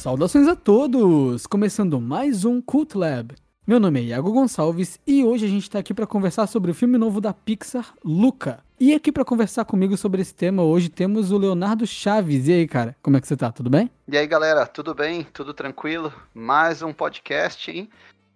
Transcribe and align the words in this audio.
Saudações 0.00 0.48
a 0.48 0.56
todos! 0.56 1.46
Começando 1.46 2.00
mais 2.00 2.46
um 2.46 2.58
Cult 2.62 2.96
Lab. 2.96 3.34
Meu 3.66 3.78
nome 3.78 4.00
é 4.00 4.04
Iago 4.04 4.32
Gonçalves 4.32 4.98
e 5.06 5.22
hoje 5.22 5.44
a 5.44 5.48
gente 5.48 5.64
está 5.64 5.78
aqui 5.78 5.92
para 5.92 6.06
conversar 6.06 6.46
sobre 6.46 6.70
o 6.70 6.74
filme 6.74 6.96
novo 6.96 7.20
da 7.20 7.34
Pixar, 7.34 7.92
Luca. 8.02 8.60
E 8.80 8.94
aqui 8.94 9.12
para 9.12 9.26
conversar 9.26 9.66
comigo 9.66 9.98
sobre 9.98 10.22
esse 10.22 10.34
tema 10.34 10.62
hoje 10.62 10.88
temos 10.88 11.30
o 11.30 11.36
Leonardo 11.36 11.86
Chaves. 11.86 12.48
E 12.48 12.52
aí, 12.52 12.66
cara, 12.66 12.96
como 13.02 13.18
é 13.18 13.20
que 13.20 13.26
você 13.26 13.36
tá? 13.36 13.52
Tudo 13.52 13.68
bem? 13.68 13.90
E 14.08 14.16
aí, 14.16 14.26
galera, 14.26 14.66
tudo 14.66 14.94
bem? 14.94 15.26
Tudo 15.34 15.52
tranquilo? 15.52 16.10
Mais 16.32 16.80
um 16.80 16.94
podcast, 16.94 17.70
hein? 17.70 17.86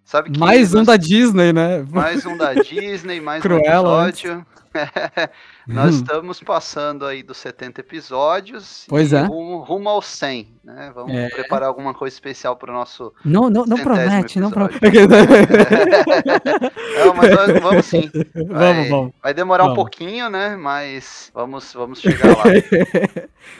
Sabe 0.03 0.29
que 0.29 0.39
mais 0.39 0.75
um 0.75 0.83
da 0.83 0.97
Disney, 0.97 1.51
né? 1.51 1.83
Mais 1.89 2.27
um 2.27 2.37
da 2.37 2.53
Disney, 2.61 3.19
mais 3.19 3.41
Cruella 3.41 4.03
um 4.03 4.07
episódio. 4.07 4.45
Nós 5.67 5.95
hum. 5.95 5.97
estamos 5.97 6.39
passando 6.41 7.05
aí 7.05 7.23
dos 7.23 7.37
70 7.37 7.81
episódios. 7.81 8.85
Pois 8.87 9.13
é. 9.13 9.23
Rumo, 9.23 9.63
rumo 9.63 9.89
ao 9.89 10.01
100, 10.01 10.47
né? 10.63 10.91
Vamos 10.93 11.15
é. 11.15 11.29
preparar 11.29 11.67
alguma 11.67 11.93
coisa 11.93 12.13
especial 12.13 12.55
para 12.55 12.71
o 12.71 12.73
nosso. 12.73 13.13
Não, 13.23 13.49
não, 13.49 13.65
não 13.65 13.77
promete, 13.77 14.37
episódio. 14.37 14.41
não 14.41 14.51
promete. 14.51 14.79
não, 16.99 17.15
mas 17.15 17.35
vamos, 17.35 17.61
vamos 17.61 17.85
sim. 17.85 18.11
Vai, 18.47 18.73
vamos, 18.73 18.89
vamos. 18.89 19.13
Vai 19.21 19.33
demorar 19.33 19.63
vamos. 19.63 19.77
um 19.77 19.81
pouquinho, 19.81 20.29
né? 20.29 20.55
Mas 20.55 21.31
vamos, 21.33 21.73
vamos 21.73 21.99
chegar 21.99 22.37
lá. 22.37 22.43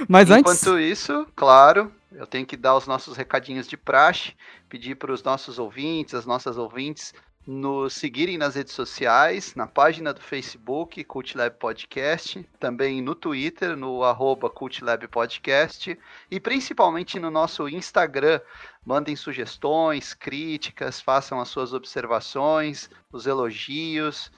mas 0.08 0.30
Enquanto 0.30 0.50
antes. 0.50 0.62
Enquanto 0.62 0.80
isso, 0.80 1.28
claro, 1.36 1.92
eu 2.12 2.28
tenho 2.28 2.46
que 2.46 2.58
dar 2.58 2.76
os 2.76 2.88
nossos 2.88 3.18
recadinhos 3.18 3.68
de 3.68 3.78
praxe, 3.78 4.34
pedir 4.70 4.96
para 4.96 5.12
os 5.12 5.24
nossos 5.24 5.60
ouvintes, 5.60 6.14
as 6.14 6.26
nossas 6.26 6.58
ouvintes, 6.58 7.14
nos 7.46 7.94
seguirem 7.94 8.38
nas 8.38 8.56
redes 8.56 8.74
sociais, 8.74 9.54
na 9.56 9.68
página 9.68 10.14
do 10.14 10.22
Facebook, 10.22 11.04
CultLab 11.04 11.58
Podcast, 11.58 12.48
também 12.60 13.02
no 13.02 13.14
Twitter, 13.14 13.78
no 13.78 14.04
arroba 14.04 14.50
CultLab 14.50 15.08
Podcast, 15.08 15.98
e 16.32 16.40
principalmente 16.40 17.20
no 17.20 17.30
nosso 17.30 17.70
Instagram. 17.70 18.42
Mandem 18.84 19.16
sugestões, 19.16 20.14
críticas, 20.14 21.00
façam 21.00 21.40
as 21.40 21.50
suas 21.50 21.74
observações, 21.74 22.90
os 23.12 23.28
elogios. 23.28 24.32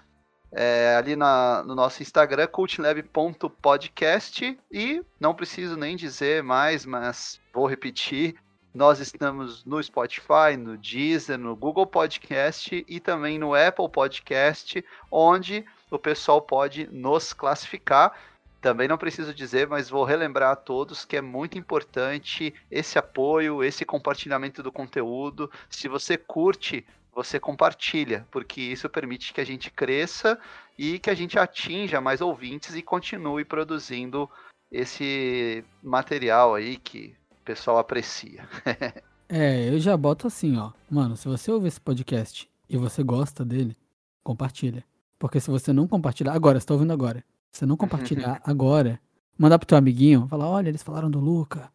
É, 0.50 0.96
ali 0.96 1.18
na, 1.18 1.62
no 1.64 1.76
nosso 1.76 2.02
Instagram, 2.02 2.48
cultlab.podcast, 2.48 4.58
e 4.72 5.04
não 5.20 5.36
preciso 5.36 5.76
nem 5.76 5.98
dizer 5.98 6.42
mais, 6.42 6.86
mas 6.86 7.42
vou 7.54 7.68
repetir, 7.68 8.38
nós 8.78 9.00
estamos 9.00 9.66
no 9.66 9.82
Spotify, 9.82 10.56
no 10.56 10.78
Deezer, 10.78 11.36
no 11.36 11.56
Google 11.56 11.88
Podcast 11.88 12.86
e 12.88 13.00
também 13.00 13.40
no 13.40 13.56
Apple 13.56 13.90
Podcast, 13.90 14.86
onde 15.10 15.66
o 15.90 15.98
pessoal 15.98 16.40
pode 16.40 16.88
nos 16.92 17.34
classificar. 17.34 18.16
Também 18.62 18.88
não 18.88 18.96
preciso 18.96 19.34
dizer, 19.34 19.66
mas 19.68 19.90
vou 19.90 20.04
relembrar 20.04 20.52
a 20.52 20.56
todos 20.56 21.06
que 21.06 21.18
é 21.18 21.22
muito 21.22 21.58
importante 21.58 22.54
esse 22.70 23.00
apoio, 23.00 23.64
esse 23.64 23.84
compartilhamento 23.84 24.62
do 24.62 24.72
conteúdo. 24.72 25.50
Se 25.68 25.88
você 25.88 26.16
curte, 26.16 26.86
você 27.16 27.40
compartilha, 27.40 28.28
porque 28.30 28.62
isso 28.62 28.88
permite 28.88 29.34
que 29.34 29.42
a 29.42 29.46
gente 29.46 29.72
cresça 29.72 30.40
e 30.78 31.00
que 31.00 31.10
a 31.10 31.16
gente 31.16 31.40
atinja 31.40 32.00
mais 32.00 32.22
ouvintes 32.22 32.76
e 32.76 32.84
continue 32.84 33.44
produzindo 33.44 34.30
esse 34.72 35.66
material 35.82 36.54
aí 36.54 36.78
que 36.78 37.16
pessoal 37.48 37.78
aprecia. 37.78 38.46
é, 39.30 39.70
eu 39.70 39.80
já 39.80 39.96
boto 39.96 40.28
assim, 40.28 40.58
ó. 40.58 40.74
Mano, 40.92 41.16
se 41.16 41.30
você 41.30 41.50
ouvir 41.50 41.70
esse 41.70 41.80
podcast 41.80 42.50
e 42.70 42.76
você 42.76 43.02
gosta 43.02 43.46
dele, 43.46 43.78
compartilha. 44.22 44.84
Porque 45.18 45.40
se 45.40 45.50
você 45.50 45.72
não 45.72 45.88
compartilhar, 45.88 46.34
agora, 46.34 46.60
você 46.60 46.66
tá 46.66 46.74
ouvindo 46.74 46.92
agora. 46.92 47.24
Se 47.50 47.60
você 47.60 47.66
não 47.66 47.78
compartilhar 47.80 48.42
agora, 48.44 49.00
mandar 49.40 49.58
pro 49.58 49.66
teu 49.66 49.78
amiguinho, 49.78 50.28
falar, 50.28 50.50
olha, 50.50 50.68
eles 50.68 50.84
falaram 50.84 51.10
do 51.10 51.22
Luca. 51.22 51.72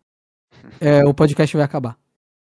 É, 0.78 1.02
o 1.06 1.14
podcast 1.14 1.56
vai 1.56 1.64
acabar. 1.64 1.96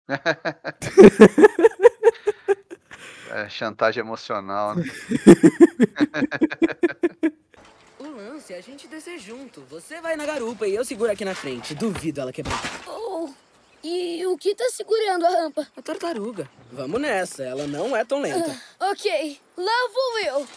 é, 3.32 3.50
chantagem 3.50 4.02
emocional, 4.02 4.76
né? 4.76 4.84
Se 8.40 8.54
a 8.54 8.62
gente 8.62 8.88
descer 8.88 9.20
junto. 9.20 9.62
Você 9.70 10.02
vai 10.02 10.16
na 10.16 10.26
garupa 10.26 10.68
e 10.68 10.74
eu 10.76 10.86
seguro 10.86 11.12
aqui 11.12 11.26
na 11.26 11.36
frente. 11.36 11.76
Duvido 11.76 12.22
ela 12.22 12.32
quebrar. 12.32 12.62
Oh, 12.88 13.30
e 13.84 14.26
o 14.26 14.38
que 14.38 14.56
tá 14.56 14.70
segurando 14.72 15.26
a 15.26 15.30
rampa? 15.30 15.68
A 15.76 15.82
tartaruga. 15.82 16.50
Vamos 16.72 17.00
nessa, 17.00 17.44
ela 17.44 17.68
não 17.68 17.96
é 17.96 18.04
tão 18.04 18.22
lenta. 18.22 18.50
Uh, 18.50 18.92
ok, 18.92 19.40
lá 19.58 19.90
vou 19.94 20.20
eu. 20.20 20.48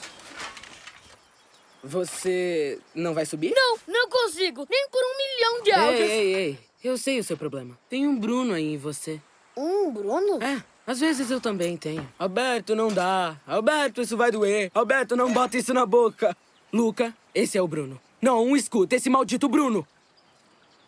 Você 1.83 2.79
não 2.95 3.15
vai 3.15 3.25
subir? 3.27 3.53
Não, 3.55 3.79
não 3.89 4.09
consigo. 4.09 4.67
Nem 4.71 4.89
por 4.89 5.03
um 5.03 5.17
milhão 5.17 5.63
de 5.63 5.73
algas. 5.73 6.01
Ei, 6.01 6.11
ei, 6.11 6.35
ei. 6.35 6.59
Eu 6.83 6.97
sei 6.97 7.19
o 7.19 7.25
seu 7.25 7.37
problema. 7.37 7.79
Tem 7.89 8.07
um 8.07 8.19
Bruno 8.19 8.55
aí 8.55 8.75
em 8.75 8.79
você. 8.79 9.21
Um 9.57 9.91
Bruno? 9.91 10.43
É. 10.43 10.63
Às 10.87 11.01
vezes 11.01 11.31
eu 11.31 11.41
também 11.41 11.77
tenho. 11.77 12.07
Alberto, 12.19 12.75
não 12.75 12.89
dá. 12.89 13.37
Alberto, 13.47 14.01
isso 14.01 14.17
vai 14.17 14.31
doer. 14.31 14.71
Alberto, 14.75 15.15
não 15.15 15.33
bota 15.33 15.57
isso 15.57 15.73
na 15.73 15.87
boca. 15.87 16.37
Luca, 16.73 17.15
esse 17.35 17.59
é 17.59 17.63
o 17.63 17.69
Bruno. 17.69 18.01
Não, 18.21 18.55
escuta, 18.57 18.97
esse 18.97 19.09
maldito 19.11 19.49
Bruno. 19.49 19.87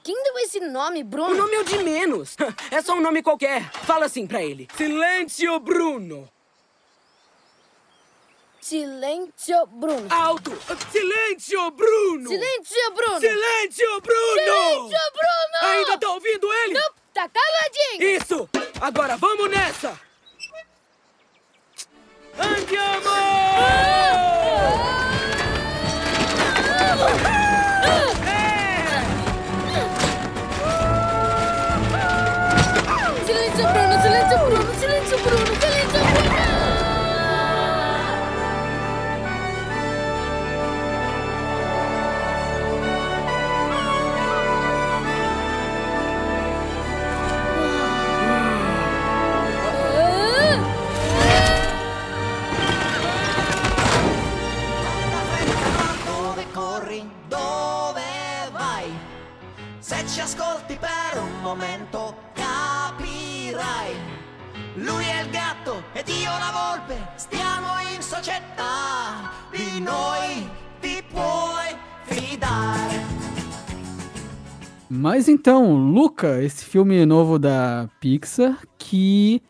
Quem 0.05 0.21
deu 0.25 0.39
esse 0.41 0.61
nome, 0.61 1.03
Bruno? 1.05 1.31
O 1.31 1.37
nome 1.37 1.55
é 1.55 1.61
o 1.61 1.65
de 1.65 1.79
menos. 1.79 2.37
É 2.71 2.83
só 2.83 2.95
um 2.95 3.01
nome 3.01 3.23
qualquer. 3.23 3.71
Fala 3.71 4.07
assim 4.07 4.27
pra 4.27 4.43
ele. 4.43 4.69
Silêncio, 4.77 5.59
Bruno. 5.61 6.29
Silêncio, 8.61 9.67
Bruno. 9.67 10.07
Alto. 10.11 10.51
Silêncio, 10.91 11.71
Bruno. 11.73 12.29
Silêncio, 12.29 12.93
Bruno. 12.95 13.21
Silêncio, 13.21 14.01
Bruno. 14.01 14.39
Silêncio, 14.39 14.99
Bruno. 15.13 15.73
Ainda 15.73 15.99
tá 15.99 16.11
ouvindo 16.11 16.53
ele? 16.53 16.75
Não, 16.75 16.91
tá 17.13 17.29
caladinho. 17.29 18.17
Isso. 18.17 18.49
Agora 18.81 19.17
vamos 19.17 19.51
nessa. 19.51 20.01
Andiamo! 22.39 23.09
Ah! 23.11 24.92
Silêncio, 27.03 27.33
Mas 75.13 75.29
então, 75.29 75.75
Luca, 75.75 76.43
esse 76.43 76.65
filme 76.65 77.05
novo 77.05 77.39
da 77.39 77.87
Pixar 78.01 78.61
que 78.79 79.43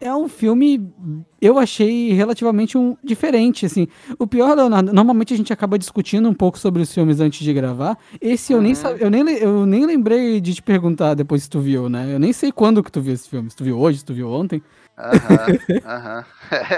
é 0.00 0.10
um 0.14 0.26
filme, 0.26 0.90
eu 1.38 1.58
achei 1.58 2.14
relativamente 2.14 2.78
um, 2.78 2.96
diferente, 3.04 3.66
assim. 3.66 3.88
O 4.18 4.26
pior, 4.26 4.56
Leonardo, 4.56 4.94
normalmente 4.94 5.34
a 5.34 5.36
gente 5.36 5.52
acaba 5.52 5.78
discutindo 5.78 6.26
um 6.30 6.32
pouco 6.32 6.58
sobre 6.58 6.80
os 6.80 6.94
filmes 6.94 7.20
antes 7.20 7.44
de 7.44 7.52
gravar. 7.52 7.98
Esse 8.18 8.54
eu, 8.54 8.62
nem, 8.62 8.72
uhum. 8.72 8.96
eu, 8.98 9.10
nem, 9.10 9.28
eu 9.36 9.66
nem 9.66 9.84
lembrei 9.84 10.40
de 10.40 10.54
te 10.54 10.62
perguntar 10.62 11.12
depois 11.12 11.42
se 11.42 11.50
tu 11.50 11.60
viu, 11.60 11.90
né? 11.90 12.14
Eu 12.14 12.18
nem 12.18 12.32
sei 12.32 12.50
quando 12.50 12.82
que 12.82 12.90
tu 12.90 13.02
viu 13.02 13.12
esse 13.12 13.28
filme. 13.28 13.50
Se 13.50 13.56
tu 13.56 13.64
viu 13.64 13.78
hoje, 13.78 13.98
se 13.98 14.04
tu 14.06 14.14
viu 14.14 14.30
ontem. 14.30 14.62
Aham, 14.96 15.84
aham. 15.84 16.24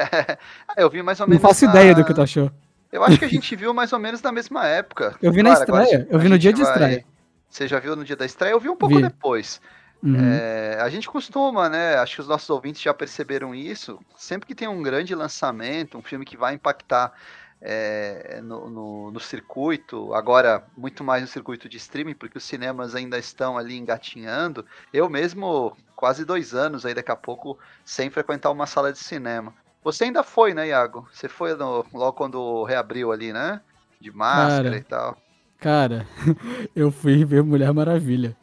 eu 0.76 0.90
vi 0.90 1.04
mais 1.04 1.20
ou 1.20 1.28
menos. 1.28 1.40
Não 1.40 1.48
faço 1.48 1.66
na... 1.66 1.70
ideia 1.70 1.94
do 1.94 2.04
que 2.04 2.12
tu 2.12 2.20
achou. 2.20 2.50
Eu 2.90 3.04
acho 3.04 3.16
que 3.16 3.26
a 3.26 3.28
gente 3.28 3.54
viu 3.54 3.72
mais 3.72 3.92
ou 3.92 4.00
menos 4.00 4.20
na 4.20 4.32
mesma 4.32 4.66
época. 4.66 5.14
Eu 5.22 5.30
vi 5.30 5.40
claro, 5.40 5.72
na 5.72 5.82
estreia, 5.84 6.08
eu 6.10 6.18
vi 6.18 6.28
no 6.28 6.36
dia 6.36 6.52
de 6.52 6.62
estreia. 6.62 7.04
Você 7.48 7.66
já 7.66 7.78
viu 7.78 7.96
no 7.96 8.04
dia 8.04 8.16
da 8.16 8.26
estreia? 8.26 8.52
Eu 8.52 8.60
vi 8.60 8.68
um 8.68 8.76
pouco 8.76 8.96
vi. 8.96 9.02
depois. 9.02 9.60
Uhum. 10.02 10.16
É, 10.16 10.78
a 10.80 10.88
gente 10.88 11.08
costuma, 11.08 11.68
né? 11.68 11.96
Acho 11.96 12.16
que 12.16 12.20
os 12.20 12.28
nossos 12.28 12.48
ouvintes 12.50 12.80
já 12.80 12.94
perceberam 12.94 13.54
isso. 13.54 13.98
Sempre 14.16 14.46
que 14.46 14.54
tem 14.54 14.68
um 14.68 14.82
grande 14.82 15.14
lançamento, 15.14 15.98
um 15.98 16.02
filme 16.02 16.24
que 16.24 16.36
vai 16.36 16.54
impactar 16.54 17.12
é, 17.60 18.40
no, 18.42 18.70
no, 18.70 19.10
no, 19.10 19.20
circuito, 19.20 20.14
agora 20.14 20.64
muito 20.76 21.02
mais 21.02 21.22
no 21.22 21.28
circuito 21.28 21.68
de 21.68 21.76
streaming, 21.76 22.14
porque 22.14 22.38
os 22.38 22.44
cinemas 22.44 22.94
ainda 22.94 23.18
estão 23.18 23.58
ali 23.58 23.76
engatinhando. 23.76 24.64
Eu 24.92 25.08
mesmo, 25.08 25.76
quase 25.96 26.24
dois 26.24 26.54
anos 26.54 26.86
aí 26.86 26.94
daqui 26.94 27.10
a 27.10 27.16
pouco, 27.16 27.58
sem 27.84 28.10
frequentar 28.10 28.50
uma 28.50 28.66
sala 28.66 28.92
de 28.92 28.98
cinema. 28.98 29.52
Você 29.82 30.04
ainda 30.04 30.22
foi, 30.22 30.54
né, 30.54 30.68
Iago? 30.68 31.08
Você 31.12 31.28
foi 31.28 31.54
no, 31.54 31.84
logo 31.92 32.12
quando 32.12 32.62
reabriu 32.64 33.10
ali, 33.10 33.32
né? 33.32 33.60
De 34.00 34.12
máscara 34.12 34.64
cara, 34.64 34.76
e 34.76 34.82
tal. 34.82 35.18
Cara, 35.58 36.06
eu 36.74 36.90
fui 36.90 37.24
ver 37.24 37.42
Mulher 37.42 37.72
Maravilha. 37.72 38.36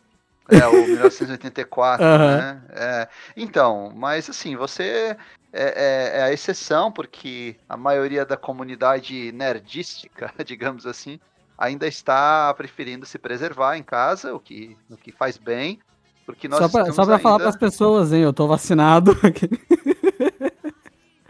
É, 0.50 0.68
o 0.68 0.74
1984, 0.88 2.04
Aham. 2.06 2.38
né? 2.38 2.62
É. 2.72 3.08
Então, 3.36 3.92
mas 3.96 4.30
assim, 4.30 4.56
você 4.56 5.16
é, 5.52 5.64
é- 5.64 6.20
é 6.20 6.24
a 6.24 6.32
exceção, 6.34 6.92
porque 6.92 7.56
a 7.68 7.76
maioria 7.78 8.26
da 8.26 8.38
comunidade 8.38 9.32
nerdística, 9.32 10.32
digamos 10.46 10.86
assim, 10.86 11.20
ainda 11.58 11.88
está 11.88 12.54
preferindo 12.54 13.06
se 13.06 13.18
preservar 13.18 13.78
em 13.78 13.84
casa, 13.84 14.36
o 14.36 14.40
que, 14.40 14.78
o 14.90 14.98
que 14.98 15.12
faz 15.12 15.38
bem, 15.38 15.80
porque 16.26 16.48
nós 16.48 16.60
Só 16.60 16.68
só 16.92 17.06
pra 17.06 17.18
falar 17.20 17.36
ainda- 17.36 17.44
pras 17.46 17.56
pessoas, 17.58 18.12
hein? 18.12 18.22
Eu 18.22 18.34
tô 18.34 18.48
vacinado. 18.48 19.16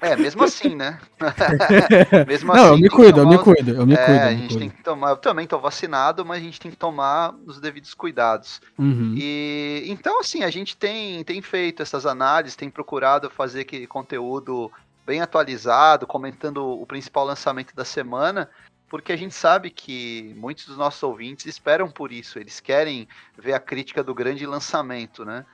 É, 0.01 0.15
mesmo 0.15 0.43
assim, 0.43 0.75
né? 0.75 0.99
mesmo 2.27 2.53
Não, 2.53 2.57
eu 2.67 2.73
assim, 2.73 2.75
me 2.75 2.81
tem 2.81 2.89
que 2.89 2.95
cuido, 2.95 3.19
eu 3.21 3.27
me 3.27 3.37
tomar 3.37 3.43
cuido, 3.43 3.71
eu 3.71 3.87
me 3.87 3.93
é, 3.93 4.05
cuido. 4.05 4.19
eu 4.19 4.27
a 4.27 4.31
me 4.31 4.37
gente 4.37 4.47
cuido. 4.47 4.59
tem 4.59 4.69
que 4.69 4.83
tomar. 4.83 5.09
Eu 5.11 5.17
também 5.17 5.47
tô 5.47 5.57
vacinado, 5.57 6.25
mas 6.25 6.37
a 6.37 6.43
gente 6.43 6.59
tem 6.59 6.71
que 6.71 6.77
tomar 6.77 7.33
os 7.45 7.59
devidos 7.59 7.93
cuidados. 7.93 8.61
Uhum. 8.77 9.15
E 9.17 9.83
então, 9.87 10.19
assim, 10.19 10.43
a 10.43 10.49
gente 10.49 10.75
tem, 10.75 11.23
tem 11.23 11.41
feito 11.41 11.81
essas 11.81 12.05
análises, 12.05 12.57
tem 12.57 12.69
procurado 12.69 13.29
fazer 13.29 13.61
aquele 13.61 13.87
conteúdo 13.87 14.71
bem 15.05 15.21
atualizado, 15.21 16.05
comentando 16.05 16.65
o 16.67 16.85
principal 16.85 17.25
lançamento 17.25 17.75
da 17.75 17.85
semana, 17.85 18.49
porque 18.89 19.13
a 19.13 19.17
gente 19.17 19.33
sabe 19.33 19.69
que 19.69 20.33
muitos 20.35 20.65
dos 20.65 20.77
nossos 20.77 21.01
ouvintes 21.03 21.45
esperam 21.45 21.89
por 21.89 22.11
isso, 22.11 22.39
eles 22.39 22.59
querem 22.59 23.07
ver 23.37 23.53
a 23.53 23.59
crítica 23.59 24.03
do 24.03 24.13
grande 24.15 24.45
lançamento, 24.45 25.23
né? 25.23 25.45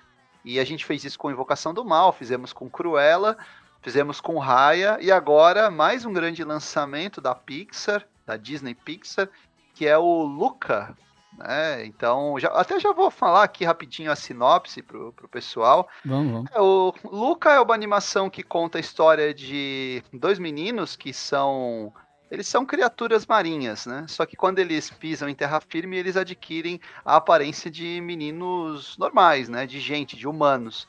E 0.43 0.59
a 0.59 0.63
gente 0.63 0.85
fez 0.85 1.03
isso 1.03 1.19
com 1.19 1.29
Invocação 1.29 1.73
do 1.73 1.85
Mal, 1.85 2.11
fizemos 2.11 2.51
com 2.51 2.69
Cruella, 2.69 3.37
fizemos 3.81 4.21
com 4.21 4.37
Raya, 4.37 4.97
e 5.01 5.11
agora 5.11 5.71
mais 5.71 6.05
um 6.05 6.13
grande 6.13 6.43
lançamento 6.43 7.19
da 7.19 7.33
Pixar, 7.33 8.05
da 8.25 8.37
Disney 8.37 8.75
Pixar, 8.75 9.27
que 9.73 9.87
é 9.87 9.97
o 9.97 10.21
Luca, 10.23 10.95
né? 11.37 11.85
Então, 11.85 12.37
já- 12.39 12.49
até 12.49 12.79
já 12.79 12.91
vou 12.93 13.09
falar 13.09 13.43
aqui 13.43 13.65
rapidinho 13.65 14.11
a 14.11 14.15
sinopse 14.15 14.81
pro, 14.81 15.11
pro 15.13 15.27
pessoal. 15.27 15.87
Vamos, 16.05 16.31
vamos. 16.31 16.51
É, 16.53 16.61
o 16.61 16.93
Luca 17.05 17.51
é 17.51 17.59
uma 17.59 17.73
animação 17.73 18.29
que 18.29 18.43
conta 18.43 18.77
a 18.77 18.81
história 18.81 19.33
de 19.33 20.03
dois 20.13 20.37
meninos 20.37 20.95
que 20.95 21.13
são. 21.13 21.93
Eles 22.29 22.47
são 22.47 22.65
criaturas 22.65 23.25
marinhas, 23.25 23.85
né? 23.85 24.05
Só 24.07 24.25
que 24.25 24.37
quando 24.37 24.59
eles 24.59 24.89
pisam 24.89 25.27
em 25.27 25.35
terra 25.35 25.59
firme, 25.59 25.97
eles 25.97 26.15
adquirem 26.15 26.79
a 27.03 27.17
aparência 27.17 27.69
de 27.69 27.99
meninos 28.01 28.97
normais, 28.97 29.49
né? 29.49 29.65
De 29.65 29.81
gente, 29.81 30.15
de 30.15 30.27
humanos. 30.27 30.87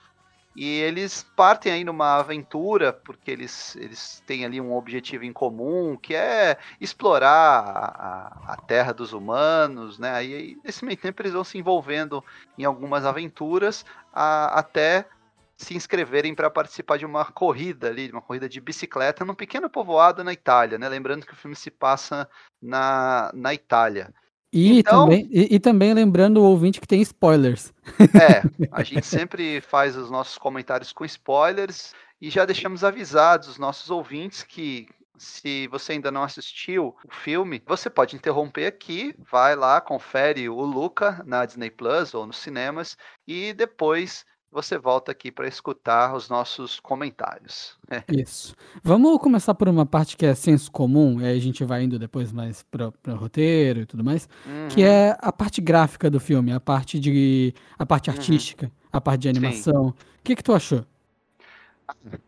E 0.55 0.67
eles 0.81 1.25
partem 1.35 1.73
aí 1.73 1.85
numa 1.85 2.17
aventura, 2.19 2.93
porque 2.93 3.31
eles, 3.31 3.75
eles 3.77 4.23
têm 4.27 4.45
ali 4.45 4.61
um 4.61 4.75
objetivo 4.75 5.25
em 5.25 5.33
comum, 5.33 5.97
que 5.97 6.15
é 6.15 6.59
explorar 6.81 7.29
a, 7.65 8.53
a- 8.55 8.57
terra 8.67 8.93
dos 8.93 9.13
humanos, 9.15 9.99
né? 9.99 10.13
Aí, 10.13 10.57
nesse 10.63 10.85
meio 10.85 10.99
tempo 10.99 11.23
eles 11.23 11.33
vão 11.33 11.43
se 11.45 11.57
envolvendo 11.59 12.23
em 12.59 12.65
algumas 12.65 13.07
aventuras 13.07 13.85
a- 14.13 14.59
até 14.59 15.09
se 15.57 15.75
inscreverem 15.75 16.35
para 16.35 16.51
participar 16.51 16.99
de 16.99 17.07
uma 17.07 17.25
corrida 17.25 17.89
ali, 17.89 18.09
de 18.09 18.13
uma 18.13 18.23
corrida 18.23 18.49
de 18.49 18.61
bicicleta 18.61 19.25
num 19.25 19.35
pequeno 19.35 19.71
povoado 19.71 20.25
na 20.25 20.33
Itália, 20.33 20.79
né? 20.79 20.89
Lembrando 20.89 21.25
que 21.27 21.33
o 21.33 21.37
filme 21.37 21.55
se 21.57 21.71
passa 21.71 22.29
na, 22.61 23.31
na 23.35 23.55
Itália. 23.55 24.13
E, 24.53 24.79
Então- 24.81 25.05
também, 25.05 25.29
e, 25.31 25.55
e 25.55 25.59
também 25.59 25.95
lembrando 25.95 26.39
o 26.39 26.45
ouvinte 26.45 26.81
que 26.81 26.87
tem 26.87 27.01
spoilers. 27.01 27.73
É, 27.99 28.43
a 28.71 28.83
gente 28.83 29.07
sempre 29.07 29.61
faz 29.61 29.97
os 29.97 30.11
nossos 30.11 30.37
comentários 30.37 30.93
com 30.93 31.05
spoilers 31.05 31.95
e 32.21 32.29
já 32.31 32.45
deixamos 32.45 32.85
avisados 32.85 33.49
os 33.49 33.59
nossos 33.59 33.91
ouvintes 33.91 34.43
que 34.43 34.87
se 35.17 35.69
você 35.69 35.93
ainda 35.93 36.11
não 36.11 36.23
assistiu 36.25 36.97
o 37.09 37.15
filme, 37.15 37.63
você 37.67 37.89
pode 37.89 38.17
interromper 38.17 38.67
aqui, 38.67 39.15
vai 39.31 39.55
lá, 39.55 39.81
confere 39.81 40.49
o 40.49 40.61
Luca 40.63 41.23
na 41.25 41.47
Disney 41.47 41.71
Plus 41.71 42.13
ou 42.13 42.27
nos 42.27 42.39
cinemas 42.39 42.97
e 43.27 43.53
depois 43.53 44.25
você 44.53 44.77
volta 44.77 45.11
aqui 45.11 45.33
para 45.33 45.49
escutar 45.49 46.15
os 46.15 46.29
nossos 46.29 46.79
comentários. 46.79 47.79
É. 47.91 48.05
Isso. 48.13 48.55
Vamos 48.83 49.19
começar 49.19 49.55
por 49.55 49.67
uma 49.69 49.87
parte 49.87 50.17
que 50.17 50.27
é 50.27 50.35
senso 50.35 50.71
comum, 50.71 51.21
e 51.21 51.25
aí 51.25 51.37
a 51.37 51.41
gente 51.41 51.65
vai 51.65 51.83
indo 51.85 51.99
depois 51.99 52.31
mais 52.31 52.63
para 52.63 52.89
o 52.89 53.15
roteiro 53.17 53.81
e 53.81 53.87
tudo 53.87 54.05
mais, 54.05 54.29
que 54.69 54.83
Uhum. 54.83 54.87
é 54.87 55.17
a 55.19 55.33
parte 55.33 55.61
gráfica 55.63 56.11
do 56.11 56.21
filme, 56.21 56.53
a 56.53 56.61
parte 56.61 57.01
de 57.01 57.55
a 57.79 57.87
parte 57.87 58.11
Uhum. 58.11 58.17
artística, 58.17 58.71
a 58.93 59.01
parte 59.01 59.23
de 59.23 59.29
animação. 59.31 59.89
O 59.89 59.95
que 60.23 60.37
que 60.37 60.43
tu 60.45 60.53
achou? 60.53 60.85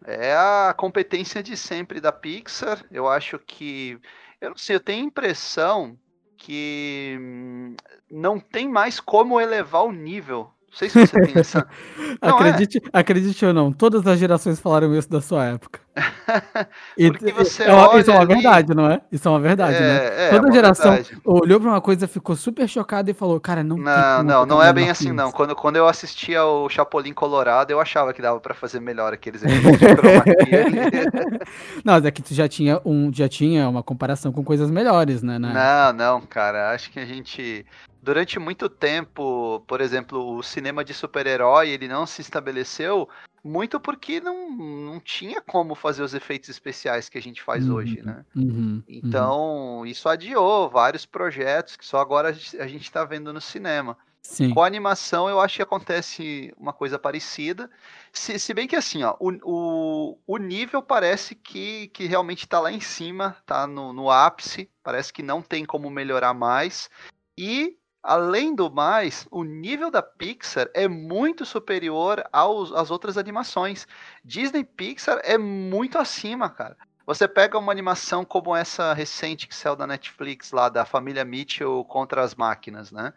É 0.04 0.34
a 0.34 0.74
competência 0.76 1.42
de 1.42 1.56
sempre 1.56 2.00
da 2.00 2.10
Pixar. 2.12 2.84
Eu 2.90 3.08
acho 3.08 3.38
que. 3.38 3.98
Eu 4.40 4.50
não 4.50 4.56
sei, 4.56 4.76
eu 4.76 4.80
tenho 4.80 5.04
a 5.04 5.06
impressão 5.06 5.98
que 6.36 7.16
hum, 7.20 7.76
não 8.10 8.38
tem 8.38 8.68
mais 8.68 9.00
como 9.00 9.40
elevar 9.40 9.84
o 9.84 9.92
nível. 9.92 10.50
Não 10.74 10.78
sei 10.78 10.90
se 10.90 11.06
você 11.06 11.20
tem 11.22 11.40
essa. 11.40 11.66
Não, 12.20 12.40
é. 12.40 12.50
acredite, 12.50 12.80
acredite 12.92 13.44
ou 13.46 13.52
não, 13.52 13.72
todas 13.72 14.06
as 14.06 14.18
gerações 14.18 14.58
falaram 14.60 14.94
isso 14.96 15.08
da 15.10 15.20
sua 15.20 15.44
época. 15.46 15.80
E- 16.96 17.10
Porque 17.10 17.32
você 17.32 17.64
é 17.64 17.72
uma- 17.72 17.98
isso 18.00 18.10
é 18.10 18.14
olha 18.14 18.24
uma 18.24 18.32
ali- 18.34 18.42
verdade, 18.42 18.74
não 18.74 18.90
é? 18.90 19.00
Isso 19.12 19.28
é 19.28 19.30
uma 19.30 19.40
verdade, 19.40 19.78
né? 19.78 19.96
É, 20.06 20.28
é, 20.28 20.30
Toda 20.30 20.52
geração 20.52 20.92
verdade. 20.92 21.18
olhou 21.24 21.60
pra 21.60 21.70
uma 21.70 21.80
coisa, 21.80 22.08
ficou 22.08 22.34
super 22.36 22.68
chocada 22.68 23.10
e 23.10 23.14
falou, 23.14 23.38
cara, 23.40 23.62
não 23.62 23.76
Não, 23.76 24.22
não, 24.22 24.46
não 24.46 24.62
é 24.62 24.72
bem 24.72 24.90
assim, 24.90 25.06
isso." 25.06 25.14
não. 25.14 25.30
Quando, 25.30 25.54
quando 25.54 25.76
eu 25.76 25.86
assistia 25.86 26.44
o 26.44 26.68
Chapolin 26.68 27.12
Colorado, 27.12 27.70
eu 27.70 27.80
achava 27.80 28.12
que 28.14 28.22
dava 28.22 28.40
pra 28.40 28.54
fazer 28.54 28.80
melhor 28.80 29.12
aqueles. 29.12 29.42
Não, 31.84 31.94
mas 31.94 32.04
é 32.04 32.10
que 32.10 32.22
tu 32.22 32.34
já 32.34 32.48
tinha, 32.48 32.80
um, 32.84 33.12
já 33.12 33.28
tinha 33.28 33.68
uma 33.68 33.82
comparação 33.82 34.32
com 34.32 34.42
coisas 34.42 34.70
melhores, 34.70 35.22
né? 35.22 35.38
na- 35.38 35.92
Não, 35.92 35.92
não, 35.92 36.20
cara. 36.20 36.70
Acho 36.72 36.90
que 36.90 36.98
a 36.98 37.04
gente. 37.06 37.64
Durante 38.04 38.38
muito 38.38 38.68
tempo, 38.68 39.64
por 39.66 39.80
exemplo, 39.80 40.36
o 40.36 40.42
cinema 40.42 40.84
de 40.84 40.92
super-herói, 40.92 41.70
ele 41.70 41.88
não 41.88 42.04
se 42.04 42.20
estabeleceu 42.20 43.08
muito 43.42 43.80
porque 43.80 44.20
não, 44.20 44.50
não 44.50 45.00
tinha 45.00 45.40
como 45.40 45.74
fazer 45.74 46.02
os 46.02 46.12
efeitos 46.12 46.50
especiais 46.50 47.08
que 47.08 47.16
a 47.16 47.22
gente 47.22 47.42
faz 47.42 47.66
Uhum, 47.66 47.76
hoje, 47.76 48.02
né? 48.02 48.22
uhum, 48.36 48.44
uhum. 48.44 48.82
Então, 48.86 49.86
isso 49.86 50.06
adiou 50.06 50.68
vários 50.68 51.06
projetos 51.06 51.76
que 51.76 51.86
só 51.86 51.96
agora 51.98 52.28
a 52.28 52.32
gente- 52.32 52.60
a 52.60 52.66
gente 52.66 52.82
está 52.82 53.06
vendo 53.06 53.32
no 53.32 53.40
cinema. 53.40 53.96
Sim. 54.20 54.50
Com 54.50 54.62
a 54.62 54.66
animação, 54.66 55.26
eu 55.26 55.40
acho 55.40 55.56
que 55.56 55.62
acontece 55.62 56.52
uma 56.58 56.74
coisa 56.74 56.98
parecida. 56.98 57.70
Se, 58.12 58.38
se 58.38 58.52
bem 58.52 58.68
que 58.68 58.76
assim, 58.76 59.02
ó, 59.02 59.16
o, 59.18 59.30
o, 59.42 60.18
o 60.26 60.36
nível 60.36 60.82
parece 60.82 61.34
que, 61.34 61.88
que 61.88 62.04
realmente 62.04 62.44
está 62.44 62.60
lá 62.60 62.70
em 62.70 62.80
cima, 62.80 63.34
tá 63.46 63.66
no, 63.66 63.94
no 63.94 64.10
ápice, 64.10 64.70
parece 64.82 65.10
que 65.10 65.22
não 65.22 65.40
tem 65.40 65.64
como 65.64 65.88
melhorar 65.88 66.34
mais. 66.34 66.90
E, 67.38 67.76
além 68.04 68.54
do 68.54 68.70
mais, 68.70 69.26
o 69.30 69.42
nível 69.42 69.90
da 69.90 70.02
Pixar 70.02 70.68
é 70.74 70.86
muito 70.86 71.44
superior 71.44 72.22
aos, 72.32 72.70
às 72.72 72.90
outras 72.90 73.18
animações. 73.18 73.88
Disney 74.24 74.62
Pixar 74.62 75.20
é 75.24 75.36
muito 75.36 75.98
acima, 75.98 76.48
cara. 76.48 76.76
Você 77.06 77.28
pega 77.28 77.58
uma 77.58 77.72
animação 77.72 78.24
como 78.24 78.56
essa 78.56 78.94
recente 78.94 79.46
que 79.46 79.54
saiu 79.54 79.76
da 79.76 79.86
Netflix 79.86 80.52
lá, 80.52 80.68
da 80.70 80.86
família 80.86 81.24
Mitchell 81.24 81.84
contra 81.84 82.22
as 82.22 82.34
máquinas, 82.34 82.92
né? 82.92 83.12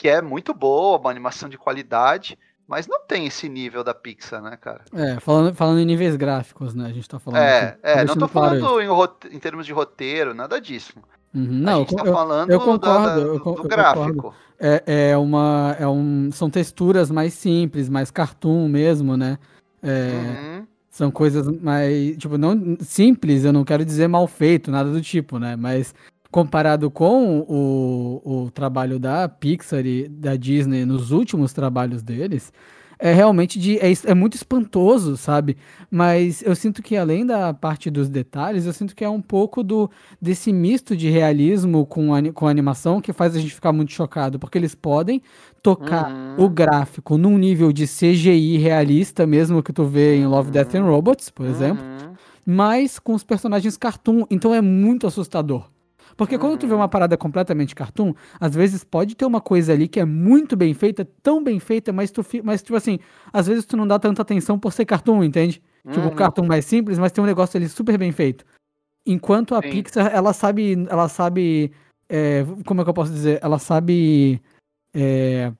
que 0.00 0.08
é 0.08 0.22
muito 0.22 0.54
boa, 0.54 0.98
uma 0.98 1.10
animação 1.10 1.46
de 1.46 1.58
qualidade, 1.58 2.38
mas 2.66 2.86
não 2.86 3.04
tem 3.06 3.26
esse 3.26 3.50
nível 3.50 3.84
da 3.84 3.92
Pixar, 3.92 4.40
né, 4.40 4.56
cara? 4.56 4.82
É, 4.94 5.20
falando, 5.20 5.54
falando 5.54 5.78
em 5.78 5.84
níveis 5.84 6.16
gráficos, 6.16 6.74
né? 6.74 6.86
A 6.86 6.92
gente 6.92 7.06
tá 7.06 7.18
falando. 7.18 7.42
É, 7.42 7.64
aqui, 7.66 7.78
é, 7.82 8.04
não 8.06 8.16
tô 8.16 8.26
falando 8.26 8.80
em, 8.80 9.36
em 9.36 9.38
termos 9.38 9.66
de 9.66 9.74
roteiro, 9.74 10.32
nada 10.32 10.58
disso. 10.58 10.94
Uhum, 11.34 11.44
a 11.44 11.46
Não, 11.48 11.84
tá 11.84 12.04
eu- 12.04 12.12
falando 12.12 12.50
eu 12.50 12.60
concordo, 12.60 13.06
da- 13.08 13.14
do, 13.24 13.34
eu 13.56 13.64
gráfico. 13.68 14.12
concordo. 14.14 14.36
é, 14.58 15.10
é 15.12 15.16
uma, 15.16 15.76
é 15.78 15.86
um, 15.86 16.30
são 16.32 16.50
texturas 16.50 17.10
mais 17.10 17.34
simples, 17.34 17.88
mais 17.88 18.10
cartoon 18.10 18.68
mesmo, 18.68 19.16
né? 19.16 19.38
É, 19.82 20.36
Uhum, 20.58 20.66
São 20.90 21.10
coisas 21.10 21.46
mais, 21.62 22.16
tipo, 22.16 22.36
não 22.36 22.76
simples, 22.80 23.44
eu 23.44 23.52
não 23.52 23.64
quero 23.64 23.84
dizer 23.84 24.08
mal 24.08 24.26
feito, 24.26 24.72
nada 24.72 24.90
do 24.90 25.00
tipo, 25.00 25.38
né? 25.38 25.54
Mas 25.54 25.94
comparado 26.32 26.90
com 26.90 27.40
o, 27.48 28.22
o 28.46 28.50
trabalho 28.50 28.98
da 28.98 29.28
Pixar 29.28 29.86
e 29.86 30.08
da 30.08 30.34
Disney 30.36 30.84
nos 30.84 31.12
últimos 31.12 31.52
trabalhos 31.52 32.02
deles, 32.02 32.52
é 33.02 33.14
realmente 33.14 33.58
de, 33.58 33.78
é, 33.78 33.90
é 34.04 34.14
muito 34.14 34.34
espantoso, 34.34 35.16
sabe? 35.16 35.56
Mas 35.90 36.42
eu 36.42 36.54
sinto 36.54 36.82
que 36.82 36.96
além 36.96 37.24
da 37.24 37.52
parte 37.54 37.90
dos 37.90 38.08
detalhes, 38.08 38.66
eu 38.66 38.72
sinto 38.74 38.94
que 38.94 39.02
é 39.02 39.08
um 39.08 39.22
pouco 39.22 39.62
do 39.62 39.90
desse 40.20 40.52
misto 40.52 40.94
de 40.94 41.08
realismo 41.08 41.86
com, 41.86 42.12
ani- 42.14 42.30
com 42.32 42.46
animação 42.46 43.00
que 43.00 43.12
faz 43.12 43.34
a 43.34 43.40
gente 43.40 43.54
ficar 43.54 43.72
muito 43.72 43.90
chocado, 43.92 44.38
porque 44.38 44.58
eles 44.58 44.74
podem 44.74 45.22
tocar 45.62 46.10
uhum. 46.12 46.44
o 46.44 46.48
gráfico 46.48 47.16
num 47.16 47.38
nível 47.38 47.72
de 47.72 47.86
CGI 47.86 48.58
realista, 48.58 49.26
mesmo 49.26 49.62
que 49.62 49.72
tu 49.72 49.84
vê 49.86 50.16
em 50.16 50.26
Love, 50.26 50.50
Death 50.50 50.74
and 50.74 50.84
Robots, 50.84 51.30
por 51.30 51.46
exemplo, 51.46 51.82
Uhum. 51.84 52.12
mas 52.46 52.98
com 52.98 53.14
os 53.14 53.24
personagens 53.24 53.76
cartoon. 53.76 54.24
Então 54.30 54.54
é 54.54 54.60
muito 54.60 55.06
assustador. 55.06 55.68
Porque 56.20 56.36
quando 56.36 56.58
tu 56.58 56.68
vê 56.68 56.74
uma 56.74 56.86
parada 56.86 57.16
completamente 57.16 57.74
cartoon, 57.74 58.12
às 58.38 58.54
vezes 58.54 58.84
pode 58.84 59.14
ter 59.14 59.24
uma 59.24 59.40
coisa 59.40 59.72
ali 59.72 59.88
que 59.88 59.98
é 59.98 60.04
muito 60.04 60.54
bem 60.54 60.74
feita, 60.74 61.02
tão 61.22 61.42
bem 61.42 61.58
feita, 61.58 61.94
mas 61.94 62.10
tu 62.10 62.22
mas 62.44 62.62
tipo 62.62 62.76
assim, 62.76 62.98
às 63.32 63.46
vezes 63.46 63.64
tu 63.64 63.74
não 63.74 63.86
dá 63.86 63.98
tanta 63.98 64.20
atenção 64.20 64.58
por 64.58 64.70
ser 64.70 64.84
cartoon, 64.84 65.24
entende? 65.24 65.62
Tipo, 65.88 66.00
Uhum. 66.00 66.08
um 66.08 66.14
cartoon 66.14 66.46
mais 66.46 66.66
simples, 66.66 66.98
mas 66.98 67.10
tem 67.10 67.24
um 67.24 67.26
negócio 67.26 67.56
ali 67.56 67.66
super 67.70 67.96
bem 67.96 68.12
feito. 68.12 68.44
Enquanto 69.06 69.54
a 69.54 69.62
Sim. 69.62 69.70
Pixar, 69.70 70.14
ela 70.14 70.34
sabe, 70.34 70.86
ela 70.90 71.08
sabe, 71.08 71.72
é, 72.06 72.44
como 72.66 72.82
é 72.82 72.84
que 72.84 72.90
eu 72.90 72.94
posso 72.94 73.12
dizer? 73.12 73.38
Ela 73.42 73.58
sabe 73.58 74.42
é, 74.92 75.50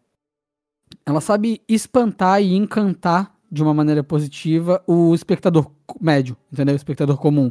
ela 1.07 1.23
sabe 1.23 1.63
espantar 1.67 2.43
e 2.43 2.55
encantar 2.55 3.35
de 3.51 3.63
uma 3.63 3.73
maneira 3.73 4.05
positiva 4.05 4.83
o 4.87 5.15
espectador 5.15 5.71
médio, 5.99 6.37
entendeu? 6.53 6.75
O 6.75 6.77
espectador 6.77 7.17
comum. 7.17 7.51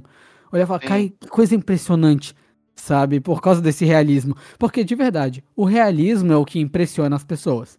Olha 0.51 0.61
e 0.61 0.65
fala, 0.67 0.79
Sim. 0.79 0.87
cara, 0.87 1.01
que 1.09 1.27
coisa 1.27 1.55
impressionante, 1.55 2.35
sabe? 2.79 3.19
Por 3.19 3.41
causa 3.41 3.61
desse 3.61 3.85
realismo. 3.85 4.35
Porque, 4.57 4.83
de 4.83 4.95
verdade, 4.95 5.43
o 5.55 5.65
realismo 5.65 6.31
é 6.31 6.37
o 6.37 6.45
que 6.45 6.59
impressiona 6.59 7.15
as 7.15 7.23
pessoas. 7.23 7.77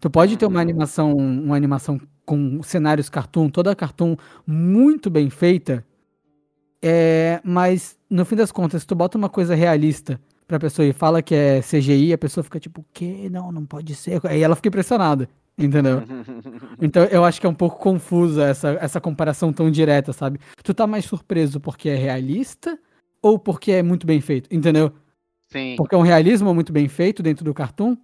Tu 0.00 0.10
pode 0.10 0.36
ter 0.36 0.46
uma 0.46 0.60
animação, 0.60 1.14
uma 1.14 1.56
animação 1.56 2.00
com 2.24 2.62
cenários 2.62 3.08
cartoon, 3.08 3.48
toda 3.48 3.74
cartoon 3.74 4.16
muito 4.46 5.10
bem 5.10 5.28
feita, 5.28 5.84
é, 6.82 7.40
mas 7.44 7.98
no 8.10 8.24
fim 8.24 8.36
das 8.36 8.52
contas, 8.52 8.82
se 8.82 8.86
tu 8.86 8.94
bota 8.94 9.16
uma 9.16 9.28
coisa 9.28 9.54
realista 9.54 10.20
pra 10.46 10.58
pessoa 10.58 10.86
e 10.86 10.92
fala 10.92 11.22
que 11.22 11.34
é 11.34 11.60
CGI, 11.60 12.12
a 12.12 12.18
pessoa 12.18 12.44
fica 12.44 12.60
tipo, 12.60 12.82
o 12.82 12.84
quê? 12.92 13.28
Não, 13.30 13.50
não 13.50 13.64
pode 13.64 13.94
ser. 13.94 14.20
Aí 14.24 14.42
ela 14.42 14.54
fica 14.54 14.68
impressionada, 14.68 15.28
entendeu? 15.56 16.02
Então 16.80 17.04
eu 17.04 17.24
acho 17.24 17.40
que 17.40 17.46
é 17.46 17.48
um 17.48 17.54
pouco 17.54 17.78
confusa 17.78 18.44
essa, 18.44 18.76
essa 18.80 19.00
comparação 19.00 19.52
tão 19.52 19.70
direta, 19.70 20.12
sabe? 20.12 20.38
Tu 20.62 20.74
tá 20.74 20.86
mais 20.86 21.04
surpreso 21.04 21.58
porque 21.58 21.88
é 21.88 21.94
realista 21.94 22.78
ou 23.24 23.38
porque 23.38 23.72
é 23.72 23.82
muito 23.82 24.06
bem 24.06 24.20
feito, 24.20 24.54
entendeu? 24.54 24.92
Sim. 25.50 25.74
Porque 25.76 25.94
é 25.94 25.98
um 25.98 26.02
realismo 26.02 26.52
muito 26.54 26.72
bem 26.72 26.88
feito 26.88 27.22
dentro 27.22 27.42
do 27.44 27.54
cartoon, 27.54 27.96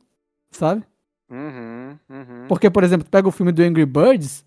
sabe? 0.50 0.82
Uhum, 1.30 1.96
uhum. 2.08 2.46
Porque, 2.48 2.70
por 2.70 2.82
exemplo, 2.82 3.04
tu 3.04 3.10
pega 3.10 3.28
o 3.28 3.30
filme 3.30 3.52
do 3.52 3.62
Angry 3.62 3.84
Birds, 3.84 4.44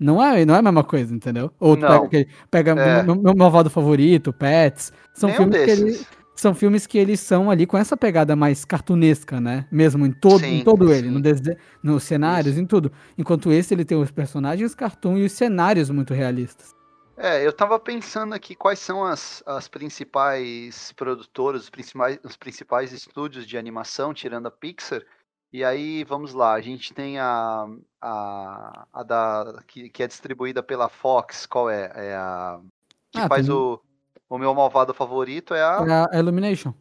não 0.00 0.22
é, 0.22 0.44
não 0.44 0.54
é 0.54 0.58
a 0.58 0.62
mesma 0.62 0.82
coisa, 0.82 1.14
entendeu? 1.14 1.52
Ou 1.60 1.76
pega, 1.76 1.96
aquele- 1.96 2.28
pega 2.50 2.70
É. 2.72 3.02
meu, 3.02 3.14
meu 3.16 3.34
malvado 3.36 3.68
favorito, 3.70 4.32
Pets. 4.32 4.92
São 5.12 5.28
Nenhum 5.28 5.42
filmes, 5.52 5.64
que 5.64 5.70
ele, 5.70 6.06
são 6.34 6.54
filmes 6.54 6.86
que 6.86 6.98
eles 6.98 7.20
são 7.20 7.50
ali 7.50 7.66
com 7.66 7.76
essa 7.78 7.96
pegada 7.96 8.34
mais 8.34 8.64
cartunesca, 8.64 9.40
né? 9.40 9.66
Mesmo 9.70 10.04
em 10.06 10.10
todo, 10.12 10.44
em 10.44 10.58
Sim, 10.58 10.64
todo 10.64 10.92
ele, 10.92 11.10
no 11.10 11.20
dese- 11.20 11.56
nos 11.82 12.02
cenários, 12.02 12.58
em 12.58 12.66
tudo. 12.66 12.90
Enquanto 13.16 13.52
esse 13.52 13.72
ele 13.74 13.84
tem 13.84 13.96
os 13.96 14.10
personagens 14.10 14.74
cartoon 14.74 15.18
e 15.18 15.24
os 15.26 15.32
cenários 15.32 15.90
muito 15.90 16.12
realistas. 16.14 16.73
É, 17.16 17.46
eu 17.46 17.52
tava 17.52 17.78
pensando 17.78 18.34
aqui 18.34 18.54
quais 18.54 18.78
são 18.78 19.04
as, 19.04 19.42
as 19.46 19.68
principais 19.68 20.92
produtoras, 20.92 21.62
os 21.62 21.70
principais, 21.70 22.18
os 22.24 22.36
principais 22.36 22.92
estúdios 22.92 23.46
de 23.46 23.56
animação, 23.56 24.12
tirando 24.12 24.46
a 24.46 24.50
Pixar. 24.50 25.02
E 25.52 25.62
aí, 25.62 26.02
vamos 26.02 26.34
lá, 26.34 26.54
a 26.54 26.60
gente 26.60 26.92
tem 26.92 27.18
a, 27.20 27.66
a, 28.00 28.86
a 28.92 29.02
da, 29.04 29.62
que, 29.68 29.88
que 29.88 30.02
é 30.02 30.08
distribuída 30.08 30.62
pela 30.64 30.88
Fox, 30.88 31.46
qual 31.46 31.70
é? 31.70 31.92
É 31.94 32.16
a 32.16 32.60
que 33.12 33.20
Ah, 33.20 33.28
faz 33.28 33.46
tem- 33.46 33.54
o, 33.54 33.80
o 34.28 34.36
meu 34.36 34.52
malvado 34.52 34.92
favorito 34.92 35.54
é 35.54 35.62
a 35.62 36.08
É 36.12 36.16
a 36.16 36.18
Illumination. 36.18 36.74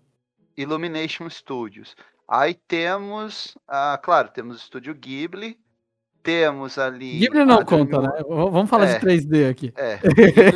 Illumination 0.58 1.30
Studios. 1.30 1.96
Aí 2.28 2.56
temos, 2.56 3.56
ah, 3.68 4.00
claro, 4.02 4.30
temos 4.30 4.56
o 4.56 4.60
estúdio 4.60 4.96
Ghibli, 4.96 5.60
temos 6.24 6.78
ali 6.78 7.20
Ghibli 7.20 7.44
não 7.46 7.60
a 7.60 7.66
conta, 7.66 8.00
Dream- 8.00 8.14
né? 8.14 8.24
Vamos 8.28 8.70
falar 8.70 8.86
É. 8.88 8.94
de 8.98 9.00
3D 9.06 9.50
aqui. 9.50 9.74
É, 9.76 10.00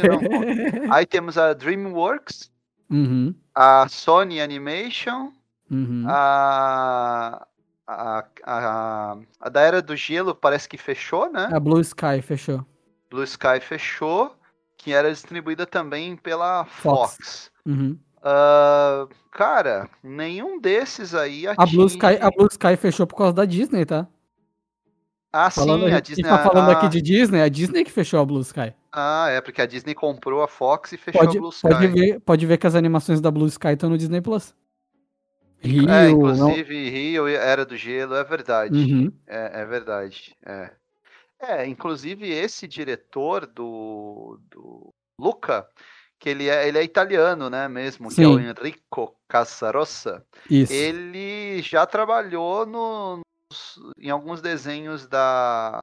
não. 0.08 0.92
Aí 0.96 1.06
temos 1.06 1.38
a 1.38 1.54
DreamWorks, 1.54 2.50
Uhum, 2.90 3.36
a 3.54 3.86
Sony 3.90 4.40
Animation, 4.40 5.32
uhum. 5.70 6.06
a, 6.08 7.46
a, 7.86 8.24
a, 8.46 9.18
a 9.42 9.50
da 9.50 9.62
Era 9.62 9.82
do 9.82 9.96
Gelo 9.96 10.34
parece 10.34 10.70
que 10.70 10.78
fechou, 10.78 11.30
né? 11.32 11.50
A 11.52 11.60
Blue 11.60 11.82
Sky 11.82 12.22
fechou. 12.22 12.66
Blue 13.10 13.24
Sky 13.26 13.60
fechou, 13.62 14.34
que 14.78 14.94
era 14.94 15.12
distribuída 15.12 15.66
também 15.66 16.16
pela 16.16 16.64
Fox. 16.66 17.12
Fox. 17.18 17.52
Uhum. 17.66 17.98
Ah, 18.24 19.06
cara, 19.32 19.90
nenhum 20.04 20.60
desses 20.60 21.14
aí 21.14 21.46
A 21.48 21.66
Blue. 21.66 21.88
Sky, 21.88 22.18
a 22.22 22.32
Blue 22.32 22.48
Sky 22.50 22.76
fechou 22.78 23.06
por 23.06 23.16
causa 23.18 23.34
da 23.34 23.46
Disney, 23.46 23.86
tá? 23.86 24.08
Ah, 25.40 25.52
Falando, 25.52 25.86
sim, 25.86 25.94
a 25.94 25.98
a 25.98 26.00
Disney... 26.00 26.24
tá 26.24 26.40
falando 26.40 26.72
aqui 26.72 26.90
de 26.90 27.00
Disney, 27.00 27.40
é 27.40 27.44
a 27.44 27.50
Disney 27.50 27.84
que 27.84 27.92
fechou 27.92 28.20
a 28.20 28.26
Blue 28.26 28.42
Sky. 28.42 28.74
Ah, 28.92 29.28
é, 29.30 29.40
porque 29.40 29.62
a 29.62 29.68
Disney 29.68 29.94
comprou 29.94 30.42
a 30.42 30.48
Fox 30.48 30.94
e 30.94 30.98
fechou 30.98 31.22
Pode, 31.22 31.38
a 31.38 31.40
Blue 31.40 31.50
Sky. 31.52 31.68
pode, 31.70 31.88
ver, 31.88 32.20
pode 32.22 32.46
ver 32.48 32.58
que 32.58 32.66
as 32.66 32.74
animações 32.74 33.22
da 33.22 33.30
Blue 33.30 33.46
Sky 33.46 33.70
estão 33.70 33.88
no 33.90 33.98
Disney 34.00 34.20
Plus. 34.20 34.56
Rio, 35.60 35.88
É, 35.90 36.04
não- 36.04 36.10
inclusive 36.10 36.90
Rio 36.90 37.30
e 37.30 37.36
Era 37.36 37.66
do 37.66 37.78
Gelo, 37.78 38.16
é 38.16 38.24
verdade. 38.24 38.76
Uhum. 38.76 39.12
É, 39.28 39.62
é 39.62 39.66
verdade. 39.66 40.36
É. 40.44 40.72
é, 41.40 41.68
inclusive 41.68 42.28
esse 42.30 42.68
diretor 42.68 43.46
do, 43.46 44.40
do 44.50 44.90
Luca, 45.20 45.68
que 46.20 46.30
ele 46.30 46.50
é, 46.50 46.68
ele 46.68 46.80
é 46.80 46.84
italiano, 46.84 47.48
né, 47.50 47.68
mesmo, 47.68 48.10
que 48.10 48.24
é 48.24 48.28
o 48.28 48.40
Sim. 48.40 48.46
Enrico 48.50 49.16
Casarossa, 49.28 50.26
Isso. 50.50 50.74
ele 50.74 51.62
já 51.62 51.86
trabalhou 51.86 52.66
no, 52.66 53.20
em 53.98 54.10
alguns 54.10 54.42
desenhos 54.42 55.08
da, 55.08 55.80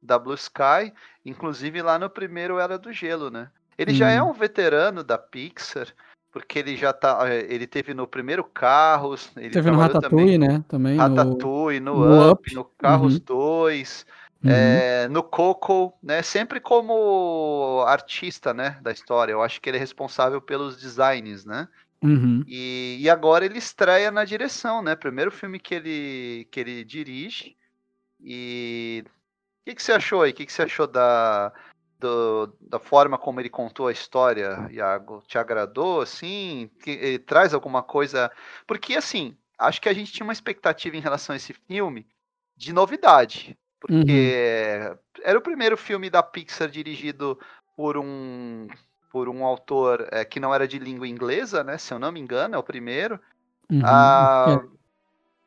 da 0.00 0.18
Blue 0.18 0.34
Sky, 0.34 0.92
inclusive 1.24 1.82
lá 1.82 1.98
no 1.98 2.10
primeiro 2.10 2.58
Era 2.58 2.78
do 2.78 2.92
Gelo, 2.92 3.30
né? 3.30 3.50
Ele 3.76 3.94
já 3.94 4.10
é 4.10 4.22
Hum. 4.22 4.28
um 4.30 4.32
veterano 4.32 5.02
da 5.02 5.16
Pixar, 5.16 5.88
porque 6.30 6.58
ele 6.58 6.76
já 6.76 6.92
tá, 6.92 7.18
eh, 7.28 7.46
ele 7.48 7.66
teve 7.66 7.94
no 7.94 8.06
primeiro 8.06 8.44
Carros, 8.44 9.30
ele 9.36 9.50
Teve 9.50 9.70
no 9.70 9.76
trabalhou 9.76 9.94
Ratatouille, 9.94 10.38
né? 10.38 10.64
Também. 10.68 10.96
no- 10.96 11.02
Ratatouille, 11.02 11.80
no, 11.80 12.04
no 12.04 12.30
Up, 12.30 12.40
Up, 12.42 12.54
no 12.54 12.64
Carros 12.64 13.14
uhum. 13.14 13.20
2, 13.24 14.06
Uhum. 14.44 14.50
é, 14.50 15.08
no 15.08 15.22
Coco, 15.22 15.94
né? 16.02 16.20
Sempre 16.20 16.60
como 16.60 17.84
artista, 17.86 18.52
né, 18.52 18.76
da 18.82 18.90
história. 18.90 19.32
Eu 19.32 19.40
acho 19.42 19.60
que 19.60 19.70
ele 19.70 19.76
é 19.76 19.80
responsável 19.80 20.40
pelos 20.40 20.76
designs, 20.80 21.44
né? 21.44 21.68
Uhum. 22.02 22.42
E, 22.46 22.98
e 23.00 23.08
agora 23.08 23.44
ele 23.44 23.58
estreia 23.58 24.10
na 24.10 24.24
direção, 24.24 24.82
né? 24.82 24.96
Primeiro 24.96 25.30
filme 25.30 25.58
que 25.58 25.74
ele 25.74 26.48
que 26.50 26.60
ele 26.60 26.84
dirige. 26.84 27.56
E 28.20 29.04
o 29.06 29.64
que, 29.64 29.74
que 29.76 29.82
você 29.82 29.92
achou 29.92 30.22
aí? 30.22 30.32
O 30.32 30.34
que, 30.34 30.46
que 30.46 30.52
você 30.52 30.62
achou 30.62 30.86
da 30.86 31.52
do- 31.98 32.52
da 32.60 32.80
forma 32.80 33.16
como 33.16 33.40
ele 33.40 33.48
contou 33.48 33.86
a 33.86 33.92
história, 33.92 34.68
Iago? 34.72 35.22
Te 35.26 35.38
agradou, 35.38 36.00
assim? 36.00 36.68
Que, 36.82 36.90
ele 36.90 37.18
traz 37.20 37.54
alguma 37.54 37.82
coisa? 37.82 38.30
Porque, 38.66 38.96
assim, 38.96 39.36
acho 39.56 39.80
que 39.80 39.88
a 39.88 39.92
gente 39.92 40.12
tinha 40.12 40.24
uma 40.24 40.32
expectativa 40.32 40.96
em 40.96 41.00
relação 41.00 41.32
a 41.32 41.36
esse 41.36 41.52
filme 41.52 42.06
de 42.56 42.72
novidade. 42.72 43.56
Porque 43.78 44.96
era 45.22 45.38
o 45.38 45.42
primeiro 45.42 45.76
filme 45.76 46.10
da 46.10 46.22
Pixar 46.22 46.68
dirigido 46.68 47.38
por 47.76 47.96
um 47.96 48.68
por 49.12 49.28
um 49.28 49.44
autor 49.44 50.08
é, 50.10 50.24
que 50.24 50.40
não 50.40 50.54
era 50.54 50.66
de 50.66 50.78
língua 50.78 51.06
inglesa, 51.06 51.62
né? 51.62 51.76
Se 51.76 51.92
eu 51.92 51.98
não 51.98 52.10
me 52.10 52.18
engano, 52.18 52.54
é 52.54 52.58
o 52.58 52.62
primeiro. 52.62 53.20
Uhum. 53.70 53.82
Ah, 53.84 54.62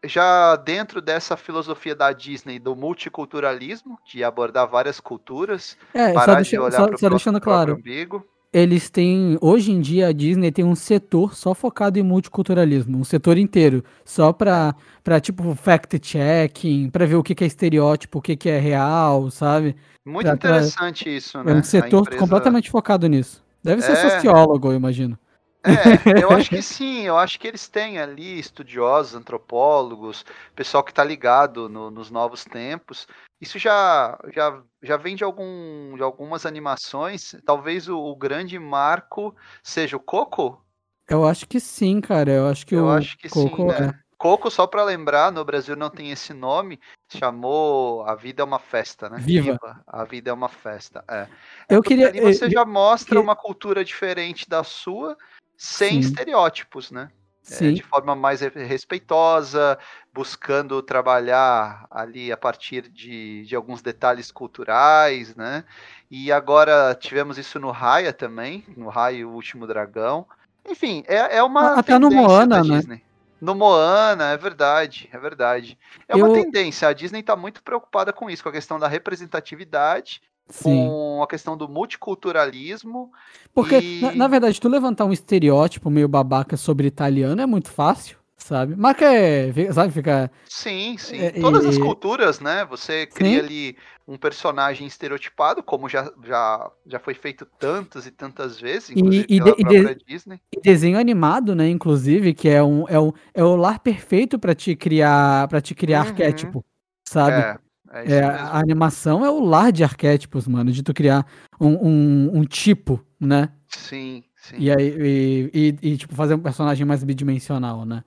É. 0.04 0.08
já 0.08 0.56
dentro 0.56 1.02
dessa 1.02 1.36
filosofia 1.36 1.96
da 1.96 2.12
Disney 2.14 2.60
do 2.60 2.76
multiculturalismo, 2.76 3.98
de 4.06 4.24
abordar 4.24 4.68
várias 4.70 5.00
culturas, 5.00 5.76
É, 5.94 6.10
só, 6.10 6.14
parar 6.14 6.36
deixa- 6.36 6.52
de 6.52 6.60
olhar 6.60 6.72
só- 6.78 6.88
para 6.88 6.98
só 6.98 7.10
deixando 7.10 7.42
claro, 7.42 7.74
umbigo. 7.76 8.24
eles 8.54 8.90
têm. 8.92 9.36
Hoje 9.42 9.72
em 9.72 9.82
dia 9.82 10.08
a 10.10 10.14
Disney 10.14 10.52
tem 10.52 10.64
um 10.64 10.76
setor 10.76 11.34
só 11.36 11.56
focado 11.56 11.98
em 11.98 12.04
multiculturalismo, 12.04 13.00
um 13.00 13.04
setor 13.04 13.36
inteiro. 13.38 13.84
Só 14.06 14.32
pra, 14.32 14.76
pra 15.04 15.20
tipo, 15.20 15.56
fact-checking, 15.56 16.90
pra 16.92 17.06
ver 17.08 17.16
o 17.16 17.24
que, 17.24 17.34
que 17.34 17.44
é 17.44 17.48
estereótipo, 17.48 18.20
o 18.20 18.22
que, 18.22 18.36
que 18.36 18.50
é 18.50 18.60
real, 18.60 19.32
sabe? 19.32 19.76
Muito 20.06 20.26
pra- 20.28 20.38
pra- 20.38 20.50
interessante 20.52 21.16
isso, 21.16 21.42
né? 21.44 21.52
É 21.52 21.56
um 21.56 21.60
A 21.60 21.64
setor 21.64 22.02
empresa- 22.02 22.20
completamente 22.20 22.70
focado 22.70 23.08
nisso. 23.08 23.44
Deve 23.66 23.82
ser 23.82 23.94
É. 23.94 23.96
sociólogo, 24.10 24.70
eu 24.72 24.76
imagino. 24.76 25.18
É, 25.64 25.66
eu 26.24 26.30
acho 26.30 26.52
que 26.52 26.62
sim, 26.62 27.02
eu 27.02 27.18
acho 27.18 27.40
que 27.40 27.48
eles 27.48 27.68
têm 27.68 27.98
ali 27.98 28.38
estudiosos, 28.40 29.16
antropólogos, 29.16 30.24
pessoal 30.56 30.84
que 30.84 30.92
está 30.92 31.04
ligado 31.04 31.68
no- 31.68 31.90
nos 31.90 32.12
novos 32.12 32.46
tempos. 32.46 33.08
Isso 33.42 33.58
já, 33.58 34.18
já, 34.32 34.62
já 34.84 34.96
vem 34.98 35.16
de, 35.16 35.24
algum, 35.24 35.96
de 35.96 36.04
algumas 36.04 36.46
animações. 36.46 37.36
Talvez 37.44 37.90
o, 37.90 37.98
o 37.98 38.16
grande 38.16 38.60
marco 38.60 39.36
seja 39.64 39.98
o 39.98 40.00
Coco. 40.00 40.64
Eu 41.10 41.28
acho 41.28 41.48
que 41.48 41.60
sim, 41.60 42.00
cara. 42.00 42.32
Eu 42.32 42.48
acho 42.48 42.66
que 42.66 42.76
Eu 42.76 42.86
o 42.86 42.90
acho 42.92 43.18
que 43.18 43.28
Coco 43.30 43.56
sim, 43.58 43.70
é. 43.72 43.82
né? 43.88 44.00
Coco, 44.18 44.50
só 44.50 44.66
para 44.66 44.84
lembrar, 44.84 45.32
no 45.32 45.44
Brasil 45.44 45.76
não 45.76 45.90
tem 45.90 46.12
esse 46.12 46.34
nome, 46.34 46.80
chamou 47.10 48.04
A 48.04 48.16
Vida 48.16 48.42
é 48.42 48.46
uma 48.46 48.60
Festa, 48.60 49.10
né? 49.10 49.18
Viva. 49.20 49.84
A 49.86 50.04
Vida 50.04 50.30
é 50.30 50.34
uma 50.34 50.50
Festa. 50.50 51.04
É. 51.08 51.28
Eu 51.70 51.82
Porque 51.82 51.90
queria. 51.96 52.08
ali 52.10 52.22
você 52.22 52.46
eh, 52.46 52.50
já 52.50 52.66
mostra 52.66 53.20
uma 53.20 53.36
cultura 53.36 53.84
diferente 53.84 54.50
da 54.50 54.64
sua, 54.64 55.18
sem 55.58 55.94
Sim. 55.94 56.00
estereótipos, 56.00 56.92
né? 56.92 57.10
é, 57.52 57.54
Sim. 57.54 57.74
de 57.74 57.84
forma 57.84 58.16
mais 58.16 58.42
re- 58.42 58.64
respeitosa, 58.64 59.78
buscando 60.14 60.82
trabalhar 60.82 61.86
ali 61.92 62.32
a 62.32 62.38
partir 62.38 62.90
de, 62.90 63.44
de 63.46 63.56
alguns 63.56 63.82
detalhes 63.82 64.32
culturais, 64.32 65.36
né? 65.36 65.64
E 66.10 66.32
agora 66.32 66.96
tivemos 66.96 67.38
isso 67.38 67.60
no 67.60 67.72
Raya 67.72 68.12
também, 68.14 68.64
no 68.76 68.90
Raya 68.90 69.28
o 69.28 69.34
Último 69.34 69.68
Dragão. 69.68 70.26
Enfim, 70.68 71.04
é, 71.08 71.38
é 71.38 71.44
uma 71.44 71.80
Até 71.80 72.00
no 72.00 72.10
Moana, 72.10 72.64
né? 72.64 72.78
Disney. 72.78 73.05
No 73.46 73.54
Moana, 73.54 74.32
é 74.32 74.38
verdade, 74.38 75.08
é 75.14 75.18
verdade. 75.20 75.78
É 76.08 76.16
uma 76.16 76.28
Eu- 76.30 76.34
tendência, 76.34 76.88
a 76.88 76.94
Disney 76.94 77.20
está 77.20 77.36
muito 77.36 77.62
preocupada 77.62 78.12
com 78.12 78.28
isso, 78.28 78.42
com 78.42 78.50
a 78.50 78.52
questão 78.52 78.80
da 78.80 78.88
representatividade, 78.88 80.20
Sim. 80.50 80.88
com 80.88 81.22
a 81.24 81.28
questão 81.28 81.56
do 81.56 81.70
multiculturalismo. 81.70 83.12
Porque, 83.54 83.78
E- 83.78 84.02
na, 84.02 84.16
na 84.16 84.28
verdade, 84.28 84.60
tu 84.60 84.68
levantar 84.68 85.06
um 85.06 85.14
estereótipo 85.14 85.90
meio 85.92 86.08
babaca 86.08 86.58
sobre 86.58 86.88
italiano 86.88 87.40
é 87.42 87.46
muito 87.46 87.70
fácil, 87.70 88.18
sabe? 88.38 88.76
Marca 88.76 89.06
é, 89.06 89.52
sabe, 89.74 89.94
fica... 89.94 90.32
Sim, 90.48 90.98
sim. 90.98 91.20
É, 91.20 91.32
Todas 91.32 91.66
as 91.66 91.76
e- 91.78 91.80
culturas, 91.80 92.40
né? 92.40 92.66
Você 92.66 93.06
cria 93.08 93.40
Sim. 93.40 93.46
ali 93.46 93.78
um 94.08 94.18
personagem 94.18 94.88
estereotipado, 94.88 95.64
como 95.64 95.90
já, 95.90 96.12
já, 96.24 96.72
já 96.86 97.00
foi 97.00 97.14
feito 97.14 97.46
tantas 97.60 98.06
e 98.06 98.12
tantas 98.12 98.60
vezes, 98.60 98.92
inclusive 98.92 99.26
e 99.28 99.38
pela 99.42 99.56
de- 99.56 99.62
e 99.62 99.96
de- 99.96 100.06
Disney. 100.06 100.40
E 100.56 100.62
desenho 100.62 100.98
animado, 100.98 101.56
né, 101.56 101.68
inclusive, 101.70 102.34
que 102.34 102.48
é, 102.48 102.64
um, 102.64 102.88
é, 102.88 103.00
um, 103.00 103.12
é 103.34 103.44
o 103.44 103.56
lar 103.56 103.80
perfeito 103.80 104.38
pra 104.40 104.54
te 104.56 104.76
criar, 104.76 105.48
para 105.48 105.60
te 105.60 105.74
criar 105.76 106.02
Uhum. 106.04 106.08
arquétipo, 106.10 106.66
sabe? 107.08 107.38
É, 107.42 107.58
é 108.06 108.18
É, 108.18 108.24
a 108.24 108.58
animação 108.60 109.26
é 109.26 109.30
o 109.30 109.40
lar 109.44 109.72
de 109.72 109.84
arquétipos, 109.84 110.48
mano, 110.48 110.72
de 110.72 110.84
tu 110.84 110.94
criar 110.94 111.26
um, 111.60 111.70
um, 111.88 112.38
um 112.40 112.44
tipo, 112.44 113.04
né? 113.20 113.50
Sim, 113.70 114.24
sim. 114.36 114.56
E 114.60 114.72
aí, 114.72 114.96
e, 114.98 115.52
e- 115.82 115.90
e, 115.92 115.98
tipo, 115.98 116.14
fazer 116.16 116.36
um 116.36 116.40
personagem 116.40 116.86
mais 116.86 117.04
bidimensional, 117.04 117.86
né? 117.86 118.04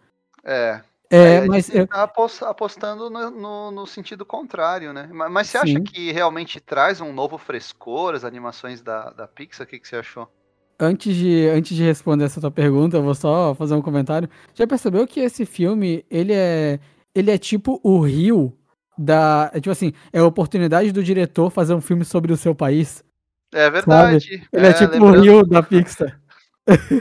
É. 0.49 0.81
É, 1.11 1.47
mas 1.47 1.75
eu, 1.75 1.87
tá 1.87 2.03
apos- 2.03 2.43
apostando 2.43 3.09
no, 3.09 3.31
no- 3.31 3.71
no 3.71 3.87
sentido 3.87 4.27
contrário, 4.27 4.93
né? 4.93 5.09
Ma- 5.11 5.29
Mas, 5.29 5.49
você 5.49 5.57
acha 5.59 5.73
Sim. 5.73 5.83
que 5.83 6.13
realmente 6.13 6.61
traz 6.61 7.01
um 7.01 7.13
novo 7.13 7.39
frescor 7.39 8.15
as 8.15 8.25
animações 8.25 8.83
da, 8.83 9.11
da 9.11 9.27
Pixar? 9.27 9.67
O 9.67 9.71
que, 9.71 9.79
que 9.79 9.89
você 9.89 9.97
achou? 9.97 10.29
antes 10.81 11.15
de, 11.17 11.49
antes 11.49 11.77
de 11.77 11.83
responder 11.83 12.25
essa 12.25 12.41
tua 12.41 12.51
pergunta, 12.53 12.97
eu 12.97 13.03
vou 13.03 13.15
só 13.15 13.55
fazer 13.55 13.75
um 13.75 13.83
comentário. 13.83 14.29
Já 14.55 14.67
percebeu 14.67 15.07
que 15.07 15.19
esse 15.21 15.45
filme, 15.45 16.05
ele 16.11 16.33
é, 16.33 16.79
ele 17.15 17.31
é 17.31 17.39
tipo 17.39 17.81
o 17.83 18.01
Rio 18.01 18.57
da, 18.97 19.51
é 19.53 19.61
tipo 19.61 19.71
assim, 19.73 19.93
é 20.13 20.21
a 20.21 20.25
oportunidade 20.25 20.93
do 20.93 21.03
diretor 21.03 21.51
fazer 21.51 21.75
um 21.75 21.81
filme 21.81 22.05
sobre 22.05 22.33
o 22.33 22.37
seu 22.37 22.55
país. 22.55 23.03
É 23.53 23.69
verdade. 23.71 24.47
Ele 24.53 24.67
é, 24.67 24.73
tipo 24.73 24.97
o 25.05 25.11
Rio 25.21 25.43
da 25.45 25.63
Pixar. 25.63 26.21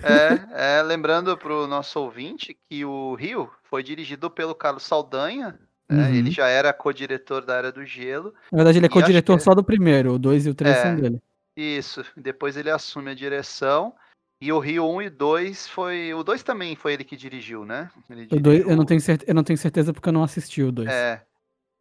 É, 0.03 0.79
é, 0.79 0.81
lembrando 0.83 1.37
para 1.37 1.53
o 1.53 1.67
nosso 1.67 1.99
ouvinte 1.99 2.57
que 2.69 2.85
o 2.85 3.13
Rio 3.15 3.49
foi 3.63 3.83
dirigido 3.83 4.29
pelo 4.29 4.55
Carlos 4.55 4.83
Saldanha. 4.83 5.57
né? 5.89 6.09
Uhum. 6.09 6.15
Ele 6.15 6.31
já 6.31 6.47
era 6.47 6.73
co-diretor 6.73 7.45
da 7.45 7.55
Era 7.55 7.71
do 7.71 7.85
Gelo. 7.85 8.33
Na 8.51 8.57
verdade, 8.57 8.77
ele 8.79 8.85
é 8.87 8.89
co-diretor 8.89 9.37
que- 9.37 9.43
só 9.43 9.53
do 9.55 9.63
primeiro, 9.63 10.13
o 10.13 10.19
2 10.19 10.45
e 10.45 10.49
o 10.49 10.53
3 10.55 10.75
É. 10.77 10.81
são 10.81 10.95
dele. 10.95 11.21
Isso. 11.55 12.03
Depois 12.15 12.57
ele 12.57 12.69
assume 12.69 13.11
a 13.11 13.15
direção. 13.15 13.93
E 14.39 14.51
o 14.51 14.59
Rio 14.59 14.87
1 14.87 15.01
e 15.01 15.09
2 15.09 15.67
foi. 15.67 16.13
O 16.13 16.23
2 16.23 16.43
também 16.43 16.75
foi 16.75 16.93
ele 16.93 17.03
que 17.03 17.17
dirigiu, 17.17 17.65
né? 17.65 17.89
Ele 18.09 18.27
dirigiu- 18.27 18.69
eu, 18.69 18.75
não 18.77 18.85
tenho 18.85 19.01
certe- 19.01 19.25
eu 19.27 19.33
não 19.33 19.43
tenho 19.43 19.57
certeza 19.57 19.91
porque 19.91 20.09
eu 20.09 20.13
não 20.13 20.23
assisti 20.23 20.61
o 20.61 20.71
2. 20.71 20.87
É. 20.89 21.23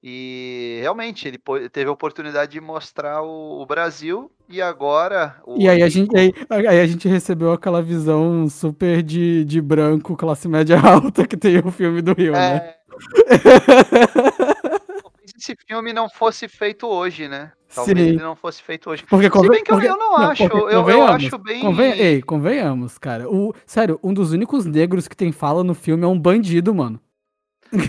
E 0.09 0.79
realmente 0.83 1.27
ele 1.27 1.37
teve 1.69 1.91
a 1.91 1.93
oportunidade 1.93 2.53
de 2.53 2.61
mostrar 2.61 3.23
o, 3.23 3.61
o 3.61 3.67
Brasil 3.67 4.31
e 4.49 4.63
agora. 4.63 5.35
o 5.45 5.61
E 5.61 5.69
aí 5.69 5.83
a, 5.83 5.89
gente, 5.89 6.17
aí, 6.17 6.33
aí 6.49 6.79
a 6.81 6.87
gente 6.87 7.09
recebeu 7.09 7.51
aquela 7.53 7.83
visão 7.83 8.49
super 8.49 9.03
de, 9.03 9.45
de 9.45 9.61
branco, 9.61 10.15
classe 10.17 10.47
média 10.47 10.79
alta 10.81 11.27
que 11.27 11.37
tem 11.37 11.59
o 11.59 11.73
filme 11.73 12.01
do 12.03 12.13
Rio, 12.13 12.35
né? 12.35 12.57
É. 12.57 12.77
Talvez 15.03 15.33
esse 15.37 15.57
filme 15.67 15.93
não 15.93 16.09
fosse 16.09 16.47
feito 16.47 16.87
hoje, 16.87 17.27
né? 17.27 17.51
Talvez 17.75 17.99
Sim. 17.99 18.05
ele 18.15 18.23
não 18.23 18.37
fosse 18.37 18.63
feito 18.63 18.89
hoje. 18.89 19.03
Porque, 19.11 19.29
Se 19.29 19.49
bem 19.49 19.65
que 19.65 19.73
eu, 19.73 19.75
porque- 19.75 19.89
eu 19.91 19.97
não, 19.97 20.17
acho. 20.19 20.49
porque 20.49 20.75
Eu, 20.77 20.89
eu 20.89 21.03
acho 21.05 21.37
bem. 21.39 21.61
conven- 21.61 21.99
Ei, 21.99 22.23
convenhamos, 22.23 22.97
cara. 22.97 23.29
O, 23.29 23.53
sério, 23.67 23.99
um 24.05 24.15
dos 24.15 24.31
únicos 24.33 24.65
negros 24.67 25.09
que 25.09 25.17
tem 25.17 25.33
fala 25.33 25.65
no 25.65 25.75
filme 25.75 26.05
é 26.05 26.07
um 26.07 26.17
bandido, 26.19 26.73
mano. 26.73 27.01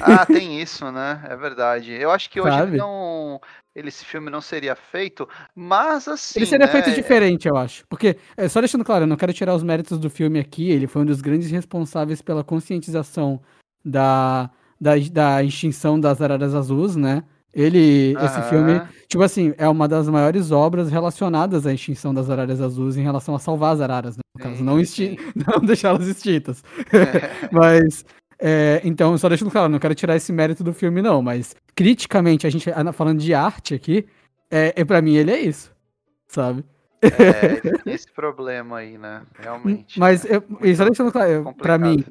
Ah, 0.02 0.26
tem 0.26 0.62
isso, 0.62 0.92
né? 0.92 1.22
É 1.30 1.36
verdade. 1.36 1.92
Eu 1.92 2.12
acho 2.12 2.30
que 2.30 2.40
hoje 2.40 2.58
Sabe? 2.58 2.72
ele 2.72 2.78
não. 2.78 3.40
Ele, 3.76 3.90
esse 3.90 4.04
filme 4.04 4.30
não 4.30 4.42
seria 4.42 4.76
feito, 4.76 5.28
mas 5.56 6.08
assim. 6.08 6.40
Ele 6.40 6.46
seria 6.48 6.66
né, 6.66 6.72
feito 6.72 6.92
diferente, 6.92 7.48
eu 7.48 7.56
acho. 7.56 7.86
Porque, 7.88 8.18
é, 8.36 8.48
só 8.50 8.60
deixando 8.60 8.84
claro, 8.84 9.04
eu 9.04 9.08
não 9.08 9.16
quero 9.16 9.34
tirar 9.34 9.54
os 9.54 9.62
méritos 9.62 10.00
do 10.00 10.10
filme 10.10 10.40
aqui, 10.40 10.72
ele 10.72 10.88
foi 10.88 11.04
um 11.04 11.06
dos 11.06 11.22
grandes 11.22 11.52
responsáveis 11.52 12.22
pela 12.22 12.44
conscientização 12.44 13.40
da, 13.86 14.50
da, 14.82 14.94
da 15.12 15.44
extinção 15.44 16.00
das 16.00 16.22
araras 16.22 16.56
azuis, 16.56 16.96
né? 16.96 17.24
Ele, 17.54 18.12
esse 18.12 18.40
aham. 18.40 18.50
filme, 18.50 18.82
tipo 19.08 19.24
assim, 19.24 19.54
é 19.58 19.68
uma 19.68 19.88
das 19.88 20.08
maiores 20.08 20.52
obras 20.52 20.92
relacionadas 20.92 21.66
à 21.66 21.74
extinção 21.74 22.14
das 22.14 22.30
araras 22.30 22.62
azuis 22.62 22.98
em 22.98 23.02
relação 23.02 23.34
a 23.34 23.40
salvar 23.40 23.74
as 23.74 23.82
araras, 23.82 24.16
né? 24.16 24.22
No 24.36 24.44
caso, 24.44 24.64
não, 24.64 24.76
não 25.36 25.66
deixá-las 25.66 26.08
extintas. 26.08 26.64
mas, 27.52 28.06
é, 28.40 28.82
então, 28.84 29.18
só 29.18 29.28
deixando 29.30 29.52
claro, 29.52 29.70
não 29.70 29.80
quero 29.80 29.96
tirar 29.96 30.16
esse 30.16 30.32
mérito 30.32 30.64
do 30.64 30.74
filme, 30.74 31.02
não, 31.02 31.22
mas 31.22 31.56
criticamente, 31.76 32.46
a 32.46 32.50
gente 32.50 32.70
falando 32.94 33.20
de 33.20 33.34
arte 33.34 33.74
aqui, 33.74 34.06
é, 34.50 34.74
é 34.76 34.86
para 34.86 35.02
mim 35.02 35.16
ele 35.16 35.32
é 35.32 35.40
isso, 35.40 35.72
sabe? 36.28 36.64
É, 37.02 37.62
esse 37.94 38.12
problema 38.12 38.78
aí, 38.78 38.98
né? 38.98 39.22
Realmente. 39.40 39.98
Mas, 40.00 40.26
eu, 40.26 40.44
e 40.64 40.76
só 40.76 40.84
deixando 40.84 41.12
claro, 41.12 41.30
eu- 41.30 41.54
pra 41.54 41.78
mim, 41.78 42.04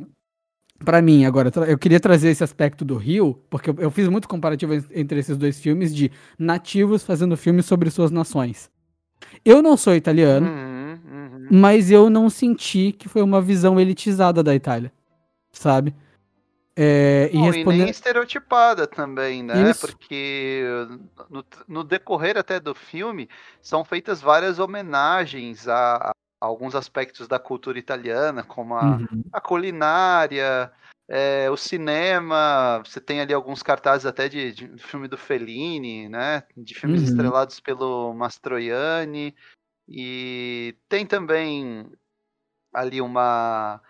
Pra 0.84 1.00
mim, 1.00 1.24
agora, 1.24 1.50
eu 1.66 1.78
queria 1.78 1.98
trazer 1.98 2.28
esse 2.28 2.44
aspecto 2.44 2.84
do 2.84 2.96
Rio, 2.96 3.40
porque 3.48 3.70
eu, 3.70 3.74
eu 3.78 3.90
fiz 3.90 4.08
muito 4.08 4.28
comparativo 4.28 4.74
en- 4.74 4.84
entre 4.94 5.18
esses 5.18 5.36
dois 5.36 5.58
filmes 5.58 5.94
de 5.94 6.10
nativos 6.38 7.02
fazendo 7.02 7.34
filmes 7.36 7.64
sobre 7.64 7.90
suas 7.90 8.10
nações. 8.10 8.70
Eu 9.42 9.62
não 9.62 9.74
sou 9.76 9.94
italiano, 9.94 10.46
Uhum, 10.46 10.98
uhum. 11.10 11.48
mas 11.50 11.90
eu 11.90 12.10
não 12.10 12.28
senti 12.28 12.92
que 12.92 13.08
foi 13.08 13.22
uma 13.22 13.40
visão 13.40 13.80
elitizada 13.80 14.42
da 14.42 14.54
Itália, 14.54 14.92
sabe? 15.50 15.94
É, 16.78 17.30
e 17.32 17.38
Bom, 17.38 17.46
e 17.46 17.50
nem 17.50 17.52
respondendo. 17.54 17.88
estereotipada 17.90 18.86
também, 18.86 19.42
né? 19.42 19.70
Isso. 19.70 19.86
Porque 19.86 20.62
no, 21.30 21.44
no 21.66 21.82
decorrer 21.82 22.36
até 22.36 22.60
do 22.60 22.74
filme 22.74 23.28
são 23.62 23.82
feitas 23.82 24.20
várias 24.20 24.58
homenagens 24.58 25.66
a, 25.66 26.10
a 26.10 26.12
alguns 26.38 26.74
aspectos 26.74 27.26
da 27.26 27.38
cultura 27.38 27.78
italiana, 27.78 28.44
como 28.44 28.74
a, 28.76 28.98
Uhum. 28.98 29.24
a 29.32 29.40
culinária, 29.40 30.70
é, 31.08 31.50
o 31.50 31.56
cinema. 31.56 32.82
Você 32.84 33.00
tem 33.00 33.22
ali 33.22 33.32
alguns 33.32 33.62
cartazes 33.62 34.04
até 34.04 34.28
de, 34.28 34.52
de 34.52 34.78
filme 34.78 35.08
do 35.08 35.16
Fellini, 35.16 36.10
né? 36.10 36.42
De 36.54 36.74
filmes 36.74 37.00
Uhum. 37.00 37.08
estrelados 37.08 37.58
pelo 37.58 38.12
Mastroianni. 38.12 39.34
E 39.88 40.76
tem 40.90 41.06
também 41.06 41.90
ali 42.74 43.00
uma. 43.00 43.80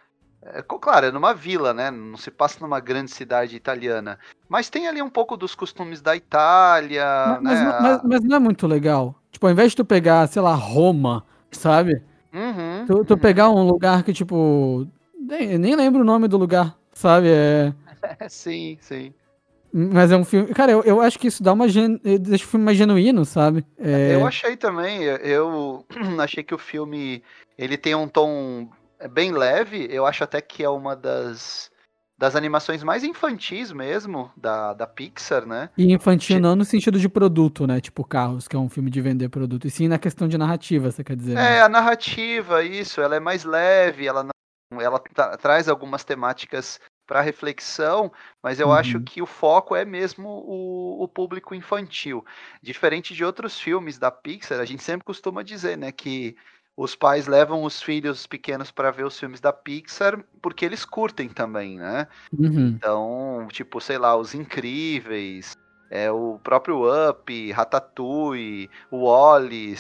É, 0.55 0.63
claro, 0.63 1.07
é 1.07 1.11
numa 1.11 1.35
vila, 1.35 1.73
né? 1.75 1.91
Não 1.91 2.17
se 2.17 2.31
passa 2.31 2.59
numa 2.61 2.81
grande 2.81 3.11
cidade 3.11 3.57
italiana. 3.57 4.19
Mas 4.49 4.71
tem 4.71 4.87
ali 4.89 5.03
um 5.03 5.11
pouco 5.11 5.37
dos 5.37 5.55
costumes 5.55 6.01
da 6.01 6.15
Itália, 6.17 7.41
Mas, 7.41 7.43
mas 7.43 7.61
né? 7.61 7.73
não- 7.73 7.83
mas- 7.83 8.03
mas 8.03 8.23
não 8.25 8.37
é 8.37 8.39
muito 8.39 8.67
legal. 8.67 9.15
Tipo, 9.31 9.47
ao 9.47 9.53
invés 9.53 9.73
de 9.73 9.77
tu 9.77 9.85
pegar, 9.85 10.27
sei 10.29 10.41
lá, 10.41 10.55
Roma, 10.55 11.25
sabe? 11.51 12.01
Uhum, 12.33 12.87
Tu, 12.87 13.05
tu 13.05 13.15
uhum. 13.15 13.19
pegar 13.19 13.51
um 13.51 13.63
lugar 13.67 14.03
que, 14.05 14.13
tipo. 14.13 14.87
Nem, 15.19 15.53
eu 15.53 15.59
nem 15.59 15.75
lembro 15.77 16.03
o 16.03 16.05
nome 16.05 16.29
do 16.29 16.39
lugar, 16.39 16.77
sabe? 16.93 17.29
É. 17.29 17.75
sim, 18.29 18.79
sim. 18.81 19.15
Mas 19.73 20.11
é 20.11 20.17
um 20.17 20.25
filme. 20.25 20.55
Cara, 20.55 20.73
eu, 20.73 20.83
eu 20.85 21.01
acho 21.01 21.19
que 21.19 21.27
isso 21.27 21.43
dá 21.43 21.53
uma. 21.53 21.69
Gen... 21.69 21.99
Deixa 22.21 22.45
o 22.45 22.49
filme 22.49 22.65
mais 22.65 22.79
genuíno, 22.79 23.25
sabe? 23.25 23.65
É, 23.79 24.15
Eu 24.15 24.27
achei 24.27 24.57
também, 24.57 25.03
eu 25.03 25.85
achei 26.21 26.43
que 26.43 26.55
o 26.55 26.59
filme 26.59 27.23
ele 27.59 27.77
tem 27.77 27.95
um 27.95 28.09
tom 28.09 28.69
bem 29.11 29.33
leve. 29.33 29.87
Eu 29.91 30.07
acho 30.07 30.25
até 30.25 30.41
que 30.41 30.63
é 30.63 30.69
uma 30.69 30.95
das, 30.97 31.71
das 32.19 32.37
animações 32.37 32.83
mais 32.83 33.05
infantis 33.05 33.73
mesmo 33.73 34.33
da, 34.37 34.75
da 34.75 34.87
Pixar, 34.87 35.47
né? 35.47 35.71
E 35.77 35.93
infantil 35.93 36.39
não 36.41 36.55
no 36.57 36.65
sentido 36.65 36.99
de 36.99 37.09
produto, 37.09 37.67
né? 37.67 37.81
Tipo 37.81 38.05
Carros, 38.05 38.49
que 38.49 38.57
é 38.57 38.59
um 38.59 38.69
filme 38.69 38.91
de 38.91 39.01
vender 39.01 39.29
produto. 39.29 39.67
E 39.67 39.71
sim 39.71 39.89
na 39.89 39.99
questão 39.99 40.27
de 40.29 40.39
narrativa, 40.39 40.91
você 40.91 41.05
quer 41.05 41.17
dizer. 41.17 41.39
né? 41.39 41.55
É, 41.55 41.61
a 41.61 41.69
narrativa, 41.69 42.63
isso, 42.65 43.01
ela 43.01 43.17
é 43.17 43.21
mais 43.21 43.45
leve, 43.45 44.07
ela, 44.07 44.23
não, 44.25 44.81
ela 44.81 44.99
tra- 44.99 45.37
traz 45.37 45.69
algumas 45.69 46.03
temáticas 46.05 46.81
para 47.07 47.21
reflexão, 47.21 48.11
mas 48.43 48.59
eu 48.59 48.69
Uhum. 48.69 48.73
acho 48.73 48.99
que 49.01 49.21
o 49.23 49.27
foco 49.27 49.77
é 49.77 49.85
mesmo 49.85 50.29
o, 50.29 51.03
o 51.05 51.09
público 51.09 51.55
infantil. 51.55 52.25
Diferente 52.63 53.15
de 53.15 53.25
outros 53.25 53.61
filmes 53.61 53.99
da 53.99 54.11
Pixar, 54.11 54.59
a 54.61 54.65
gente 54.65 54.83
sempre 54.83 55.05
costuma 55.05 55.43
dizer, 55.43 55.77
né, 55.77 55.93
que 55.93 56.37
os 56.77 56.95
pais 56.95 57.27
levam 57.27 57.62
os 57.65 57.81
filhos 57.81 58.27
pequenos 58.27 58.71
para 58.71 58.91
ver 58.91 59.05
os 59.07 59.19
filmes 59.19 59.41
da 59.41 59.53
Pixar 59.53 60.23
porque 60.43 60.65
eles 60.65 60.85
curtem 60.85 61.29
também, 61.29 61.79
né? 61.79 62.07
Uhum. 62.39 62.69
Então, 62.69 63.49
tipo, 63.51 63.81
sei 63.81 63.97
lá, 63.97 64.15
Os 64.15 64.35
Incríveis, 64.35 65.57
é, 65.90 66.11
o 66.11 66.38
próprio 66.42 66.83
Up, 67.11 67.53
Ratatouille, 67.53 68.68
o 68.90 69.05
Wall-E, 69.05 69.77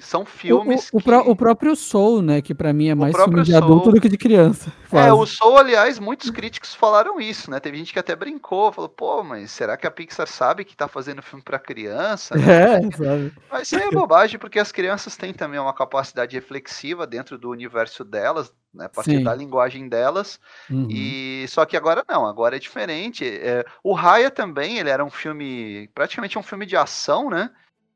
são- 0.00 0.22
O, 0.22 0.24
filmes 0.26 0.88
o, 0.92 0.96
o 0.96 1.00
que... 1.00 1.04
pró- 1.04 1.24
o 1.26 1.36
próprio 1.36 1.76
Soul, 1.76 2.22
né? 2.22 2.40
Que 2.42 2.54
pra 2.54 2.72
mim 2.72 2.88
é 2.88 2.94
mais 2.94 3.14
filme 3.14 3.42
de 3.42 3.54
adulto 3.54 3.84
Soul. 3.84 3.94
do 3.94 4.00
que 4.00 4.08
de 4.08 4.18
criança. 4.18 4.72
É, 4.92 5.06
quase. 5.06 5.12
o 5.12 5.24
Soul, 5.24 5.56
aliás, 5.56 6.00
muitos 6.00 6.30
críticos 6.30 6.74
falaram 6.74 7.20
isso, 7.20 7.48
né? 7.48 7.60
Teve 7.60 7.78
gente 7.78 7.92
que 7.92 7.98
até 8.00 8.16
brincou, 8.16 8.72
falou, 8.72 8.88
pô, 8.88 9.22
mas 9.22 9.52
será 9.52 9.76
que 9.76 9.86
a 9.86 9.90
Pixar 9.90 10.26
sabe 10.26 10.64
que 10.64 10.76
tá 10.76 10.88
fazendo 10.88 11.22
filme 11.22 11.44
pra 11.44 11.60
criança? 11.60 12.34
É, 12.50 12.80
sabe? 12.96 13.32
Mas 13.48 13.62
isso 13.68 13.76
aí 13.76 13.82
é 13.82 13.90
bobagem, 13.92 14.36
porque 14.40 14.58
as 14.58 14.72
crianças 14.72 15.16
têm 15.16 15.32
também 15.32 15.60
uma 15.60 15.72
capacidade 15.72 16.34
reflexiva 16.34 17.06
dentro 17.06 17.38
do 17.38 17.48
universo 17.50 18.02
delas, 18.04 18.52
né? 18.72 18.86
A 18.86 18.88
partir 18.88 19.18
Sim. 19.18 19.22
da 19.24 19.34
linguagem 19.34 19.88
delas. 19.88 20.38
Uhum. 20.70 20.86
E 20.90 21.44
só 21.48 21.64
que 21.66 21.76
agora 21.76 22.04
não, 22.08 22.26
agora 22.26 22.56
é 22.56 22.58
diferente. 22.58 23.24
É, 23.26 23.64
o 23.82 23.92
Raya 23.92 24.30
também, 24.30 24.78
ele 24.78 24.90
era 24.90 25.04
um 25.04 25.10
filme, 25.10 25.88
praticamente 25.94 26.38
um 26.38 26.42
filme 26.42 26.66
de 26.66 26.76
ação, 26.76 27.28
né? 27.30 27.50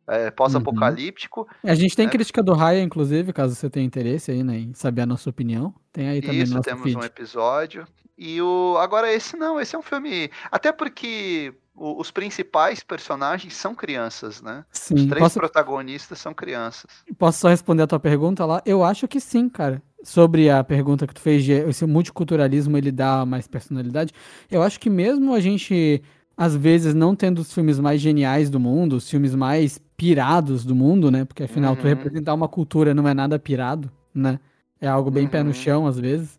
é, 0.07 0.31
pós-apocalíptico. 0.31 1.49
A 1.63 1.75
gente 1.75 1.97
tem 1.97 2.07
É. 2.07 2.11
crítica 2.11 2.43
do 2.43 2.53
Raya, 2.53 2.83
inclusive, 2.83 3.33
caso 3.33 3.55
você 3.55 3.71
tenha 3.71 3.87
interesse 3.87 4.31
aí, 4.31 4.43
né, 4.43 4.59
em 4.59 4.75
saber 4.75 5.01
a 5.01 5.07
nossa 5.07 5.31
opinião. 5.31 5.75
Tem 5.93 6.09
aí 6.09 6.21
também 6.21 6.39
no 6.39 6.45
Isso, 6.45 6.53
nosso 6.55 6.65
temos 6.69 6.83
feed. 6.83 6.97
um 6.99 7.03
episódio. 7.03 7.87
E 8.17 8.41
o 8.43 8.77
agora 8.79 9.11
esse 9.13 9.35
não, 9.37 9.59
esse 9.59 9.75
é 9.75 9.79
um 9.79 9.83
filme, 9.83 10.31
até 10.53 10.71
porque 10.73 11.55
o- 11.75 11.99
os 12.01 12.11
principais 12.11 12.83
personagens 12.85 13.55
são 13.55 13.75
crianças, 13.75 14.41
né? 14.43 14.65
Os 14.73 14.79
Sim, 14.79 15.09
três 15.09 15.21
posso, 15.25 15.39
protagonistas 15.39 16.19
são 16.19 16.33
crianças. 16.35 16.91
posso 17.19 17.39
só 17.41 17.49
responder 17.49 17.83
a 17.83 17.87
tua 17.87 17.99
pergunta 17.99 18.45
lá? 18.45 18.63
Eu 18.67 18.85
acho 18.85 19.09
que 19.09 19.19
sim, 19.19 19.49
cara. 19.49 19.83
Sobre 20.05 20.51
a 20.51 20.63
pergunta 20.63 21.07
que 21.07 21.15
tu 21.15 21.21
fez 21.21 21.43
de 21.45 21.53
esse 21.53 21.87
multiculturalismo 21.87 22.77
ele 22.77 22.93
dá 22.93 23.25
mais 23.25 23.49
personalidade. 23.49 24.13
Eu 24.51 24.63
acho 24.63 24.79
que 24.79 24.91
mesmo 24.91 25.33
a 25.35 25.41
gente, 25.41 26.03
às 26.37 26.55
vezes, 26.55 26.95
não 26.95 27.17
tendo 27.17 27.39
os 27.41 27.53
filmes 27.55 27.81
mais 27.81 28.01
geniais 28.03 28.51
do 28.51 28.61
mundo, 28.61 28.97
os 28.97 29.09
filmes 29.09 29.35
mais 29.35 29.79
pirados 29.97 30.65
do 30.65 30.75
mundo, 30.75 31.11
né? 31.11 31.25
Porque 31.25 31.45
afinal, 31.45 31.75
tu 31.77 31.85
Uhum. 31.85 31.91
representar 31.91 32.35
uma 32.35 32.49
cultura 32.49 32.93
não 32.95 33.09
é 33.09 33.15
nada 33.15 33.39
pirado, 33.39 33.91
né? 34.15 34.39
É 34.81 34.89
algo 34.89 35.11
bem 35.11 35.27
pé 35.27 35.43
no 35.43 35.49
Uhum. 35.49 35.55
chão, 35.55 35.87
às 35.87 35.99
vezes. 35.99 36.39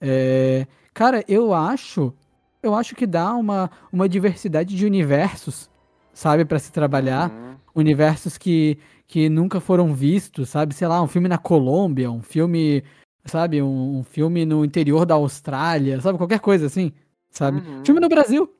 É, 0.00 0.66
Cara, 0.94 1.24
eu 1.28 1.52
acho. 1.54 2.12
Eu 2.62 2.74
acho 2.74 2.94
que 2.96 3.06
dá 3.06 3.34
uma, 3.34 3.70
uma 3.92 4.08
diversidade 4.08 4.74
de 4.76 4.84
universos, 4.86 5.70
sabe, 6.12 6.44
Pra 6.44 6.58
se 6.58 6.72
trabalhar 6.72 7.30
Uhum. 7.30 7.56
universos 7.74 8.38
que, 8.38 8.78
que 9.06 9.28
nunca 9.28 9.60
foram 9.60 9.94
vistos, 9.94 10.48
sabe? 10.48 10.74
Sei 10.74 10.86
lá, 10.86 11.00
um 11.00 11.06
filme 11.06 11.28
na 11.28 11.38
Colômbia, 11.38 12.10
um 12.10 12.22
filme, 12.22 12.82
sabe? 13.24 13.62
Um, 13.62 13.98
um 13.98 14.02
filme 14.02 14.44
no 14.44 14.64
interior 14.64 15.06
da 15.06 15.14
Austrália, 15.14 16.00
sabe? 16.00 16.18
Qualquer 16.18 16.40
coisa 16.40 16.66
assim, 16.66 16.92
sabe? 17.30 17.58
Uhum. 17.58 17.84
Filme 17.84 18.00
no 18.00 18.08
Brasil. 18.08 18.52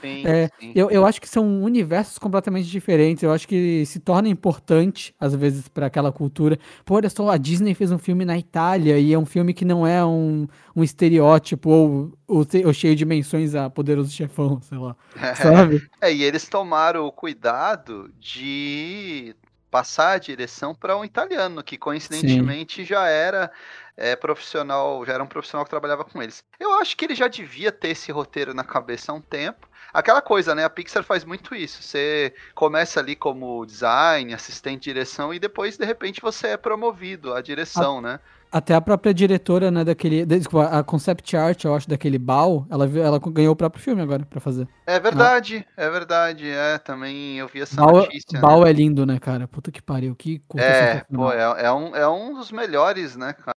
Sim, 0.00 0.26
É, 0.26 0.48
sim. 0.58 0.72
Eu, 0.74 0.90
eu 0.90 1.06
acho 1.06 1.20
que 1.20 1.28
são 1.28 1.62
universos 1.62 2.18
completamente 2.18 2.68
diferentes. 2.68 3.22
Eu 3.22 3.32
acho 3.32 3.46
que 3.46 3.86
se 3.86 4.00
torna 4.00 4.28
importante, 4.28 5.14
às 5.18 5.34
vezes, 5.34 5.68
pra 5.68 5.86
aquela 5.86 6.10
cultura. 6.10 6.58
Pô, 6.84 6.96
olha 6.96 7.08
só, 7.08 7.30
a 7.30 7.36
Disney 7.36 7.74
fez 7.74 7.92
um 7.92 7.98
filme 7.98 8.24
na 8.24 8.36
Itália 8.36 8.98
e 8.98 9.12
é 9.12 9.18
um 9.18 9.24
filme 9.24 9.54
que 9.54 9.64
não 9.64 9.86
é 9.86 10.04
um, 10.04 10.48
um 10.74 10.82
estereótipo 10.82 11.70
ou, 11.70 12.12
ou, 12.26 12.46
ou 12.64 12.72
cheio 12.72 12.96
de 12.96 13.04
menções 13.04 13.54
a 13.54 13.70
Poderoso 13.70 14.10
Chefão, 14.10 14.60
sei 14.60 14.78
lá. 14.78 14.96
Sabe? 15.36 15.88
É, 16.00 16.12
e 16.12 16.24
eles 16.24 16.48
tomaram 16.48 17.06
o 17.06 17.12
cuidado 17.12 18.12
de 18.18 19.36
passar 19.70 20.12
a 20.12 20.18
direção 20.18 20.74
para 20.74 20.96
um 20.98 21.04
italiano, 21.04 21.62
que 21.62 21.78
coincidentemente 21.78 22.84
já 22.84 23.08
era 23.08 23.50
é, 23.96 24.16
profissional, 24.16 25.04
já 25.04 25.14
era 25.14 25.22
um 25.22 25.26
profissional 25.26 25.64
que 25.64 25.70
trabalhava 25.70 26.04
com 26.04 26.22
eles. 26.22 26.42
Eu 26.58 26.72
acho 26.78 26.96
que 26.96 27.04
ele 27.04 27.14
já 27.14 27.28
devia 27.28 27.70
ter 27.72 27.88
esse 27.88 28.10
roteiro 28.12 28.54
na 28.54 28.64
cabeça 28.64 29.12
há 29.12 29.14
um 29.14 29.20
tempo. 29.20 29.68
Aquela 29.92 30.22
coisa, 30.22 30.54
né? 30.54 30.64
A 30.64 30.70
Pixar 30.70 31.04
faz 31.04 31.24
muito 31.24 31.54
isso. 31.54 31.82
Você 31.82 32.32
começa 32.54 32.98
ali 33.00 33.14
como 33.14 33.64
design, 33.66 34.32
assistente 34.32 34.84
de 34.84 34.84
direção, 34.92 35.34
e 35.34 35.38
depois, 35.38 35.76
de 35.76 35.84
repente, 35.84 36.20
você 36.22 36.48
é 36.48 36.56
promovido 36.56 37.34
à 37.34 37.42
direção, 37.42 38.00
né? 38.00 38.18
Até 38.50 38.74
a 38.74 38.80
própria 38.80 39.14
diretora, 39.14 39.70
né, 39.70 39.82
daquele. 39.84 40.26
de- 40.26 40.38
Desculpa, 40.38 40.66
a 40.66 40.82
concept 40.82 41.34
art, 41.36 41.64
eu 41.64 41.74
acho, 41.74 41.88
daquele 41.88 42.18
Bal, 42.18 42.66
ela, 42.70 42.86
ela 42.98 43.18
ganhou 43.18 43.52
o 43.52 43.56
próprio 43.56 43.82
filme 43.82 44.02
agora 44.02 44.24
pra 44.26 44.40
fazer. 44.40 44.68
É 44.86 45.00
verdade, 45.00 45.66
é 45.76 45.88
verdade. 45.88 46.50
É, 46.50 46.78
também 46.78 47.38
eu 47.38 47.48
vi 47.48 47.62
essa 47.62 47.76
Bal, 47.76 47.92
notícia. 47.94 48.38
né? 48.40 48.40
Bal 48.40 48.66
é 48.66 48.72
lindo, 48.72 49.06
né, 49.06 49.18
cara? 49.18 49.48
Puta 49.48 49.70
que 49.72 49.80
pariu, 49.80 50.14
que 50.14 50.42
É, 50.58 51.02
pô, 51.14 51.32
é, 51.32 51.64
é 51.64 51.72
um, 51.72 51.96
é 51.96 52.08
um 52.08 52.34
dos 52.34 52.52
melhores, 52.52 53.16
né, 53.16 53.32
cara? 53.32 53.56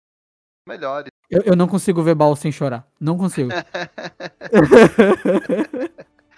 Melhores. 0.67 1.11
Eu, 1.29 1.41
eu 1.43 1.55
não 1.55 1.67
consigo 1.67 2.01
ver 2.03 2.15
Bal 2.15 2.35
sem 2.35 2.51
chorar. 2.51 2.87
Não 2.99 3.17
consigo. 3.17 3.49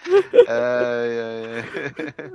É, 0.47 1.63
é, 1.67 1.81
é. 1.99 2.31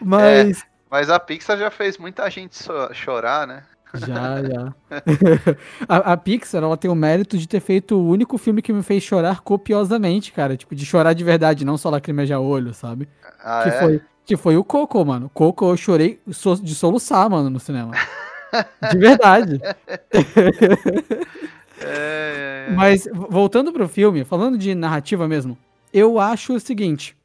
Mas. 0.00 0.64
Mas 0.90 1.10
a 1.10 1.18
Pixar 1.18 1.58
já 1.58 1.70
fez 1.70 1.98
muita 1.98 2.28
gente 2.30 2.56
so- 2.56 2.92
chorar, 2.92 3.46
né? 3.46 3.64
Já, 3.94 4.42
já. 4.42 4.74
a, 5.88 6.12
a 6.12 6.16
Pixar, 6.16 6.62
ela 6.62 6.76
tem 6.76 6.90
o 6.90 6.94
mérito 6.94 7.38
de 7.38 7.46
ter 7.48 7.60
feito 7.60 7.96
o 7.96 8.08
único 8.08 8.36
filme 8.38 8.60
que 8.60 8.72
me 8.72 8.82
fez 8.82 9.02
chorar 9.02 9.40
copiosamente, 9.40 10.32
cara. 10.32 10.56
Tipo, 10.56 10.74
de 10.74 10.84
chorar 10.84 11.12
de 11.12 11.22
verdade, 11.24 11.64
não 11.64 11.78
só 11.78 11.90
lacrimejar 11.90 12.40
olho, 12.40 12.74
sabe? 12.74 13.08
Ah, 13.42 13.62
que, 13.62 13.68
é? 13.68 13.72
foi, 13.80 14.02
que 14.26 14.36
foi 14.36 14.56
o 14.56 14.64
Coco, 14.64 15.04
mano. 15.04 15.30
Coco 15.32 15.68
eu 15.68 15.76
chorei 15.76 16.20
de 16.62 16.74
soluçar, 16.74 17.28
mano, 17.30 17.50
no 17.50 17.60
cinema. 17.60 17.92
De 18.90 18.98
verdade. 18.98 19.60
É, 21.86 22.68
é, 22.68 22.70
é. 22.70 22.74
Mas, 22.74 23.06
voltando 23.12 23.72
pro 23.72 23.88
filme, 23.88 24.24
falando 24.24 24.56
de 24.56 24.74
narrativa 24.74 25.26
mesmo, 25.26 25.58
eu 25.92 26.18
acho 26.18 26.54
o 26.54 26.60
seguinte. 26.60 27.16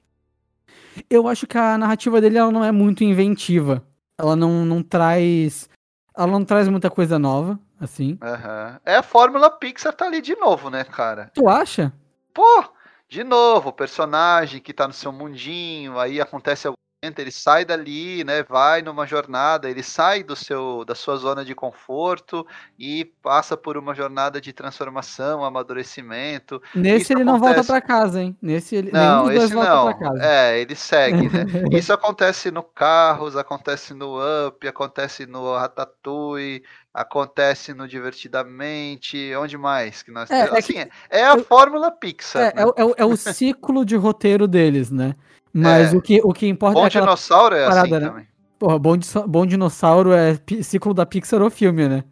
Eu 1.10 1.28
acho 1.28 1.48
que 1.48 1.58
a 1.58 1.78
narrativa 1.78 2.20
dele 2.20 2.38
ela 2.38 2.52
não 2.52 2.64
é 2.64 2.72
muito 2.72 3.04
inventiva. 3.04 3.84
Ela 4.18 4.36
não, 4.36 4.66
não 4.66 4.84
traz. 4.84 5.70
Ela 6.18 6.28
não 6.28 6.44
traz 6.44 6.68
muita 6.68 6.90
coisa 6.90 7.18
nova, 7.18 7.60
assim. 7.80 8.18
Aham. 8.22 8.80
É 8.86 8.96
a 8.96 9.04
fórmula 9.04 9.50
Pixar 9.50 9.94
tá 9.94 10.06
ali 10.06 10.22
de 10.22 10.36
novo, 10.36 10.70
né, 10.70 10.84
cara? 10.84 11.32
Tu 11.34 11.48
acha? 11.48 11.94
Pô, 12.34 12.66
de 13.08 13.24
novo, 13.24 13.70
o 13.70 13.74
personagem 13.74 14.62
que 14.62 14.74
tá 14.74 14.88
no 14.88 14.94
seu 14.94 15.12
mundinho, 15.12 15.98
aí 15.98 16.20
acontece 16.20 16.68
algum 16.68 16.76
momento, 16.78 16.89
ele 17.02 17.32
sai 17.32 17.64
dali, 17.64 18.24
né, 18.26 18.44
vai 18.44 18.82
numa 18.82 19.06
jornada, 19.08 19.70
ele 19.70 19.82
sai 19.82 20.22
do 20.22 20.36
seu 20.36 20.84
da 20.84 20.94
sua 20.94 21.16
zona 21.16 21.46
de 21.46 21.56
conforto 21.56 22.46
e 22.78 23.06
passa 23.24 23.56
por 23.56 23.78
uma 23.78 23.96
jornada 23.96 24.42
de 24.42 24.52
transformação, 24.52 25.44
amadurecimento. 25.46 26.62
Nesse 26.76 27.04
Isso 27.04 27.14
ele 27.14 27.24
não 27.24 27.40
volta 27.40 27.62
acontece. 27.62 27.68
pra 27.68 27.82
casa, 27.82 28.22
hein? 28.22 28.38
Nesse 28.42 28.76
ele. 28.76 28.92
nenhum 28.92 29.06
Não, 29.06 29.24
dois 29.26 29.44
esse 29.46 29.54
volta 29.54 30.10
não. 30.12 30.22
É, 30.22 30.60
ele 30.60 30.76
segue, 30.76 31.30
né? 31.30 31.46
Isso 31.72 31.94
acontece 31.94 32.52
no 32.52 32.64
Carros, 32.64 33.38
acontece 33.38 33.94
no 33.94 34.18
Up, 34.48 34.68
acontece 34.68 35.26
no 35.26 35.56
Ratatouille, 35.56 36.64
acontece 36.94 37.74
no 37.74 37.88
Divertidamente, 37.88 39.34
onde 39.36 39.58
mais 39.58 40.04
que 40.04 40.12
nós 40.12 40.30
É, 40.30 40.42
é 40.42 40.58
Assim, 40.60 40.80
é, 40.80 40.90
é 41.12 41.24
a 41.26 41.36
eu- 41.36 41.44
fórmula 41.46 41.92
Pixar. 41.92 42.42
É, 42.42 42.54
né? 42.56 42.62
é, 42.76 42.82
é 42.82 42.86
o- 42.86 42.96
é 42.98 43.06
o 43.06 43.16
ciclo 43.18 43.86
de 43.86 43.96
roteiro 43.96 44.48
deles, 44.48 44.92
né? 44.92 45.16
Mas 45.54 45.94
É. 45.94 45.98
o, 45.98 46.02
que, 46.02 46.22
o 46.24 46.32
que 46.34 46.48
importa 46.48 46.76
Bom 46.76 46.84
é 46.84 46.88
aquela. 46.88 47.06
Dinossauro 47.06 47.56
é 47.56 47.68
parada, 47.68 47.82
assim 47.82 47.92
né? 48.06 48.10
também. 48.10 48.28
Porra, 48.60 48.78
Bom, 48.80 48.96
Bom 49.28 49.46
Dinossauro 49.46 50.12
é 50.12 50.38
ciclo 50.62 50.94
da 50.94 51.06
Pixar 51.06 51.42
ou 51.42 51.50
filme, 51.50 51.88
né? 51.88 52.04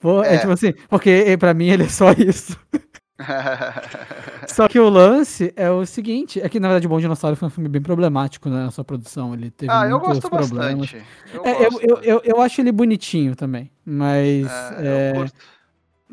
Pô, 0.00 0.22
é. 0.22 0.34
É. 0.34 0.38
tipo 0.38 0.52
assim, 0.52 0.72
porque 0.88 1.36
pra 1.38 1.54
mim 1.54 1.68
ele 1.68 1.84
é 1.84 1.88
só 1.88 2.12
isso. 2.12 2.56
Só 4.46 4.68
que 4.68 4.78
o 4.78 4.88
lance 4.88 5.52
é 5.56 5.68
o 5.70 5.84
seguinte, 5.84 6.40
é 6.40 6.48
que 6.48 6.60
na 6.60 6.68
verdade 6.68 6.86
o 6.86 6.90
Bom 6.90 7.00
Dinossauro 7.00 7.36
foi 7.36 7.48
um 7.48 7.50
filme 7.50 7.68
bem 7.68 7.82
problemático 7.82 8.48
né, 8.48 8.64
na 8.64 8.70
sua 8.70 8.84
produção, 8.84 9.34
ele 9.34 9.50
teve 9.50 9.70
ah, 9.72 9.86
eu 9.88 9.98
gosto 9.98 10.28
problemas. 10.28 10.92
bastante. 10.92 11.02
Eu, 11.34 11.44
É, 11.44 11.54
gosto. 11.64 11.80
eu, 11.84 11.96
eu, 12.02 12.20
eu 12.24 12.40
acho 12.40 12.60
ele 12.60 12.70
bonitinho 12.72 13.34
também, 13.34 13.70
mas 13.84 14.46
É, 14.46 14.76
é, 14.78 15.10
eu 15.10 15.14
curto. 15.16 15.32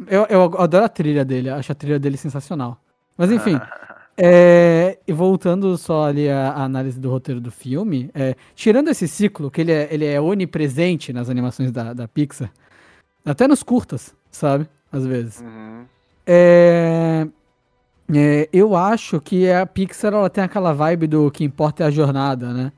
eu, 0.07 0.25
eu 0.29 0.61
adoro 0.61 0.85
a 0.85 0.89
trilha 0.89 1.23
dele, 1.23 1.49
acho 1.49 1.71
a 1.71 1.75
trilha 1.75 1.99
dele 1.99 2.17
sensacional. 2.17 2.81
Mas 3.17 3.31
enfim, 3.31 3.59
é, 4.17 4.97
e 5.07 5.13
voltando 5.13 5.77
só 5.77 6.05
ali 6.05 6.29
à, 6.29 6.53
análise 6.63 6.99
do 6.99 7.09
roteiro 7.09 7.41
do 7.41 7.51
filme, 7.51 8.09
é, 8.13 8.35
tirando 8.55 8.89
esse 8.89 9.07
ciclo, 9.07 9.51
que 9.51 9.61
ele 9.61 9.71
é, 9.71 9.87
ele 9.93 10.05
é 10.05 10.19
onipresente 10.21 11.11
nas 11.13 11.29
animações 11.29 11.71
da, 11.71 11.93
da 11.93 12.07
Pixar, 12.07 12.51
até 13.25 13.47
nos 13.47 13.63
curtas, 13.63 14.15
sabe? 14.31 14.67
Às 14.91 15.05
vezes. 15.05 15.41
Uhum. 15.41 15.85
É, 16.25 17.27
é, 18.13 18.49
eu 18.53 18.75
acho 18.75 19.19
que 19.21 19.49
a 19.51 19.65
Pixar 19.65 20.13
ela 20.13 20.29
tem 20.29 20.43
aquela 20.43 20.73
vibe 20.73 21.07
do 21.07 21.31
que 21.31 21.43
importa 21.43 21.83
é 21.83 21.87
a 21.87 21.91
jornada, 21.91 22.53
né? 22.53 22.71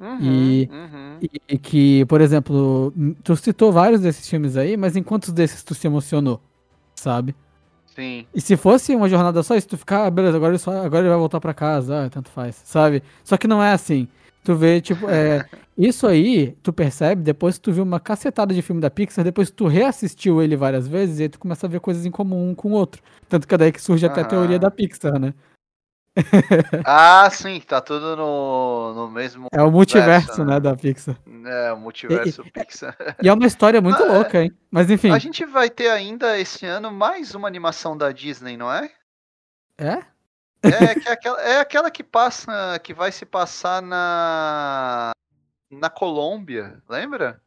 Uhum, 0.00 0.18
E- 0.20 0.68
uhum. 0.72 1.18
E, 1.22 1.30
e 1.54 1.58
que, 1.58 2.04
por 2.06 2.20
exemplo, 2.20 2.92
tu 3.22 3.36
citou 3.36 3.70
vários 3.72 4.00
desses 4.00 4.28
filmes 4.28 4.56
aí, 4.56 4.76
mas 4.76 4.96
em 4.96 5.02
quantos 5.02 5.32
desses 5.32 5.62
tu 5.62 5.74
se 5.74 5.86
emocionou? 5.86 6.40
Sabe? 6.96 7.34
Sim. 7.94 8.26
E 8.34 8.40
se 8.40 8.56
fosse 8.56 8.94
uma 8.96 9.08
jornada 9.08 9.42
só, 9.42 9.54
isso 9.54 9.68
tu 9.68 9.76
ficar, 9.76 10.06
ah, 10.06 10.10
beleza, 10.10 10.36
agora 10.36 10.52
ele, 10.52 10.58
só, 10.58 10.70
agora 10.84 11.02
ele 11.02 11.10
vai 11.10 11.18
voltar 11.18 11.40
pra 11.40 11.52
casa, 11.52 12.06
ah, 12.06 12.10
tanto 12.10 12.30
faz, 12.30 12.60
sabe? 12.64 13.02
Só 13.22 13.36
que 13.36 13.46
não 13.46 13.62
é 13.62 13.72
assim. 13.72 14.08
Tu 14.42 14.54
vê, 14.56 14.80
tipo, 14.80 15.08
é, 15.10 15.44
isso 15.76 16.06
aí, 16.06 16.56
tu 16.62 16.72
percebe 16.72 17.22
depois 17.22 17.56
que 17.56 17.60
tu 17.62 17.72
viu 17.72 17.84
uma 17.84 18.00
cacetada 18.00 18.54
de 18.54 18.62
filme 18.62 18.80
da 18.80 18.90
Pixar, 18.90 19.24
depois 19.24 19.50
que 19.50 19.56
tu 19.56 19.66
reassistiu 19.66 20.42
ele 20.42 20.56
várias 20.56 20.88
vezes, 20.88 21.18
e 21.18 21.24
aí 21.24 21.28
tu 21.28 21.38
começa 21.38 21.66
a 21.66 21.70
ver 21.70 21.80
coisas 21.80 22.06
em 22.06 22.10
comum 22.10 22.50
um 22.50 22.54
com 22.54 22.70
o 22.70 22.72
outro. 22.72 23.02
Tanto 23.28 23.46
que 23.46 23.54
é 23.54 23.58
daí 23.58 23.70
que 23.72 23.80
surge 23.80 24.06
até 24.06 24.20
a 24.20 24.22
Aham. 24.22 24.30
teoria 24.30 24.58
da 24.58 24.70
Pixar, 24.70 25.18
né? 25.18 25.34
Ah, 26.84 27.28
sim, 27.30 27.60
tá 27.60 27.80
tudo 27.80 28.16
no, 28.16 28.92
no 28.94 29.10
mesmo. 29.10 29.46
É 29.52 29.62
o 29.62 29.70
multiverso, 29.70 30.26
Verso, 30.26 30.44
né, 30.44 30.54
né? 30.54 30.60
da 30.60 30.76
Pixar. 30.76 31.16
É, 31.46 31.72
o 31.72 31.78
multiverso 31.78 32.44
Pixar. 32.52 32.96
E 33.22 33.28
é 33.28 33.32
uma 33.32 33.46
história 33.46 33.80
muito 33.80 34.02
Ah, 34.04 34.12
louca, 34.12 34.42
hein? 34.42 34.52
Mas 34.70 34.90
enfim, 34.90 35.10
A 35.10 35.18
gente 35.18 35.44
vai 35.46 35.70
ter 35.70 35.88
ainda 35.88 36.38
esse 36.38 36.66
ano 36.66 36.90
mais 36.90 37.34
uma 37.34 37.48
animação 37.48 37.96
da 37.96 38.12
Disney, 38.12 38.56
não 38.56 38.70
é? 38.72 38.90
é? 39.78 40.02
É, 40.64 40.94
que 40.94 41.08
é, 41.08 41.12
aquela, 41.12 41.40
é 41.42 41.60
aquela 41.60 41.90
que 41.90 42.04
passa, 42.04 42.78
que 42.82 42.94
vai 42.94 43.10
se 43.10 43.24
passar 43.24 43.82
na 43.82 45.10
na 45.70 45.88
Colômbia, 45.88 46.80
lembra? 46.88 47.40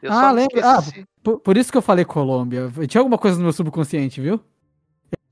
Eu 0.00 0.12
Ah, 0.12 0.28
me 0.32 0.40
lembro. 0.40 0.60
Ah. 0.64 0.78
Por, 1.22 1.40
por 1.40 1.56
isso 1.56 1.72
que 1.72 1.76
eu 1.76 1.82
falei 1.82 2.04
Colômbia. 2.04 2.70
Tinha 2.88 3.00
alguma 3.00 3.18
coisa 3.18 3.36
no 3.36 3.42
meu 3.42 3.52
subconsciente, 3.52 4.20
viu? 4.20 4.40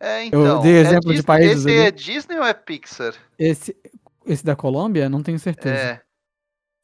É, 0.02 0.24
então. 0.24 0.60
dei 0.62 0.76
é 0.76 0.80
exemplo 0.80 1.10
de 1.10 1.16
Dis- 1.18 1.24
países 1.24 1.58
Esse 1.64 1.68
ali. 1.68 1.86
é 1.86 1.90
Disney 1.92 2.36
ou 2.38 2.44
é 2.44 2.52
Pixar? 2.52 3.14
Esse, 3.38 3.76
esse 4.26 4.44
da 4.44 4.56
Colômbia, 4.56 5.08
não 5.08 5.22
tenho 5.22 5.38
certeza. 5.38 5.74
É. 5.76 6.00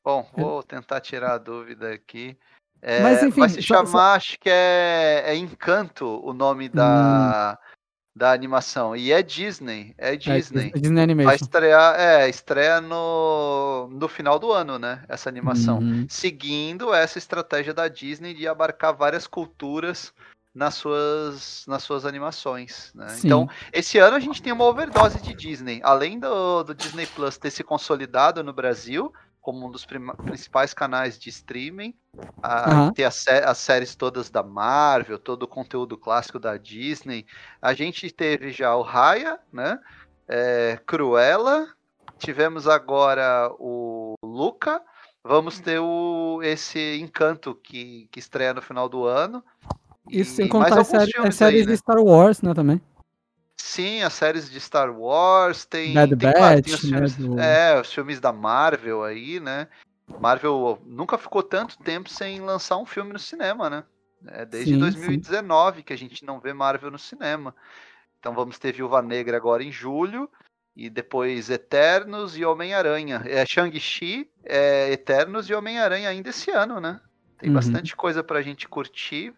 Bom, 0.04 0.26
vou 0.36 0.62
tentar 0.62 1.00
tirar 1.00 1.32
a 1.34 1.38
dúvida 1.38 1.92
aqui. 1.92 2.36
É, 2.80 3.00
Mas, 3.02 3.20
enfim, 3.24 3.40
vai 3.40 3.48
se 3.48 3.60
só- 3.60 3.84
chamar, 3.84 4.14
acho 4.14 4.38
que 4.38 4.48
é, 4.48 5.24
é 5.26 5.34
Encanto 5.36 6.06
o 6.24 6.32
nome 6.32 6.68
da, 6.68 7.58
Hum. 7.60 7.68
da 8.16 8.30
animação. 8.30 8.94
E 8.94 9.10
é 9.10 9.20
Disney, 9.20 9.94
é 9.98 10.14
Disney. 10.14 10.68
É, 10.72 10.78
Disney 10.78 10.94
Vai 10.94 11.02
Animation. 11.02 11.34
estrear, 11.44 11.98
é, 11.98 12.28
estreia 12.28 12.80
no, 12.80 13.88
no 13.90 14.06
final 14.06 14.38
do 14.38 14.52
ano, 14.52 14.78
né? 14.78 15.02
Essa 15.08 15.28
animação. 15.28 15.78
Uhum. 15.80 16.06
Seguindo 16.08 16.94
essa 16.94 17.18
estratégia 17.18 17.74
da 17.74 17.88
Disney 17.88 18.32
de 18.32 18.46
abarcar 18.46 18.94
várias 18.96 19.26
culturas 19.26 20.14
nas 20.58 20.74
suas, 20.74 21.64
nas 21.68 21.84
suas 21.84 22.04
animações. 22.04 22.92
Né? 22.92 23.06
Então, 23.24 23.48
esse 23.72 23.96
ano 23.98 24.16
a 24.16 24.20
gente 24.20 24.42
tem 24.42 24.52
uma 24.52 24.64
overdose 24.64 25.20
de 25.20 25.32
Disney. 25.32 25.80
Além 25.84 26.18
do, 26.18 26.64
do 26.64 26.74
Disney 26.74 27.06
Plus 27.06 27.38
ter 27.38 27.50
se 27.50 27.62
consolidado 27.62 28.42
no 28.42 28.52
Brasil 28.52 29.12
como 29.40 29.66
um 29.66 29.70
dos 29.70 29.86
principais 29.86 30.74
canais 30.74 31.16
de 31.18 31.30
streaming, 31.30 31.94
a- 32.42 32.70
Aham. 32.70 32.92
ter 32.92 33.04
as, 33.04 33.26
as 33.28 33.56
séries 33.58 33.94
todas 33.94 34.28
da 34.28 34.42
Marvel, 34.42 35.18
todo 35.18 35.44
o 35.44 35.48
conteúdo 35.48 35.96
clássico 35.96 36.40
da 36.40 36.56
Disney. 36.56 37.24
A 37.62 37.72
gente 37.72 38.10
teve 38.10 38.50
já 38.50 38.74
o 38.74 38.82
Raya, 38.82 39.38
né? 39.52 39.78
É, 40.26 40.78
Cruella. 40.84 41.68
Tivemos 42.18 42.66
agora 42.66 43.48
o 43.60 44.14
Luca. 44.22 44.82
Vamos 45.22 45.60
ter 45.60 45.78
o, 45.78 46.40
esse 46.42 46.98
Encanto 46.98 47.54
que, 47.54 48.08
que 48.10 48.18
estreia 48.18 48.52
no 48.52 48.60
final 48.60 48.88
do 48.88 49.06
ano. 49.06 49.42
Isso 50.10 50.32
E 50.32 50.36
sem 50.36 50.48
contar 50.48 50.80
as, 50.80 50.86
séries- 50.86 51.14
as 51.16 51.34
séries 51.34 51.60
aí, 51.60 51.66
né? 51.66 51.72
de 51.72 51.78
Star 51.78 51.98
Wars, 51.98 52.42
né, 52.42 52.54
também. 52.54 52.80
Sim, 53.60 54.02
as 54.02 54.12
séries 54.12 54.50
de 54.50 54.60
Star 54.60 54.90
Wars, 54.96 55.64
tem. 55.64 55.92
Bad 55.94 56.16
tem, 56.16 56.32
claro, 56.32 56.62
tem 56.62 56.72
Batch, 56.72 56.82
os 56.84 56.90
né, 56.90 56.96
filmes, 56.96 57.16
do- 57.16 57.38
É, 57.40 57.80
os 57.80 57.92
filmes 57.92 58.20
da 58.20 58.32
Marvel 58.32 59.04
aí, 59.04 59.40
né? 59.40 59.68
Marvel 60.20 60.80
nunca 60.86 61.18
ficou 61.18 61.42
tanto 61.42 61.76
tempo 61.78 62.08
sem 62.08 62.40
lançar 62.40 62.76
um 62.78 62.86
filme 62.86 63.12
no 63.12 63.18
cinema, 63.18 63.68
né? 63.68 63.84
É 64.26 64.44
desde 64.44 64.72
Sim, 64.74 64.78
2019 64.80 65.82
que 65.82 65.92
a 65.92 65.98
gente 65.98 66.24
não 66.24 66.40
vê 66.40 66.52
Marvel 66.52 66.90
no 66.90 66.98
cinema. 66.98 67.54
Então 68.18 68.34
vamos 68.34 68.58
ter 68.58 68.72
Viúva 68.72 69.02
Negra 69.02 69.36
agora 69.36 69.62
em 69.62 69.70
julho. 69.70 70.30
E 70.74 70.88
depois 70.88 71.50
Eternos 71.50 72.36
e 72.38 72.44
Homem-Aranha. 72.44 73.22
É 73.26 73.44
Shang-Chi, 73.44 74.30
é, 74.44 74.92
Eternos 74.92 75.50
e 75.50 75.54
Homem-Aranha 75.54 76.08
ainda 76.08 76.30
esse 76.30 76.50
ano, 76.52 76.80
né? 76.80 77.00
Tem 77.36 77.48
Uhum. 77.50 77.54
bastante 77.56 77.94
coisa 77.96 78.22
pra 78.22 78.42
gente 78.42 78.68
curtir. 78.68 79.34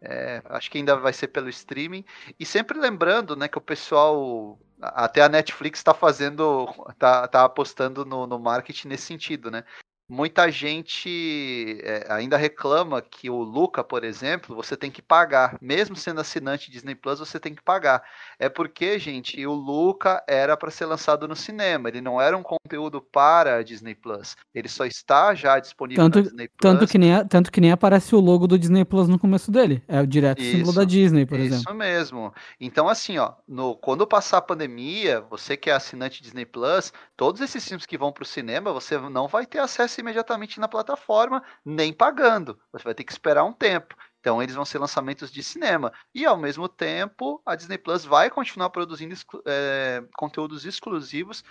É, 0.00 0.42
acho 0.46 0.70
que 0.70 0.78
ainda 0.78 0.96
vai 0.96 1.12
ser 1.12 1.28
pelo 1.28 1.48
streaming. 1.48 2.04
E 2.38 2.46
sempre 2.46 2.78
lembrando, 2.78 3.36
né, 3.36 3.48
que 3.48 3.58
o 3.58 3.62
pessoal. 3.62 4.58
Até 4.80 5.22
a 5.22 5.28
Netflix 5.28 5.80
está 5.80 5.92
fazendo. 5.92 6.68
tá, 6.98 7.26
tá 7.26 7.44
apostando 7.44 8.04
no, 8.04 8.26
no 8.26 8.38
marketing 8.38 8.88
nesse 8.88 9.06
sentido, 9.06 9.50
né? 9.50 9.64
Muita 10.10 10.50
gente 10.50 11.78
é, 11.82 12.06
ainda 12.08 12.36
reclama 12.36 13.02
que 13.02 13.28
o 13.28 13.42
Luca, 13.42 13.84
por 13.84 14.04
exemplo, 14.04 14.56
você 14.56 14.76
tem 14.76 14.90
que 14.90 15.02
pagar. 15.02 15.58
Mesmo 15.60 15.94
sendo 15.96 16.20
assinante 16.20 16.70
Disney 16.70 16.94
Plus, 16.94 17.18
você 17.18 17.38
tem 17.38 17.54
que 17.54 17.62
pagar. 17.62 18.02
É 18.38 18.48
porque, 18.48 18.98
gente, 18.98 19.44
o 19.46 19.52
Luca 19.52 20.22
era 20.26 20.56
para 20.56 20.70
ser 20.70 20.86
lançado 20.86 21.28
no 21.28 21.36
cinema. 21.36 21.88
Ele 21.90 22.00
não 22.00 22.18
era 22.18 22.36
um 22.36 22.42
conteúdo 22.42 23.02
para 23.02 23.56
a 23.56 23.62
Disney 23.62 23.94
Plus. 23.94 24.34
Ele 24.54 24.68
só 24.68 24.86
está 24.86 25.34
já 25.34 25.58
disponível 25.58 26.04
Tanto- 26.04 26.16
na 26.20 26.22
Disney 26.22 26.48
Plus. 26.48 26.58
Tanto 26.60 26.86
que, 26.90 26.96
nem, 26.96 27.14
a- 27.14 27.24
tanto 27.24 27.52
que 27.52 27.60
nem 27.60 27.70
aparece 27.72 28.14
o 28.14 28.20
logo 28.20 28.46
do 28.46 28.58
Disney 28.58 28.86
Plus 28.86 29.08
no 29.08 29.18
começo 29.18 29.50
dele. 29.50 29.82
É 29.86 30.00
o 30.00 30.06
direto 30.06 30.40
símbolo 30.42 30.70
Isso, 30.70 30.74
da 30.74 30.84
Disney, 30.84 31.26
por 31.26 31.38
Isso 31.38 31.54
exemplo. 31.56 31.74
mesmo. 31.74 32.32
Então, 32.58 32.88
assim, 32.88 33.18
ó, 33.18 33.32
no, 33.46 33.76
quando 33.76 34.06
passar 34.06 34.38
a 34.38 34.42
pandemia, 34.42 35.20
você 35.28 35.54
que 35.54 35.68
é 35.68 35.74
assinante 35.74 36.22
Disney 36.22 36.46
Plus, 36.46 36.94
todos 37.14 37.42
esses 37.42 37.62
filmes 37.66 37.84
que 37.84 37.98
vão 37.98 38.10
para 38.10 38.22
o 38.22 38.26
cinema, 38.26 38.72
você 38.72 38.96
não 38.98 39.28
vai 39.28 39.44
ter 39.44 39.58
acesso 39.58 39.97
imediatamente 40.00 40.60
na 40.60 40.68
plataforma, 40.68 41.42
nem 41.64 41.92
pagando. 41.92 42.58
Você 42.72 42.84
vai 42.84 42.94
ter 42.94 43.04
que 43.04 43.12
esperar 43.12 43.44
um 43.44 43.52
tempo. 43.52 43.94
Então, 44.20 44.42
eles 44.42 44.54
vão 44.54 44.64
ser 44.64 44.78
lançamentos 44.78 45.30
de 45.30 45.42
cinema. 45.42 45.92
E, 46.14 46.26
ao 46.26 46.36
mesmo 46.36 46.68
tempo, 46.68 47.40
a 47.46 47.54
Disney 47.54 47.78
Plus 47.78 48.04
vai 48.04 48.30
continuar 48.30 48.70
produzindo 48.70 49.14
eh, 49.46 50.02
conteúdos 50.16 50.64
exclusivos 50.64 51.44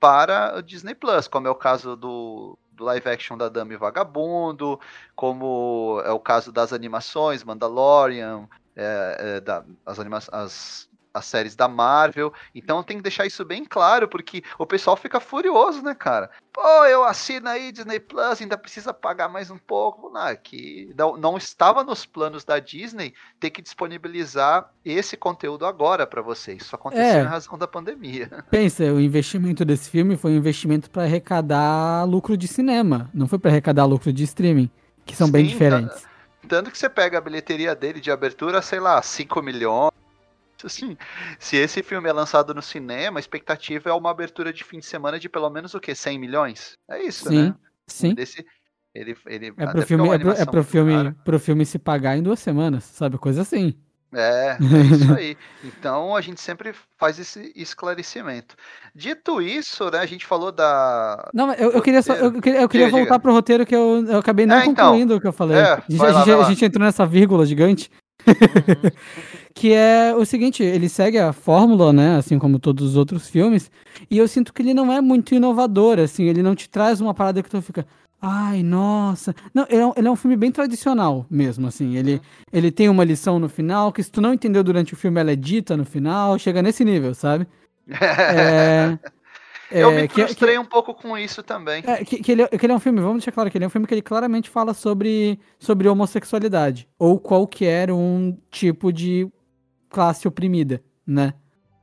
para 0.00 0.56
o 0.58 0.62
Disney 0.62 0.94
Plus, 0.94 1.28
como 1.28 1.46
é 1.48 1.50
o 1.50 1.54
caso 1.54 1.96
do, 1.96 2.58
do 2.72 2.84
live 2.84 3.08
action 3.08 3.38
da 3.38 3.48
Dama 3.48 3.72
e 3.72 3.76
o 3.76 3.78
Vagabundo, 3.78 4.78
como 5.14 6.02
é 6.04 6.10
o 6.12 6.20
caso 6.20 6.52
das 6.52 6.72
animações, 6.72 7.44
Mandalorian, 7.44 8.48
é, 8.76 9.36
é, 9.36 9.40
da- 9.40 9.64
as, 9.86 9.98
anima 9.98 10.18
as, 10.30 10.90
as 11.14 11.24
séries 11.26 11.54
da 11.54 11.68
Marvel. 11.68 12.32
Então 12.54 12.82
tem 12.82 12.96
que 12.96 13.02
deixar 13.02 13.24
isso 13.24 13.44
bem 13.44 13.64
claro, 13.64 14.08
porque 14.08 14.42
o 14.58 14.66
pessoal 14.66 14.96
fica 14.96 15.20
furioso, 15.20 15.80
né, 15.80 15.94
cara? 15.94 16.28
Pô, 16.52 16.84
eu 16.86 17.04
assino 17.04 17.48
aí 17.48 17.70
Disney 17.72 18.00
Plus, 18.00 18.40
ainda 18.42 18.58
precisa 18.58 18.92
pagar 18.92 19.28
mais 19.28 19.50
um 19.50 19.56
pouco. 19.56 20.10
Não, 20.10 20.36
que 20.36 20.92
não, 20.98 21.16
não 21.16 21.36
estava 21.36 21.84
nos 21.84 22.04
planos 22.04 22.44
da 22.44 22.58
Disney 22.58 23.14
ter 23.38 23.50
que 23.50 23.62
disponibilizar 23.62 24.68
esse 24.84 25.16
conteúdo 25.16 25.64
agora 25.64 26.06
para 26.06 26.20
vocês. 26.20 26.62
Isso 26.62 26.74
aconteceu 26.74 27.04
É. 27.04 27.20
em 27.22 27.26
razão 27.26 27.56
da 27.56 27.66
pandemia. 27.68 28.28
Pensa, 28.50 28.82
o 28.84 29.00
investimento 29.00 29.64
desse 29.64 29.88
filme 29.88 30.16
foi 30.16 30.32
um 30.32 30.36
investimento 30.36 30.90
para 30.90 31.04
arrecadar 31.04 32.04
lucro 32.04 32.36
de 32.36 32.48
cinema, 32.48 33.08
não 33.14 33.28
foi 33.28 33.38
para 33.38 33.50
arrecadar 33.52 33.84
lucro 33.84 34.12
de 34.12 34.24
streaming, 34.24 34.68
que 35.06 35.14
são 35.14 35.30
bem 35.30 35.44
Sim, 35.44 35.50
tá- 35.50 35.52
diferentes. 35.54 36.14
Tanto 36.48 36.70
que 36.70 36.76
você 36.76 36.90
pega 36.90 37.16
a 37.16 37.20
bilheteria 37.22 37.74
dele 37.74 38.00
de 38.00 38.10
abertura, 38.10 38.60
sei 38.60 38.78
lá, 38.78 39.00
5 39.00 39.40
milhões. 39.40 39.90
Assim, 40.66 40.96
se 41.38 41.56
esse 41.56 41.82
filme 41.82 42.08
é 42.08 42.12
lançado 42.12 42.54
no 42.54 42.62
cinema, 42.62 43.18
a 43.18 43.20
expectativa 43.20 43.90
é 43.90 43.92
uma 43.92 44.10
abertura 44.10 44.52
de 44.52 44.64
fim 44.64 44.78
de 44.78 44.86
semana 44.86 45.18
de 45.18 45.28
pelo 45.28 45.50
menos 45.50 45.74
o 45.74 45.80
quê? 45.80 45.94
100 45.94 46.18
milhões? 46.18 46.76
É 46.90 47.02
isso, 47.02 47.28
Sim, 47.28 47.42
né? 47.42 47.54
sim. 47.86 48.14
Desse, 48.14 48.44
ele, 48.94 49.16
ele, 49.26 49.52
É 49.56 49.66
pro 49.66 49.82
filme, 49.86 50.08
é 50.08 50.18
pro, 50.18 50.30
é 50.32 50.44
pro 50.46 50.64
filme, 50.64 50.92
cara. 50.94 51.16
pro 51.24 51.38
filme 51.38 51.66
se 51.66 51.78
pagar 51.78 52.16
em 52.16 52.22
duas 52.22 52.38
semanas, 52.40 52.84
sabe? 52.84 53.18
Coisa 53.18 53.42
assim. 53.42 53.74
É, 54.16 54.50
é 54.52 54.94
isso 54.94 55.12
aí. 55.12 55.36
Então 55.64 56.14
a 56.14 56.20
gente 56.20 56.40
sempre 56.40 56.72
faz 56.96 57.18
esse 57.18 57.52
esclarecimento. 57.56 58.54
Dito 58.94 59.42
isso, 59.42 59.90
né? 59.90 59.98
A 59.98 60.06
gente 60.06 60.24
falou 60.24 60.52
da. 60.52 61.28
Não, 61.34 61.52
eu, 61.54 61.72
eu 61.72 61.82
queria 61.82 62.00
só, 62.00 62.14
eu, 62.14 62.40
queria, 62.40 62.60
eu 62.60 62.68
queria 62.68 62.86
Diga, 62.86 62.96
voltar 62.98 63.14
diga. 63.14 63.20
pro 63.20 63.32
roteiro 63.32 63.66
que 63.66 63.74
eu, 63.74 64.04
eu 64.06 64.18
acabei 64.18 64.46
não 64.46 64.54
É, 64.56 64.66
então. 64.66 64.86
concluindo 64.86 65.16
o 65.16 65.20
que 65.20 65.26
eu 65.26 65.32
falei. 65.32 65.56
É, 65.58 65.72
a, 65.72 65.76
gente, 65.88 65.98
vai 65.98 66.10
a 66.10 66.12
lá, 66.12 66.18
gente- 66.20 66.30
a 66.30 66.36
lá. 66.36 66.44
gente 66.44 66.64
entrou 66.64 66.84
nessa 66.86 67.04
vírgula 67.04 67.44
gigante. 67.44 67.90
Uhum. 68.24 68.34
que 69.54 69.72
é 69.72 70.12
o 70.16 70.24
seguinte, 70.26 70.62
ele 70.64 70.88
segue 70.88 71.16
a 71.18 71.32
fórmula, 71.32 71.92
né, 71.92 72.16
assim 72.16 72.38
como 72.38 72.58
todos 72.58 72.90
os 72.90 72.96
outros 72.96 73.28
filmes, 73.28 73.70
e 74.10 74.18
eu 74.18 74.26
sinto 74.26 74.52
que 74.52 74.60
ele 74.62 74.74
não 74.74 74.92
é 74.92 75.00
muito 75.00 75.34
inovador, 75.34 75.98
assim, 76.00 76.24
ele 76.24 76.42
não 76.42 76.54
te 76.56 76.68
traz 76.68 77.00
uma 77.00 77.14
parada 77.14 77.40
que 77.42 77.48
tu 77.48 77.62
fica, 77.62 77.86
ai, 78.20 78.62
nossa. 78.64 79.32
Não, 79.54 79.64
ele 79.70 79.80
é 79.80 79.86
um, 79.86 79.92
ele 79.96 80.08
é 80.08 80.10
um 80.10 80.16
filme 80.16 80.36
bem 80.36 80.50
tradicional 80.50 81.24
mesmo, 81.30 81.68
assim, 81.68 81.96
ele, 81.96 82.20
ele 82.52 82.72
tem 82.72 82.88
uma 82.88 83.04
lição 83.04 83.38
no 83.38 83.48
final, 83.48 83.92
que 83.92 84.02
se 84.02 84.10
tu 84.10 84.20
não 84.20 84.34
entendeu 84.34 84.64
durante 84.64 84.92
o 84.92 84.96
filme, 84.96 85.20
ela 85.20 85.30
é 85.30 85.36
dita 85.36 85.76
no 85.76 85.84
final, 85.84 86.36
chega 86.38 86.60
nesse 86.60 86.84
nível, 86.84 87.14
sabe? 87.14 87.46
É, 89.70 89.80
Eu 89.80 89.90
é, 89.90 90.02
me 90.02 90.08
que- 90.08 90.14
que- 90.16 90.22
frustrei 90.22 90.58
um 90.58 90.64
pouco 90.64 90.94
com 90.94 91.16
isso 91.16 91.42
também. 91.42 91.82
é, 91.86 92.04
que, 92.04 92.18
que 92.22 92.32
ele, 92.32 92.42
é- 92.42 92.48
que 92.48 92.66
ele 92.66 92.72
é 92.72 92.76
um 92.76 92.80
filme, 92.80 93.00
vamos 93.00 93.18
deixar 93.18 93.32
claro 93.32 93.50
que 93.50 93.56
ele 93.56 93.64
é 93.64 93.66
um 93.66 93.70
filme 93.70 93.86
que 93.86 93.94
ele 93.94 94.02
claramente 94.02 94.50
fala 94.50 94.74
sobre, 94.74 95.38
sobre 95.58 95.88
homossexualidade. 95.88 96.86
Ou 96.98 97.18
qualquer 97.18 97.90
um 97.90 98.36
tipo 98.50 98.92
de 98.92 99.26
classe 99.94 100.26
oprimida, 100.26 100.82
né? 101.06 101.34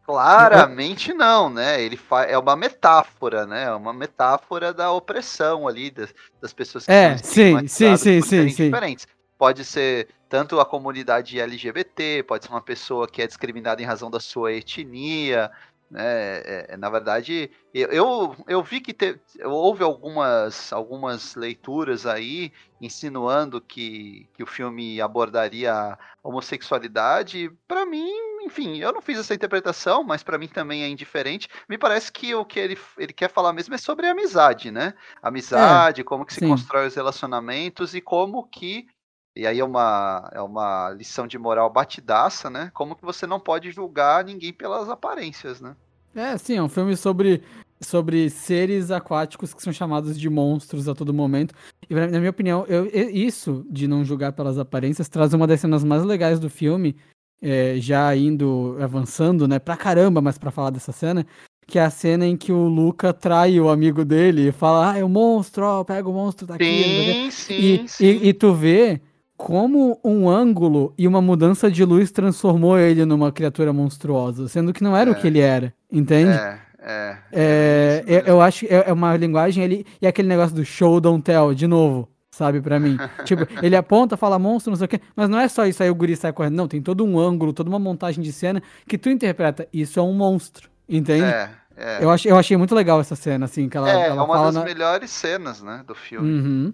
Claramente 0.03 1.13
não, 1.13 1.49
né? 1.49 1.81
Ele 1.81 1.97
é 2.27 2.37
uma 2.37 2.55
metáfora, 2.55 3.45
né? 3.45 3.63
É 3.65 3.71
uma 3.71 3.93
metáfora 3.93 4.73
da 4.73 4.91
opressão 4.91 5.67
ali 5.67 5.89
das, 5.89 6.13
das 6.41 6.51
pessoas 6.51 6.85
que 6.85 6.91
É, 6.91 7.17
são 7.17 7.17
sim, 7.17 7.67
sim, 7.67 7.95
sim, 7.97 8.21
sim, 8.21 8.49
sim. 8.49 8.65
diferentes. 8.65 9.07
Pode 9.37 9.63
ser 9.63 10.09
tanto 10.27 10.59
a 10.59 10.65
comunidade 10.65 11.39
LGBT, 11.39 12.23
pode 12.27 12.45
ser 12.45 12.51
uma 12.51 12.61
pessoa 12.61 13.07
que 13.07 13.21
é 13.21 13.27
discriminada 13.27 13.81
em 13.81 13.85
razão 13.85 14.11
da 14.11 14.19
sua 14.19 14.51
etnia? 14.51 15.49
É, 15.93 16.67
é, 16.69 16.77
na 16.77 16.89
verdade, 16.89 17.51
eu, 17.73 18.35
eu, 18.47 18.63
vi 18.63 18.79
que 18.79 18.93
te- 18.93 19.19
houve 19.43 19.83
algumas, 19.83 20.71
algumas 20.71 21.35
leituras 21.35 22.05
aí 22.05 22.53
insinuando 22.79 23.59
que, 23.59 24.29
que 24.33 24.41
o 24.41 24.47
filme 24.47 25.01
abordaria 25.01 25.73
a 25.73 25.97
homossexualidade. 26.23 27.51
Para 27.67 27.85
mim, 27.85 28.09
enfim, 28.43 28.77
eu 28.77 28.93
não 28.93 29.01
fiz 29.01 29.19
essa 29.19 29.33
interpretação, 29.35 30.03
mas 30.03 30.23
para 30.23 30.37
mim 30.37 30.47
também 30.47 30.83
é 30.83 30.87
indiferente. 30.87 31.49
Me 31.67 31.77
parece 31.77 32.11
que 32.11 32.33
o 32.33 32.45
que 32.45 32.59
ele, 32.59 32.77
ele 32.97 33.13
quer 33.13 33.29
falar 33.29 33.51
mesmo 33.51 33.75
é 33.75 33.77
sobre 33.77 34.07
amizade, 34.07 34.71
né? 34.71 34.93
Amizade, 35.21 36.03
como 36.03 36.25
que 36.25 36.33
se 36.33 36.39
sim. 36.39 36.47
constrói 36.47 36.87
os 36.87 36.95
relacionamentos 36.95 37.93
e 37.93 38.01
como 38.01 38.47
que 38.47 38.87
e 39.35 39.47
aí 39.47 39.59
é 39.59 39.63
uma, 39.63 40.29
é 40.33 40.41
uma 40.41 40.89
lição 40.91 41.25
de 41.25 41.37
moral 41.37 41.69
batidaça, 41.69 42.49
né? 42.49 42.69
Como 42.73 42.95
que 42.95 43.03
você 43.05 43.25
não 43.25 43.39
pode 43.39 43.71
julgar 43.71 44.23
ninguém 44.25 44.51
pelas 44.51 44.89
aparências, 44.89 45.61
né? 45.61 45.75
É, 46.13 46.37
sim, 46.37 46.57
é 46.57 46.63
um 46.63 46.67
filme 46.67 46.97
sobre, 46.97 47.41
sobre 47.79 48.29
seres 48.29 48.91
aquáticos 48.91 49.53
que 49.53 49.63
são 49.63 49.71
chamados 49.71 50.19
de 50.19 50.29
monstros 50.29 50.89
a 50.89 50.93
todo 50.95 51.13
momento. 51.13 51.55
E 51.89 51.95
na 51.95 52.19
minha 52.19 52.29
opinião, 52.29 52.65
eu- 52.67 52.85
isso 52.89 53.65
de 53.69 53.87
não 53.87 54.03
julgar 54.03 54.33
pelas 54.33 54.57
aparências 54.57 55.07
traz 55.07 55.33
uma 55.33 55.47
das 55.47 55.61
cenas 55.61 55.83
mais 55.83 56.03
legais 56.03 56.37
do 56.39 56.49
filme, 56.49 56.97
é, 57.41 57.75
já 57.79 58.13
indo, 58.15 58.77
avançando, 58.81 59.47
né, 59.47 59.57
pra 59.57 59.77
caramba, 59.77 60.21
mas 60.21 60.37
pra 60.37 60.51
falar 60.51 60.69
dessa 60.69 60.91
cena, 60.91 61.25
que 61.65 61.79
é 61.79 61.83
a 61.85 61.89
cena 61.89 62.25
em 62.27 62.35
que 62.35 62.51
o 62.51 62.67
Luca 62.67 63.13
trai 63.13 63.57
o 63.59 63.69
amigo 63.69 64.03
dele 64.03 64.49
e 64.49 64.51
fala, 64.51 64.91
ah, 64.91 64.97
é 64.97 65.03
o 65.05 65.09
monstro, 65.09 65.63
ó, 65.65 65.83
pega 65.85 66.09
o 66.09 66.13
monstro 66.13 66.45
daqui. 66.45 66.65
Sim, 66.65 67.31
sim, 67.31 67.55
E, 67.57 67.87
sim. 67.87 68.05
e, 68.05 68.27
e 68.29 68.33
tu 68.33 68.53
vê 68.53 69.01
como 69.41 69.99
um 70.03 70.29
ângulo 70.29 70.93
e 70.95 71.07
uma 71.07 71.19
mudança 71.19 71.69
de 71.71 71.83
luz 71.83 72.11
transformou 72.11 72.77
ele 72.77 73.03
numa 73.05 73.31
criatura 73.31 73.73
monstruosa, 73.73 74.47
sendo 74.47 74.71
que 74.71 74.83
não 74.83 74.95
era 74.95 75.09
o 75.09 75.15
que 75.15 75.25
ele 75.25 75.39
era, 75.39 75.73
entende? 75.91 76.31
É, 76.31 76.59
é. 76.79 77.17
É, 77.31 78.03
eu, 78.05 78.15
mesmo. 78.15 78.29
eu 78.29 78.41
acho 78.41 78.59
que 78.67 78.73
é 78.73 78.83
é 78.87 78.93
uma 78.93 79.17
linguagem 79.17 79.63
ali, 79.63 79.85
e 79.99 80.05
aquele 80.05 80.27
negócio 80.27 80.55
do 80.55 80.63
show, 80.63 81.01
don't 81.01 81.23
tell, 81.23 81.55
de 81.55 81.65
novo, 81.65 82.07
sabe, 82.29 82.61
pra 82.61 82.79
mim. 82.79 82.97
tipo, 83.25 83.47
ele 83.63 83.75
aponta, 83.75 84.15
fala 84.15 84.37
monstro, 84.37 84.69
não 84.69 84.77
sei 84.77 84.85
o 84.85 84.87
quê, 84.87 85.01
mas 85.15 85.27
não 85.27 85.39
é 85.39 85.47
só 85.47 85.65
isso 85.65 85.81
aí 85.81 85.89
o 85.89 85.95
guri 85.95 86.15
sai 86.15 86.31
correndo, 86.31 86.55
não, 86.55 86.67
tem 86.67 86.79
todo 86.79 87.03
um 87.03 87.19
ângulo, 87.19 87.51
toda 87.51 87.67
uma 87.67 87.79
montagem 87.79 88.23
de 88.23 88.31
cena 88.31 88.61
que 88.87 88.95
tu 88.95 89.09
interpreta, 89.09 89.67
isso 89.73 89.99
é 89.99 90.03
um 90.03 90.13
monstro, 90.13 90.69
entende? 90.87 91.25
É, 91.25 91.49
é. 91.75 92.03
Eu, 92.03 92.11
achei, 92.11 92.31
eu 92.31 92.37
achei 92.37 92.55
muito 92.55 92.75
legal 92.75 93.01
essa 93.01 93.15
cena, 93.15 93.45
assim, 93.45 93.67
que 93.67 93.75
ela, 93.75 93.89
É, 93.89 94.01
é 94.01 94.07
ela 94.09 94.23
uma 94.23 94.35
fala 94.35 94.45
das 94.45 94.55
na... 94.55 94.63
melhores 94.63 95.09
cenas, 95.09 95.63
né, 95.63 95.83
do 95.87 95.95
filme. 95.95 96.29
Uhum. 96.29 96.73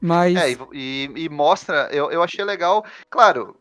Mas... 0.00 0.34
É, 0.34 0.50
e, 0.72 1.10
e- 1.16 1.28
mostra, 1.28 1.88
eu, 1.92 2.10
eu 2.10 2.22
achei 2.22 2.44
legal, 2.44 2.84
claro, 3.10 3.56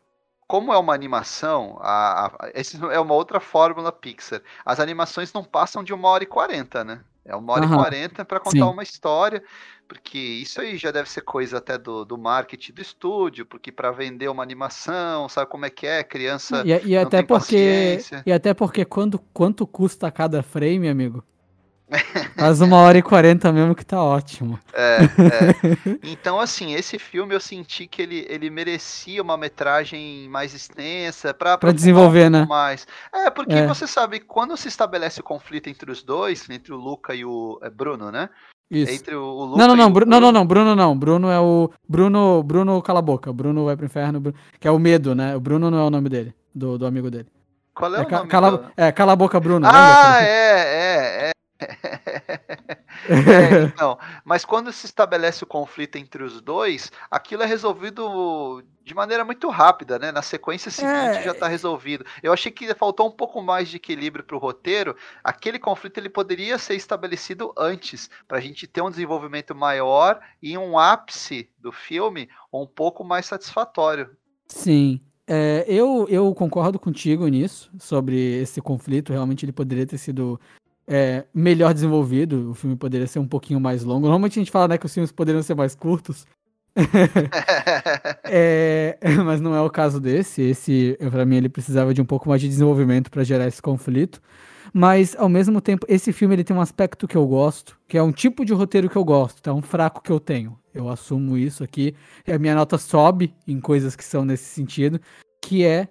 como 0.48 0.74
é 0.74 0.78
uma 0.78 0.93
animação, 0.93 1.78
a, 1.82 2.28
a, 2.28 2.52
esse 2.54 2.78
é 2.91 3.00
uma 3.00 3.13
outra 3.13 3.39
fórmula 3.39 3.91
Pixar. 3.91 4.41
As 4.65 4.80
animações 4.80 5.34
não 5.34 5.43
passam 5.43 5.84
de 5.84 5.93
uma 5.93 6.10
hora 6.10 6.24
e 6.24 6.28
quarenta, 6.28 6.84
né? 6.84 7.04
É 7.26 7.36
uma 7.36 7.54
hora 7.54 7.65
Aham, 7.65 7.65
e 7.65 7.76
quarenta 7.76 8.24
para 8.26 8.39
contar 8.39 8.67
sim. 8.67 8.71
uma 8.71 8.84
história, 8.84 9.43
porque 9.88 10.17
isso 10.17 10.62
aí 10.62 10.78
já 10.78 10.91
deve 10.91 11.10
ser 11.10 11.21
coisa 11.21 11.58
até 11.58 11.78
do, 11.78 12.06
do 12.06 12.17
marketing 12.17 12.74
do 12.74 12.82
estúdio, 12.82 13.45
porque 13.45 13.71
para 13.71 13.91
vender 13.91 14.28
uma 14.30 14.43
animação, 14.43 15.28
sabe 15.30 15.50
como 15.50 15.65
é 15.65 15.69
que 15.71 15.88
é? 15.88 16.04
Criança 16.04 16.67
E, 16.67 16.89
e 16.91 16.98
não 17.02 17.10
até 17.10 17.21
porque 17.24 18.06
paciência. 18.06 18.26
e 18.26 18.32
até 18.32 18.54
porque 18.54 18.86
quando 18.86 19.19
quanto 19.34 19.65
custa 19.67 20.12
cada 20.12 20.41
frame, 20.43 20.88
amigo? 20.89 21.24
Faz 22.38 22.62
uma 22.62 22.78
hora 22.78 22.98
e 22.98 23.02
quarenta 23.04 23.52
mesmo 23.54 23.76
que 23.76 23.86
tá 23.86 24.02
ótimo. 24.02 24.60
É, 24.74 24.98
é. 25.04 25.98
Então, 26.04 26.39
assim, 26.39 26.74
esse 26.74 26.98
filme 26.98 27.34
eu 27.36 27.39
senti 27.39 27.88
que 27.88 28.02
ele, 28.02 28.26
ele 28.30 28.50
merecia 28.50 29.21
uma 29.21 29.38
metragem 29.38 30.28
mais 30.30 30.54
extensa 30.54 31.34
para 31.34 31.58
Pra 31.58 31.71
desenvolver, 31.71 32.30
né? 32.30 32.45
mais. 32.48 32.88
É, 33.13 33.30
porque 33.30 33.54
É. 33.54 33.67
você 33.67 33.86
sabe, 33.88 34.19
quando 34.19 34.58
se 34.58 34.67
estabelece 34.67 35.19
o 35.19 35.24
conflito 35.24 35.67
entre 35.69 35.91
os 35.91 36.02
dois, 36.04 36.50
entre 36.50 36.74
o 36.74 36.78
Luca 36.78 37.13
e 37.13 37.24
o 37.24 37.60
é, 37.62 37.69
Bruno, 37.69 38.12
né? 38.12 38.30
Isso. 38.69 38.91
Entre 38.91 39.15
o, 39.15 39.24
o 39.24 39.45
Luca 39.45 39.58
Não, 39.60 39.67
não, 39.67 39.76
não, 39.76 39.88
o 39.88 39.89
Bru- 39.91 40.06
não, 40.08 40.19
não, 40.19 40.32
Bruno. 40.32 40.39
não, 40.39 40.48
Bruno 40.48 40.76
não. 40.76 40.98
Bruno 40.98 41.30
é 41.30 41.39
o 41.39 41.69
Bruno, 41.88 42.41
Bruno 42.43 42.82
cala 42.82 43.00
a 43.00 43.02
boca. 43.02 43.32
Bruno 43.32 43.65
vai 43.65 43.76
pro 43.78 43.86
inferno, 43.86 44.19
Bru- 44.19 44.34
que 44.60 44.67
é 44.67 44.71
o 44.71 44.80
medo, 44.80 45.13
né? 45.13 45.36
O 45.36 45.39
Bruno 45.39 45.69
não 45.69 45.78
é 45.78 45.84
o 45.84 45.89
nome 45.91 46.10
dele, 46.10 46.34
do, 46.54 46.78
do 46.78 46.86
amigo 46.88 47.12
dele. 47.12 47.28
Qual 47.76 47.93
é, 47.93 48.00
É, 48.00 48.02
o 48.06 48.10
nome 48.10 48.28
cala, 48.28 48.52
do- 48.52 48.65
é, 48.76 48.91
cala 48.91 49.13
a 49.13 49.15
boca, 49.15 49.39
Bruno. 49.39 49.67
Ah, 49.67 49.71
lembra? 49.71 50.21
é, 50.24 50.60
é, 50.60 51.30
é. 51.30 51.32
É, 51.60 53.06
então, 53.65 53.98
mas 54.24 54.44
quando 54.44 54.72
se 54.72 54.86
estabelece 54.86 55.44
o 55.44 55.48
conflito 55.48 55.96
entre 55.96 56.24
os 56.24 56.41
dois, 56.41 56.91
aquilo 57.10 57.44
é 57.44 57.46
resolvido 57.46 58.63
de 58.84 58.94
maneira 58.94 59.26
muito 59.26 59.50
rápida, 59.50 59.98
né? 59.98 60.12
Na 60.12 60.22
sequência 60.22 60.70
seguinte 60.70 61.18
É. 61.18 61.24
já 61.24 61.34
tá 61.34 61.48
resolvido. 61.48 62.06
Eu 62.22 62.32
achei 62.32 62.52
que 62.52 62.72
faltou 62.76 63.08
um 63.08 63.12
pouco 63.12 63.41
mais 63.41 63.68
de 63.68 63.78
equilíbrio 63.78 64.24
pro 64.24 64.38
roteiro. 64.38 64.96
Aquele 65.24 65.58
conflito 65.58 65.98
ele 65.98 66.10
poderia 66.10 66.58
ser 66.58 66.76
estabelecido 66.76 67.54
antes, 67.58 68.10
pra 68.28 68.39
gente 68.39 68.68
ter 68.68 68.82
um 68.82 68.89
desenvolvimento 68.89 69.56
maior 69.56 70.20
e 70.41 70.58
um 70.58 70.78
ápice 70.78 71.50
do 71.58 71.72
filme 71.72 72.30
um 72.54 72.68
pouco 72.68 73.04
mais 73.04 73.26
satisfatório. 73.26 74.12
Sim. 74.48 75.02
É, 75.28 75.65
eu, 75.68 76.06
eu 76.08 76.32
concordo 76.36 76.78
contigo 76.78 77.28
nisso, 77.28 77.72
sobre 77.80 78.41
esse 78.41 78.62
conflito. 78.62 79.12
Realmente 79.12 79.44
ele 79.44 79.52
poderia 79.52 79.88
ter 79.88 79.98
sido 79.98 80.39
é, 80.88 81.26
melhor 81.34 81.74
desenvolvido. 81.74 82.52
O 82.52 82.54
filme 82.54 82.76
poderia 82.76 83.08
ser 83.08 83.19
um 83.19 83.28
pouquinho 83.28 83.60
mais 83.60 83.84
longo. 83.84 84.02
Normalmente 84.02 84.39
a 84.39 84.41
gente 84.41 84.52
fala 84.52 84.69
né, 84.69 84.78
que 84.78 84.86
os 84.86 84.93
filmes 84.93 85.12
poderiam 85.12 85.43
ser 85.43 85.56
mais 85.56 85.76
curtos. 85.76 86.26
É, 88.28 88.98
mas 89.24 89.39
não 89.39 89.56
é 89.56 89.62
o 89.62 89.69
caso 89.69 90.00
desse. 90.00 90.41
Esse, 90.41 90.98
para 91.10 91.26
mim, 91.26 91.38
ele 91.38 91.50
precisava 91.50 91.93
de 91.93 92.02
um 92.02 92.06
pouco 92.06 92.28
mais 92.28 92.41
de 92.41 92.50
desenvolvimento 92.50 93.10
para 93.10 93.24
gerar 93.24 93.48
esse 93.48 93.62
conflito. 93.62 94.21
Mas, 94.74 95.15
ao 95.15 95.30
mesmo 95.30 95.62
tempo, 95.62 95.86
esse 95.88 96.12
filme 96.12 96.36
ele 96.36 96.43
tem 96.43 96.56
um 96.56 96.60
aspecto 96.60 97.08
que 97.08 97.15
eu 97.15 97.26
gosto, 97.26 97.78
que 97.88 97.98
é 97.98 98.04
um 98.04 98.12
tipo 98.12 98.43
de 98.43 98.54
roteiro 98.54 98.89
que 98.89 98.95
eu 98.98 99.06
gosto, 99.06 99.41
tá? 99.41 99.54
Um 99.54 99.62
fraco 99.62 100.02
que 100.02 100.12
eu 100.12 100.19
tenho. 100.19 100.60
Eu 100.74 100.89
assumo 100.89 101.38
isso 101.38 101.63
aqui. 101.63 101.95
A 102.28 102.38
minha 102.38 102.56
nota 102.56 102.78
sobe 102.78 103.34
em 103.48 103.62
coisas 103.62 103.95
que 103.95 104.04
são 104.04 104.26
nesse 104.26 104.43
sentido, 104.45 105.00
que 105.41 105.63
é, 105.63 105.88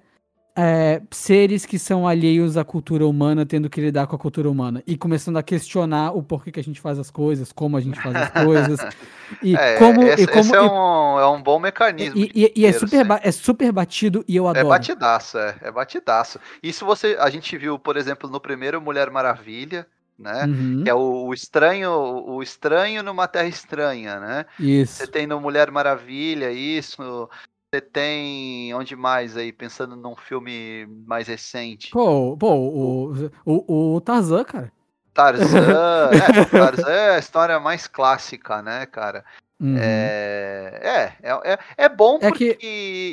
é, 0.56 1.02
seres 1.10 1.66
que 1.66 1.78
são 1.78 2.06
alheios 2.06 2.56
à 2.56 2.64
cultura 2.64 3.06
humana, 3.06 3.44
tendo 3.44 3.68
que 3.68 3.80
lidar 3.80 4.06
com 4.06 4.14
a 4.14 4.18
cultura 4.18 4.48
humana. 4.48 4.82
E 4.86 4.96
começando 4.96 5.36
a 5.36 5.42
questionar 5.42 6.12
o 6.12 6.22
porquê 6.22 6.52
que 6.52 6.60
a 6.60 6.64
gente 6.64 6.80
faz 6.80 6.98
as 6.98 7.10
coisas, 7.10 7.52
como 7.52 7.76
a 7.76 7.80
gente 7.80 7.98
faz 8.00 8.16
as 8.16 8.30
coisas. 8.30 8.80
E 9.42 9.56
É, 9.56 9.78
como. 9.78 10.02
esse, 10.04 10.22
e 10.24 10.26
como 10.26 10.40
esse 10.40 10.54
é, 10.54 10.60
um, 10.60 11.18
é 11.18 11.26
um 11.28 11.42
bom 11.42 11.58
mecanismo. 11.58 12.16
e, 12.18 12.30
e- 12.34 12.52
e 12.56 12.66
é, 12.66 12.72
super 12.72 13.10
assim. 13.12 13.20
é 13.28 13.32
super 13.32 13.72
batido 13.72 14.24
e 14.28 14.36
eu 14.36 14.46
É 14.46 14.50
adoro. 14.50 14.68
batidaço, 14.68 15.38
é, 15.38 15.56
é 15.62 15.70
batidaço. 15.72 16.38
Isso 16.62 16.84
você, 16.84 17.16
a 17.18 17.28
gente 17.30 17.56
viu, 17.56 17.78
por 17.78 17.96
exemplo, 17.96 18.28
no 18.28 18.38
primeiro 18.40 18.80
Mulher 18.80 19.10
Maravilha, 19.10 19.86
né? 20.18 20.44
Uhum, 20.44 20.82
Que 20.84 20.90
é 20.90 20.94
o, 20.94 21.26
o 21.26 21.34
estranho, 21.34 21.90
o 21.90 22.42
estranho 22.42 23.02
numa 23.02 23.26
terra 23.26 23.48
estranha, 23.48 24.20
né? 24.20 24.46
Isso. 24.60 24.96
Você 24.98 25.06
tem 25.06 25.26
no 25.26 25.40
Mulher 25.40 25.70
Maravilha 25.70 26.52
isso, 26.52 27.28
você 27.74 27.80
tem 27.80 28.72
onde 28.74 28.94
mais 28.94 29.36
aí, 29.36 29.52
pensando 29.52 29.96
num 29.96 30.14
filme 30.14 30.86
mais 31.06 31.26
recente. 31.26 31.90
Pô, 31.90 32.36
pô 32.36 32.54
o, 32.54 33.30
o, 33.44 33.94
o 33.96 34.00
Tarzan, 34.00 34.44
cara. 34.44 34.72
Tarzan, 35.12 36.10
é, 36.14 36.44
Tarzan 36.44 36.90
é 36.90 37.16
a 37.16 37.18
história 37.18 37.58
mais 37.58 37.86
clássica, 37.86 38.62
né, 38.62 38.86
cara? 38.86 39.24
Uhum. 39.60 39.76
É, 39.78 40.80
é, 41.22 41.30
é, 41.30 41.52
é- 41.52 41.58
é 41.76 41.88
bom 41.88 42.18
É 42.20 42.28
porque 42.28 42.54
que- 42.54 42.66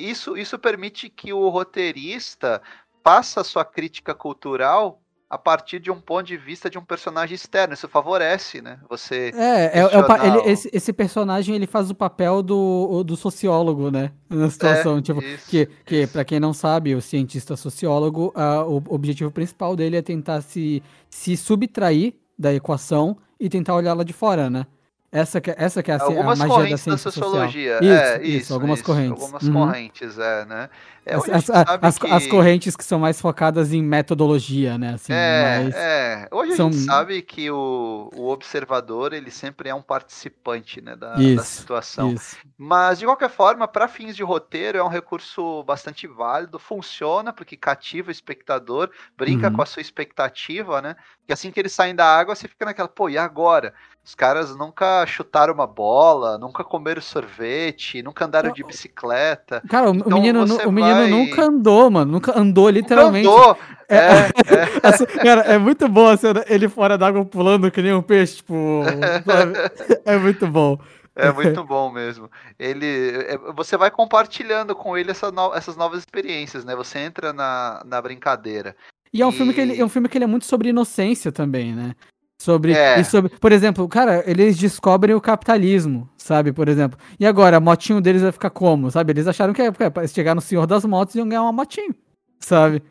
isso, 0.05 0.37
isso 0.37 0.57
permite 0.59 1.09
que 1.09 1.31
o 1.33 1.49
roteirista 1.49 2.61
faça 3.03 3.41
a 3.41 3.43
sua 3.43 3.65
crítica 3.65 4.13
cultural 4.13 5.01
a 5.31 5.37
partir 5.37 5.79
de 5.79 5.89
um 5.89 5.97
ponto 5.97 6.27
de 6.27 6.35
vista 6.35 6.69
de 6.69 6.77
um 6.77 6.83
personagem 6.83 7.33
externo. 7.35 7.73
Isso 7.73 7.87
favorece, 7.87 8.61
né? 8.61 8.77
Você. 8.89 9.31
É, 9.33 9.79
é, 9.79 9.79
é 9.79 9.97
o 9.97 10.25
ele- 10.25 10.51
esse, 10.51 10.69
esse 10.73 10.91
personagem 10.91 11.55
ele 11.55 11.65
faz 11.65 11.89
o 11.89 11.95
papel 11.95 12.43
do, 12.43 13.01
do 13.01 13.15
sociólogo, 13.15 13.89
né? 13.89 14.11
Na 14.29 14.49
situação, 14.49 15.01
tipo, 15.01 15.23
isso, 15.23 15.49
que, 15.49 15.65
que 15.85 16.01
isso. 16.03 16.11
para 16.11 16.25
quem 16.25 16.37
não 16.37 16.51
sabe, 16.53 16.93
o 16.93 17.01
cientista 17.01 17.55
sociólogo, 17.55 18.33
ah, 18.35 18.65
o 18.65 18.83
objetivo 18.89 19.31
principal 19.31 19.73
dele 19.73 19.95
é 19.95 20.01
tentar 20.01 20.41
se, 20.41 20.83
se 21.09 21.37
subtrair 21.37 22.15
da 22.37 22.53
equação 22.53 23.15
e 23.39 23.47
tentar 23.47 23.73
olhar 23.75 23.93
lá 23.93 24.03
de 24.03 24.11
fora, 24.11 24.49
né? 24.49 24.67
Essa 25.11 25.41
que, 25.41 25.51
é- 25.51 25.55
essa 25.57 25.83
que 25.83 25.91
é 25.91 25.95
a, 25.95 25.99
ci- 25.99 26.05
a 26.05 26.07
Algumas 26.07 26.39
magia 26.39 26.47
da 26.53 26.61
correntes 26.61 26.85
da, 26.85 26.97
social. 26.97 27.11
sociologia. 27.29 27.79
Isso, 27.81 27.91
é, 27.91 28.21
isso, 28.23 28.37
isso, 28.37 28.53
algumas 28.53 28.79
isso, 28.79 28.85
correntes. 28.85 29.11
Algumas 29.21 29.43
Uhum. 29.43 29.53
correntes, 29.53 30.17
é, 30.17 30.45
né? 30.45 30.69
É, 31.05 31.15
As, 31.15 31.29
as, 31.29 31.49
as- 31.49 31.99
as 32.09 32.23
que- 32.23 32.27
correntes 32.29 32.75
que 32.77 32.83
são 32.83 32.99
mais 32.99 33.19
focadas 33.19 33.73
em 33.73 33.81
metodologia, 33.83 34.77
né? 34.77 34.93
Assim, 34.93 35.11
É, 35.11 35.59
mais- 35.63 35.75
é. 35.75 36.27
Hoje 36.31 36.55
são- 36.55 36.69
a 36.69 36.71
gente 36.71 36.85
sabe 36.85 37.21
que 37.23 37.51
o, 37.51 38.09
o 38.15 38.29
observador 38.29 39.11
ele 39.11 39.31
sempre 39.31 39.67
é 39.67 39.75
um 39.75 39.81
participante 39.81 40.79
né, 40.79 40.95
da, 40.95 41.15
da 41.15 41.43
situação. 41.43 42.15
Mas, 42.57 42.99
de 42.99 43.05
qualquer 43.05 43.29
forma, 43.29 43.67
para 43.67 43.87
fins 43.89 44.15
de 44.15 44.23
roteiro, 44.23 44.77
é 44.77 44.83
um 44.83 44.87
recurso 44.87 45.63
bastante 45.63 46.07
válido, 46.07 46.57
funciona, 46.57 47.33
porque 47.33 47.57
cativa 47.57 48.07
o 48.09 48.11
espectador, 48.11 48.89
brinca 49.17 49.47
Uhum. 49.47 49.53
com 49.53 49.61
a 49.61 49.65
sua 49.65 49.81
expectativa, 49.81 50.81
né? 50.81 50.95
Porque 51.19 51.33
assim 51.33 51.51
que 51.51 51.59
eles 51.59 51.73
saem 51.73 51.95
da 51.95 52.05
água, 52.05 52.35
você 52.35 52.47
fica 52.47 52.63
naquela, 52.63 52.87
pô, 52.87 53.09
e 53.09 53.17
agora? 53.17 53.73
Os 54.03 54.15
caras 54.15 54.55
nunca 54.55 55.00
chutaram 55.05 55.53
uma 55.53 55.67
bola, 55.67 56.37
nunca 56.37 56.63
comeram 56.63 57.01
sorvete, 57.01 58.01
nunca 58.01 58.25
andaram 58.25 58.51
de 58.51 58.63
bicicleta. 58.63 59.61
Cara, 59.69 59.91
o, 59.91 59.95
Então 59.95 60.11
menino, 60.17 60.43
o 60.43 60.71
menino 60.71 60.95
vai- 60.95 61.09
nunca 61.09 61.43
andou, 61.43 61.89
mano. 61.91 62.11
Nunca 62.11 62.37
andou, 62.39 62.69
literalmente. 62.69 63.27
Nunca 63.27 63.41
andou. 63.41 63.57
É, 63.89 63.97
É, 63.97 64.31
é. 65.19 65.23
Cara, 65.23 65.41
é 65.41 65.57
muito 65.57 65.87
bom 65.89 66.07
a 66.07 66.15
cena, 66.17 66.43
ele 66.47 66.69
fora 66.69 66.97
d'água 66.97 67.25
pulando 67.25 67.69
que 67.69 67.81
nem 67.81 67.93
um 67.93 68.01
peixe, 68.01 68.37
tipo. 68.37 68.81
É 70.05 70.17
muito 70.17 70.47
bom. 70.47 70.77
É 71.15 71.31
muito 71.31 71.63
bom 71.65 71.91
mesmo. 71.91 72.29
Ele, 72.57 72.85
é, 73.27 73.37
você 73.53 73.75
vai 73.75 73.91
compartilhando 73.91 74.73
com 74.75 74.97
ele 74.97 75.11
essa 75.11 75.29
no- 75.31 75.53
essas 75.53 75.75
novas 75.75 75.99
experiências, 75.99 76.63
né? 76.63 76.75
Você 76.75 76.99
entra 76.99 77.33
na, 77.33 77.81
na 77.85 78.01
brincadeira. 78.01 78.75
E 79.13 79.21
é 79.21 79.27
um 79.27 79.31
filme 79.31 79.53
que 79.53 79.59
ele 79.59 79.79
é 79.79 79.83
um 79.83 79.89
filme 79.89 80.07
que 80.07 80.17
ele 80.17 80.23
é 80.23 80.27
muito 80.27 80.45
sobre 80.45 80.69
inocência 80.69 81.29
também, 81.31 81.73
né? 81.73 81.95
Sobre, 82.41 82.73
É. 82.73 82.99
e 82.99 83.05
sobre, 83.05 83.29
por 83.39 83.51
exemplo, 83.51 83.87
cara, 83.87 84.23
eles 84.25 84.57
descobrem 84.57 85.13
o 85.15 85.21
capitalismo, 85.21 86.09
sabe, 86.17 86.51
por 86.51 86.67
exemplo. 86.67 86.97
E 87.19 87.25
agora, 87.27 87.57
a 87.57 87.59
motinho 87.59 88.01
deles 88.01 88.23
vai 88.23 88.31
ficar 88.31 88.49
como, 88.49 88.89
sabe? 88.89 89.11
Eles 89.13 89.27
acharam 89.27 89.53
que 89.53 89.61
é, 89.61 89.67
é, 89.67 89.89
pra 89.91 90.07
chegar 90.07 90.33
no 90.33 90.41
Senhor 90.41 90.65
das 90.65 90.83
Motos 90.83 91.13
iam 91.13 91.29
ganhar 91.29 91.43
uma 91.43 91.51
motinho, 91.51 91.93
sabe? 92.39 92.81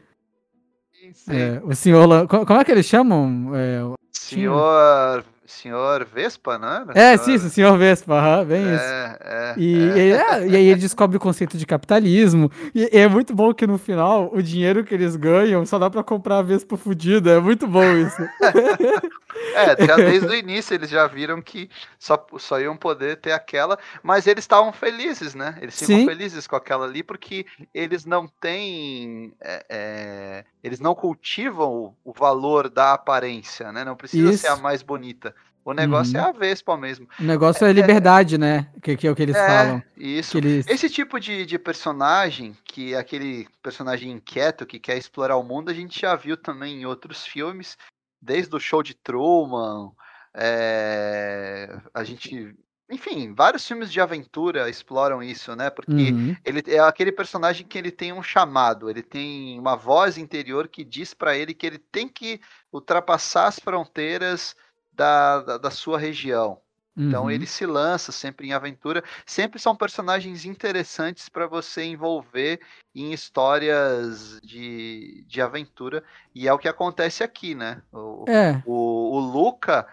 sim. 1.13 1.33
É, 1.35 1.61
o 1.65 1.75
senhor. 1.75 2.29
Como 2.29 2.61
é 2.61 2.65
que 2.65 2.71
eles 2.71 2.87
chamam? 2.87 3.51
É, 3.57 3.81
Senhor. 4.13 5.25
Senhor 5.51 6.05
Vespa, 6.05 6.59
era? 6.59 6.87
é 6.95 7.17
Senhor- 7.17 7.39
sim, 7.39 7.47
o 7.47 7.51
senhor 7.51 7.79
Vespa, 7.79 8.45
bem 8.45 8.63
isso. 8.63 8.85
É, 8.85 9.19
é, 9.21 9.55
E, 9.57 9.75
é. 9.91 9.99
e- 9.99 10.13
é, 10.13 10.47
e 10.49 10.57
aí 10.57 10.67
ele 10.67 10.81
descobre 10.81 11.17
o 11.17 11.21
conceito 11.21 11.59
de 11.59 11.67
capitalismo. 11.67 12.51
E, 12.75 12.89
e 12.93 12.99
é 12.99 13.09
muito 13.09 13.35
bom 13.35 13.53
que 13.53 13.67
no 13.67 13.77
final 13.79 14.31
o 14.33 14.43
dinheiro 14.43 14.85
que 14.85 14.95
eles 14.95 15.17
ganham 15.17 15.65
só 15.67 15.79
dá 15.79 15.91
pra 15.91 16.03
comprar 16.05 16.39
a 16.39 16.43
Vespa 16.43 16.77
fudida. 16.77 17.33
É 17.33 17.41
muito 17.41 17.67
bom 17.67 17.85
isso. 17.97 18.17
É, 19.55 19.87
já 19.87 19.97
desde 19.97 20.27
o 20.27 20.35
início 20.35 20.75
eles 20.75 20.91
já 20.91 21.07
viram 21.07 21.41
que 21.41 21.71
só, 21.99 22.25
só 22.39 22.61
iam 22.61 22.77
poder 22.77 23.17
ter 23.17 23.33
aquela, 23.33 23.79
mas 24.03 24.27
eles 24.27 24.45
estavam 24.45 24.73
felizes, 24.73 25.35
né? 25.35 25.57
Eles 25.61 25.79
ficam 25.79 26.05
felizes 26.05 26.47
com 26.47 26.57
aquela 26.57 26.85
ali 26.85 27.03
porque 27.03 27.47
eles 27.73 28.05
não 28.05 28.27
têm. 28.27 29.33
é, 29.41 29.65
é, 29.69 30.45
eles 30.63 30.79
não 30.81 30.95
cultivam 30.95 31.73
o, 32.05 32.11
o 32.11 32.13
valor 32.13 32.69
da 32.69 32.93
aparência, 32.93 33.73
né? 33.73 33.85
Não 33.85 33.97
precisa 33.97 34.33
ser 34.37 34.49
a 34.49 34.55
Isso. 34.55 34.63
mais 34.63 34.83
bonita. 34.83 35.35
O 35.65 35.73
negócio 35.75 36.19
Uhum. 36.19 36.25
é 36.25 36.29
a 36.29 36.33
Vespa 36.33 36.77
mesmo. 36.77 37.07
O 37.19 37.23
negócio 37.23 37.67
é 37.67 37.73
liberdade, 37.73 38.39
né? 38.39 38.69
Que, 38.83 38.97
que 38.97 39.07
é 39.07 39.11
o 39.11 39.15
que 39.15 39.23
eles 39.23 39.37
é, 39.37 39.47
falam. 39.47 39.83
isso. 39.97 40.39
Eles... 40.39 40.67
Esse 40.67 40.89
tipo 40.89 41.21
de, 41.21 41.45
de 41.45 41.59
personagem, 41.59 42.57
que 42.65 42.95
é 42.95 42.99
aquele 42.99 43.47
personagem 43.63 44.11
inquieto 44.11 44.65
que 44.67 44.79
quer 44.79 44.97
explorar 44.97 45.37
o 45.37 45.43
mundo, 45.43 45.71
a 45.71 45.75
gente 45.75 46.01
já 46.01 46.17
viu 46.17 46.37
também 46.37 46.81
em 46.81 46.87
outros 46.87 47.27
filmes, 47.27 47.77
desde 48.21 48.55
o 48.57 48.61
show 48.61 48.83
de 48.83 48.95
Truman, 48.95 49.93
é, 50.35 51.79
a 51.95 52.05
gente. 52.05 52.55
Enfim, 52.93 53.33
vários 53.35 53.65
filmes 53.69 53.93
de 53.93 54.01
aventura 54.01 54.69
exploram 54.69 55.23
isso, 55.23 55.55
né? 55.55 55.71
Porque 55.71 56.11
Uhum. 56.11 56.37
ele 56.45 56.61
é 56.67 56.81
aquele 56.81 57.13
personagem 57.13 57.65
que 57.65 57.79
ele 57.79 57.91
tem 57.93 58.13
um 58.13 58.23
chamado, 58.23 58.91
ele 58.91 59.03
tem 59.03 59.57
uma 59.61 59.77
voz 59.77 60.19
interior 60.19 60.67
que 60.67 60.83
diz 60.85 61.15
pra 61.15 61.37
ele 61.37 61.55
que 61.55 61.65
ele 61.67 61.79
tem 61.79 62.09
que 62.09 62.41
ultrapassar 62.73 63.47
as 63.47 63.61
fronteiras 63.61 64.57
da, 65.01 65.41
da, 65.41 65.57
da 65.57 65.71
sua 65.71 65.99
região. 65.99 66.61
Então 66.95 67.23
uhum. 67.23 67.31
ele 67.31 67.47
se 67.47 67.65
lança 67.65 68.13
sempre 68.13 68.47
em 68.47 68.53
aventura. 68.53 69.03
Sempre 69.25 69.59
são 69.59 69.75
personagens 69.75 70.45
interessantes 70.45 71.31
para 71.31 71.47
você 71.47 71.85
envolver 71.85 72.61
em 72.95 73.11
histórias 73.11 74.39
de, 74.43 75.25
de 75.27 75.41
aventura. 75.41 76.05
E 76.35 76.47
é 76.47 76.53
o 76.53 76.59
que 76.59 76.69
acontece 76.69 77.25
aqui, 77.25 77.55
né? 77.55 77.81
O, 77.91 78.27
É, 78.29 78.63
o, 78.67 79.17
o 79.17 79.19
Luca 79.19 79.87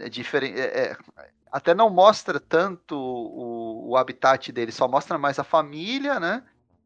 é 0.00 0.08
diferente. 0.08 0.58
até 1.52 1.74
não 1.74 1.90
mostra 1.90 2.40
tanto 2.40 2.96
o, 2.96 3.90
o 3.90 3.96
habitat 3.98 4.50
dele, 4.50 4.72
só 4.72 4.88
mostra 4.88 5.18
mais 5.18 5.38
a 5.38 5.44
família, 5.44 6.18
né? 6.18 6.42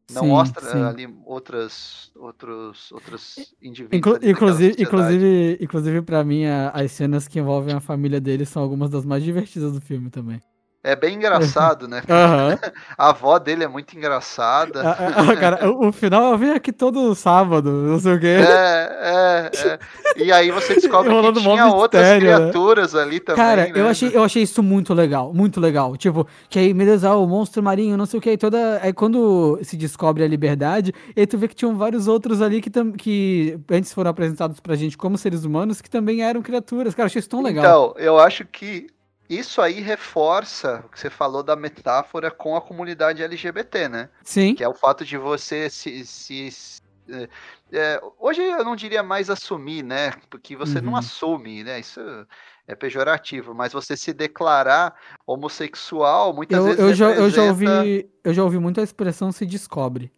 Não 0.09 0.23
sim, 0.23 0.27
mostra 0.27 0.61
sim. 0.61 0.83
ali 0.83 1.07
outras, 1.25 2.11
outros, 2.15 2.91
outros 2.91 3.53
indivíduos. 3.61 3.97
Inclu- 3.97 4.29
inclusive, 4.29 4.81
inclusive, 4.81 5.57
inclusive, 5.61 6.01
pra 6.01 6.23
mim, 6.23 6.45
a- 6.45 6.69
as 6.71 6.91
cenas 6.91 7.27
que 7.27 7.39
envolvem 7.39 7.75
a 7.75 7.79
família 7.79 8.19
dele 8.19 8.45
são 8.45 8.61
algumas 8.61 8.89
das 8.89 9.05
mais 9.05 9.23
divertidas 9.23 9.73
do 9.73 9.81
filme 9.81 10.09
também. 10.09 10.41
É 10.81 10.95
bem 10.95 11.15
engraçado, 11.15 11.89
né? 11.89 12.01
Aham. 12.07 12.57
A 12.97 13.09
avó 13.09 13.37
dele 13.37 13.65
é 13.65 13.67
muito 13.67 13.97
engraçada. 13.97 14.81
Ah, 14.81 15.35
cara, 15.35 15.69
o, 15.69 15.91
final 15.91 16.31
eu 16.31 16.37
venho 16.37 16.55
aqui 16.55 16.71
todo 16.71 17.13
sábado, 17.15 17.69
não 17.69 17.99
sei 17.99 18.13
o 18.13 18.19
quê. 18.19 18.37
É, 18.39 19.49
é, 19.51 19.51
é. 19.67 19.79
E 20.15 20.31
aí 20.31 20.51
você 20.51 20.75
descobre 20.75 21.09
que 21.09 21.15
Rolando 21.15 21.41
tinha 21.41 21.67
outras 21.67 22.01
mistério, 22.01 22.29
né? 22.29 22.35
criaturas 22.37 22.95
ali 22.95 23.19
também. 23.19 23.43
Cara, 23.43 23.63
né? 23.63 23.71
eu, 23.75 23.87
achei, 23.87 24.09
eu 24.13 24.23
achei 24.23 24.41
isso 24.41 24.63
muito 24.63 24.93
legal, 24.93 25.33
muito 25.33 25.59
legal. 25.59 25.97
Tipo, 25.97 26.25
que 26.49 26.57
aí, 26.57 26.73
meu 26.73 26.85
Deus, 26.85 27.03
ah, 27.03 27.15
o 27.17 27.27
monstro 27.27 27.61
marinho, 27.61 27.97
não 27.97 28.05
sei 28.05 28.17
o 28.17 28.21
que, 28.21 28.37
toda. 28.37 28.79
Aí 28.81 28.93
quando 28.93 29.59
se 29.63 29.75
descobre 29.75 30.23
a 30.23 30.27
liberdade, 30.27 30.93
aí 31.15 31.27
tu 31.27 31.37
vê 31.37 31.49
que 31.49 31.55
tinham 31.55 31.75
vários 31.75 32.07
outros 32.07 32.41
ali 32.41 32.61
que, 32.61 32.69
tam... 32.69 32.93
que 32.93 33.59
antes 33.69 33.93
foram 33.93 34.11
apresentados 34.11 34.61
pra 34.61 34.75
gente 34.75 34.97
como 34.97 35.17
seres 35.17 35.43
humanos, 35.43 35.81
que 35.81 35.89
também 35.89 36.23
eram 36.23 36.41
criaturas. 36.41 36.95
Cara, 36.95 37.03
eu 37.03 37.07
achei 37.07 37.19
isso 37.19 37.29
tão 37.29 37.41
legal. 37.41 37.65
Então, 37.65 37.93
eu 37.97 38.17
acho 38.17 38.45
que 38.45 38.87
isso 39.29 39.61
aí 39.61 39.79
reforça 39.79 40.83
o 40.85 40.89
que 40.89 40.99
você 40.99 41.09
falou 41.09 41.43
da 41.43 41.55
metáfora 41.55 42.31
com 42.31 42.55
a 42.55 42.61
comunidade 42.61 43.21
LGBT, 43.23 43.87
né? 43.87 44.09
Sim. 44.23 44.55
Que 44.55 44.63
é 44.63 44.67
o 44.69 44.73
fato 44.73 45.05
de 45.05 45.17
você 45.17 45.69
se. 45.69 46.05
se- 46.05 46.81
é, 47.11 47.27
é, 47.71 48.01
hoje 48.19 48.39
eu 48.41 48.63
não 48.63 48.75
diria 48.75 49.01
mais 49.01 49.29
assumir, 49.31 49.83
né? 49.83 50.11
Porque 50.29 50.55
você 50.55 50.79
não 50.79 50.91
Uhum. 50.93 50.97
assume, 50.99 51.63
né? 51.63 51.79
Isso 51.79 51.99
é 52.67 52.75
pejorativo, 52.75 53.55
mas 53.55 53.73
você 53.73 53.97
se 53.97 54.13
declarar 54.13 54.95
homossexual 55.25 56.33
muitas 56.33 56.57
Eu, 56.59 56.63
vezes 56.65 56.79
eu, 56.79 56.93
já, 56.93 57.05
eu, 57.11 57.29
já 57.29 57.41
representa- 57.43 57.79
ouvi, 57.79 58.09
eu 58.23 58.33
já 58.33 58.43
ouvi 58.43 58.59
muito 58.59 58.79
a 58.79 58.83
expressão 58.83 59.31
se 59.31 59.45
descobre. 59.45 60.11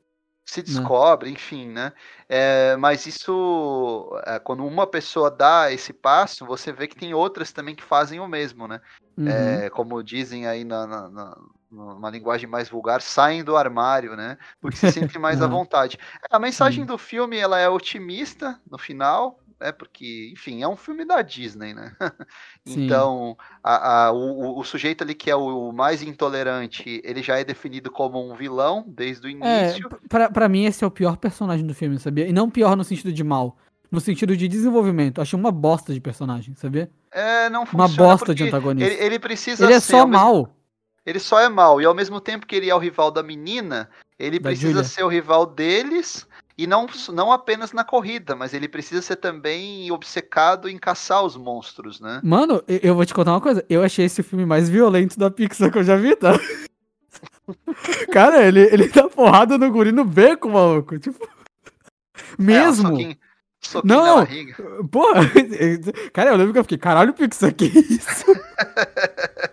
Se 0.46 0.62
descobre, 0.62 1.30
enfim, 1.30 1.68
né? 1.70 1.94
É, 2.28 2.76
mas 2.78 3.06
isso, 3.06 4.10
é, 4.26 4.40
quando 4.40 4.66
uma 4.66 4.86
pessoa 4.88 5.30
dá 5.32 5.72
esse 5.72 5.94
passo, 5.94 6.46
você 6.46 6.72
vê 6.74 6.88
que 6.88 6.96
tem 6.96 7.14
outras 7.14 7.52
também 7.52 7.76
que 7.76 7.84
fazem 7.84 8.20
o 8.20 8.28
mesmo, 8.28 8.68
né? 8.68 8.82
Uhum. 9.18 9.28
É, 9.28 9.70
como 9.70 10.04
dizem 10.04 10.48
aí 10.48 10.64
na, 10.64 10.88
na- 10.88 11.10
na- 11.10 11.38
numa 11.70 12.10
linguagem 12.10 12.50
mais 12.50 12.68
vulgar, 12.70 13.02
saem 13.02 13.44
do 13.44 13.56
armário, 13.56 14.16
né? 14.16 14.38
Porque 14.60 14.76
se 14.78 14.88
sentem 14.90 15.22
mais 15.22 15.42
à 15.42 15.46
Aham. 15.46 15.56
vontade. 15.60 15.98
A 16.30 16.40
mensagem 16.40 16.84
Sim. 16.84 16.86
do 16.86 16.98
filme 16.98 17.38
ela 17.38 17.58
é 17.60 17.70
otimista 17.70 18.60
no 18.70 18.78
final, 18.78 19.40
né? 19.62 19.72
Porque, 19.72 20.32
enfim, 20.34 20.62
é 20.64 20.68
um 20.68 20.76
filme 20.76 21.06
da 21.06 21.22
Disney, 21.22 21.74
né? 21.74 21.96
Então, 22.66 23.38
a- 23.64 24.08
a- 24.08 24.12
o, 24.12 24.60
o- 24.60 24.64
sujeito 24.64 25.04
ali 25.04 25.14
que 25.16 25.30
é 25.32 25.36
o 25.36 25.72
mais 25.72 26.02
intolerante, 26.02 27.02
ele 27.04 27.22
já 27.24 27.40
é 27.40 27.44
definido 27.44 27.90
como 27.92 28.20
um 28.32 28.36
vilão 28.36 28.84
desde 28.88 29.28
o 29.28 29.44
É, 29.44 29.64
início. 29.70 29.90
p- 29.90 29.98
pra, 30.10 30.30
pra 30.30 30.50
mim 30.50 30.66
esse 30.66 30.84
é 30.84 30.88
o 30.88 30.92
pior 30.92 31.18
personagem 31.18 31.66
do 31.66 31.74
filme, 31.74 31.98
sabia? 32.00 32.28
E 32.28 32.34
não 32.34 32.50
pior 32.50 32.76
no 32.76 32.84
sentido 32.84 33.12
de 33.14 33.24
mal, 33.24 33.58
no 33.92 34.00
sentido 34.00 34.36
de 34.38 34.48
desenvolvimento. 34.48 35.22
Achei 35.22 35.38
uma 35.40 35.52
bosta 35.52 35.94
de 35.94 36.00
personagem, 36.02 36.56
sabia? 36.56 36.90
É, 37.12 37.50
não 37.50 37.62
Uma 37.64 37.88
funciona 37.88 38.10
bosta 38.10 38.36
de 38.36 38.44
antagonista. 38.44 38.92
Ele, 38.94 39.04
ele 39.04 39.20
precisa 39.20 39.66
Ele 39.66 39.74
é 39.74 39.80
ser 39.80 39.92
só 39.94 39.98
mesmo- 40.06 40.12
mal. 40.12 40.56
Ele 41.04 41.20
só 41.20 41.40
é 41.40 41.50
mal. 41.50 41.82
E 41.82 41.86
ao 41.86 41.96
mesmo 41.96 42.22
tempo 42.22 42.46
que 42.46 42.56
ele 42.56 42.70
é 42.70 42.76
o 42.76 42.78
rival 42.78 43.10
da 43.10 43.24
menina, 43.24 43.90
ele 44.20 44.38
Da 44.38 44.50
precisa 44.50 44.68
Julia. 44.72 44.84
ser 44.84 45.04
o 45.04 45.08
rival 45.08 45.48
deles. 45.48 46.28
E 46.62 46.68
não, 46.68 46.86
não 47.12 47.32
apenas 47.32 47.74
na 47.74 47.84
corrida, 47.84 48.36
mas 48.36 48.54
ele 48.54 48.68
precisa 48.68 49.02
ser 49.02 49.16
também 49.16 49.92
obcecado 49.92 50.70
em 50.70 50.78
caçar 50.78 51.24
os 51.24 51.36
monstros, 51.36 52.00
né? 52.00 52.22
Mano, 52.24 52.64
eu, 52.68 52.94
vou 52.94 53.04
te 53.04 53.16
contar 53.16 53.32
uma 53.32 53.42
coisa. 53.42 53.66
Eu 53.68 53.82
achei 53.82 54.06
esse 54.06 54.22
filme 54.22 54.46
mais 54.46 54.70
violento 54.70 55.18
da 55.18 55.32
Pixar 55.32 55.72
que 55.72 55.80
eu 55.80 55.84
já 55.84 55.96
vi, 55.96 56.16
tá? 56.16 56.34
Cara, 58.14 58.46
ele, 58.46 58.60
ele 58.60 58.90
dá 58.90 59.10
porrada 59.10 59.58
no 59.58 59.72
guri 59.72 59.92
no 59.92 60.06
beco, 60.06 60.52
maluco. 60.52 61.00
Tipo. 61.00 61.24
É, 61.26 62.40
um 62.40 62.46
Mesmo. 62.46 62.90
soquinho, 62.90 63.18
soquinho 63.60 63.96
Não, 63.96 64.06
na 64.06 64.16
barriga. 64.18 64.84
Porra, 64.92 65.22
cara, 66.14 66.30
eu 66.30 66.36
lembro 66.36 66.54
que 66.54 66.60
eu 66.60 66.64
fiquei, 66.64 66.78
caralho, 66.78 67.12
Pixar, 67.12 67.56
que 67.56 67.66
isso? 67.66 68.26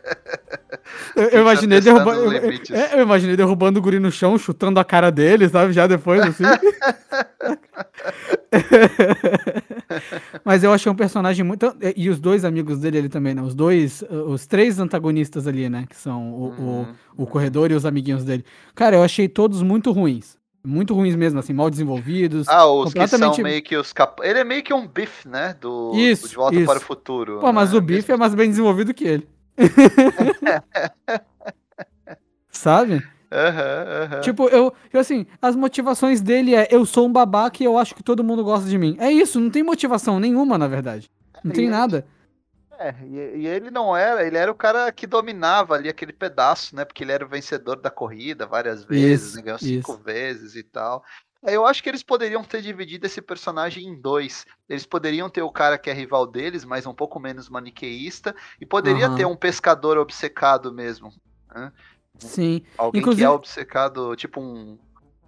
Eu, 1.18 1.28
eu 1.30 1.40
imaginei 1.42 1.80
derrubando. 1.80 2.32
Eu, 2.32 2.50
é, 2.76 2.94
eu 2.94 3.02
imaginei 3.02 3.36
derrubando 3.36 3.78
o 3.78 3.82
guri 3.82 3.98
no 3.98 4.10
chão, 4.10 4.38
chutando 4.38 4.78
a 4.80 4.84
cara 4.84 5.10
dele, 5.10 5.48
sabe? 5.48 5.72
Já 5.72 5.86
depois, 5.86 6.20
assim. 6.22 6.44
Mas 10.44 10.62
eu 10.64 10.72
achei 10.72 10.90
um 10.90 10.94
personagem 10.94 11.44
muito. 11.44 11.74
E 11.96 12.08
os 12.08 12.18
dois 12.20 12.44
amigos 12.44 12.78
dele 12.78 12.98
ali 12.98 13.08
também, 13.08 13.34
né? 13.34 13.42
Os 13.42 13.54
dois. 13.54 14.02
Os 14.26 14.46
três 14.46 14.78
antagonistas 14.78 15.46
ali, 15.46 15.68
né? 15.68 15.84
Que 15.88 15.96
são 15.96 16.32
o, 16.32 16.44
o, 16.48 16.48
Uhum. 16.58 16.86
o 17.16 17.26
corredor 17.26 17.70
e 17.70 17.74
os 17.74 17.84
amiguinhos 17.86 18.24
dele. 18.24 18.44
Cara, 18.74 18.96
eu 18.96 19.02
achei 19.02 19.28
todos 19.28 19.62
muito 19.62 19.90
ruins. 19.92 20.36
Muito 20.66 20.92
ruins 20.92 21.14
mesmo, 21.14 21.38
assim, 21.38 21.52
mal 21.52 21.70
desenvolvidos. 21.70 22.48
Ah, 22.48 22.66
os 22.66 22.92
que 22.92 22.98
completamente- 22.98 23.36
são 23.36 23.44
meio 23.44 23.62
que 23.62 23.76
os 23.76 23.92
cap... 23.92 24.20
Ele 24.22 24.40
é 24.40 24.44
meio 24.44 24.62
que 24.62 24.74
um 24.74 24.86
Biff, 24.86 25.26
né? 25.26 25.54
Do, 25.60 25.92
do 25.92 25.98
Isso, 25.98 26.28
De 26.28 26.34
Volta 26.34 26.56
isso. 26.56 26.66
para 26.66 26.78
o 26.78 26.80
Futuro. 26.80 27.38
Pô, 27.40 27.52
mas 27.52 27.72
né? 27.72 27.78
o 27.78 27.80
Biff 27.80 28.10
é 28.10 28.16
mais 28.16 28.34
bem 28.34 28.50
desenvolvido 28.50 28.92
que 28.92 29.04
ele. 29.04 29.28
Sabe? 32.50 33.04
Aham, 33.30 33.86
aham. 34.02 34.18
Tipo, 34.20 34.48
eu, 34.48 34.72
eu 34.92 35.00
assim, 35.00 35.26
as 35.40 35.54
motivações 35.54 36.20
dele 36.20 36.54
é 36.54 36.66
eu 36.70 36.84
sou 36.84 37.06
um 37.06 37.12
babaca 37.12 37.62
e 37.62 37.66
eu 37.66 37.78
acho 37.78 37.94
que 37.94 38.02
todo 38.02 38.24
mundo 38.24 38.42
gosta 38.42 38.68
de 38.68 38.76
mim. 38.76 38.96
É 38.98 39.11
isso, 39.12 39.38
não 39.40 39.50
tem 39.50 39.62
motivação 39.62 40.18
nenhuma, 40.18 40.59
na 40.59 40.66
verdade. 40.66 41.09
Não 41.42 41.52
tem 41.52 41.68
E- 41.68 41.68
nada. 41.68 42.04
É, 42.80 42.94
e, 43.04 43.40
e 43.42 43.46
ele 43.46 43.70
não 43.72 43.96
era, 43.96 44.24
ele 44.24 44.36
era 44.38 44.50
o 44.52 44.54
cara 44.54 44.92
que 44.92 45.06
dominava 45.06 45.74
ali 45.74 45.88
aquele 45.88 46.12
pedaço, 46.12 46.76
né? 46.76 46.84
Porque 46.84 47.02
ele 47.02 47.11
era 47.12 47.24
o 47.24 47.28
vencedor 47.28 47.76
da 47.80 47.90
corrida 47.90 48.46
várias 48.46 48.84
vezes, 48.84 49.32
Isso, 49.32 49.34
né, 49.34 49.42
ganhou 49.42 49.59
cinco 49.59 49.96
isso. 49.96 49.98
vezes 49.98 50.54
e 50.54 50.62
tal. 50.62 51.04
É, 51.45 51.55
Eu 51.55 51.64
acho 51.66 51.82
que 51.82 51.89
eles 51.89 52.03
poderiam 52.03 52.43
ter 52.43 52.61
dividido 52.62 53.07
esse 53.07 53.22
personagem 53.22 53.84
em 53.86 54.01
dois. 54.01 54.45
Eles 54.68 54.84
poderiam 54.84 55.30
ter 55.30 55.43
o 55.43 55.51
cara 55.53 55.78
que 55.78 55.89
é 55.89 55.93
rival 55.93 56.26
deles, 56.26 56.64
mas 56.64 56.86
um 56.86 56.95
pouco 56.95 57.20
menos 57.20 57.49
maniqueísta, 57.49 58.34
e 58.61 58.66
poderia 58.66 59.07
Aham. 59.07 59.16
ter 59.16 59.24
um 59.24 59.36
pescador 59.36 59.97
obcecado 59.99 60.72
mesmo. 60.72 61.12
Sim. 62.18 62.62
Alguém 62.76 63.01
Inclusive- 63.01 63.22
que 63.22 63.26
é 63.26 63.30
obcecado, 63.30 64.16
tipo 64.16 64.41
um, 64.41 64.78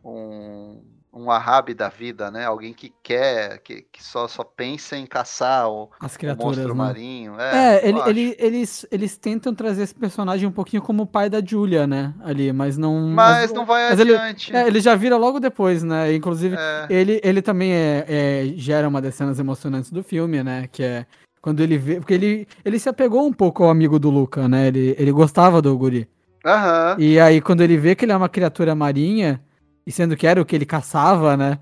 um 0.04 0.82
um 1.12 1.24
Wahhabi 1.26 1.74
da 1.74 1.88
vida, 1.88 2.30
né? 2.30 2.44
Alguém 2.44 2.72
que 2.72 2.92
quer, 3.02 3.58
que, 3.58 3.82
que 3.90 4.02
só, 4.02 4.28
só 4.28 4.44
pensa 4.44 4.96
em 4.96 5.04
caçar 5.06 5.68
o, 5.68 5.90
As 5.98 6.14
o 6.14 6.18
criaturas, 6.18 6.46
monstro 6.58 6.68
né? 6.68 6.74
marinho. 6.74 7.40
É, 7.40 7.76
É, 7.84 7.88
ele, 7.88 8.00
ele- 8.06 8.36
eles, 8.38 8.86
eles 8.92 9.16
tentam 9.16 9.52
trazer 9.54 9.82
esse 9.82 9.94
personagem 9.94 10.46
um 10.48 10.52
pouquinho 10.52 10.80
como 10.82 11.02
o 11.02 11.06
pai 11.06 11.28
da 11.28 11.44
Julia, 11.44 11.86
né? 11.86 12.14
Ali, 12.22 12.52
mas 12.52 12.78
não. 12.78 13.08
Mas 13.08 13.52
não 13.52 13.66
vai 13.66 13.90
mas 13.90 13.98
ele- 13.98 14.14
adiante. 14.14 14.54
É, 14.54 14.66
ele 14.66 14.80
já 14.80 14.94
vira 14.94 15.16
logo 15.16 15.40
depois, 15.40 15.82
né? 15.82 16.14
Inclusive, 16.14 16.54
É. 16.56 16.86
ele, 16.88 17.20
ele 17.24 17.42
também 17.42 17.72
é, 17.72 18.04
é- 18.08 18.44
gera 18.56 18.88
uma 18.88 19.02
das 19.02 19.14
cenas 19.16 19.38
emocionantes 19.40 19.90
do 19.90 20.02
filme, 20.04 20.42
né? 20.44 20.68
Que 20.70 20.82
é 20.84 21.06
quando 21.42 21.60
ele 21.60 21.76
vê. 21.76 21.96
Porque 21.96 22.14
ele, 22.14 22.46
ele 22.64 22.78
se 22.78 22.88
apegou 22.88 23.26
um 23.26 23.32
pouco 23.32 23.64
ao 23.64 23.70
amigo 23.70 23.98
do 23.98 24.10
Luca, 24.10 24.46
né? 24.48 24.68
Ele, 24.68 24.94
ele 24.96 25.10
gostava 25.10 25.60
do 25.60 25.76
Guri. 25.76 26.08
Aham. 26.46 26.96
E 26.98 27.18
aí, 27.18 27.40
quando 27.40 27.62
ele 27.62 27.76
vê 27.76 27.94
que 27.96 28.04
ele 28.04 28.12
é 28.12 28.16
uma 28.16 28.28
criatura 28.28 28.74
marinha, 28.74 29.42
e 29.86 29.92
sendo 29.92 30.16
que 30.16 30.26
era 30.26 30.40
o 30.40 30.44
que 30.44 30.54
ele 30.54 30.66
caçava, 30.66 31.36
né? 31.36 31.58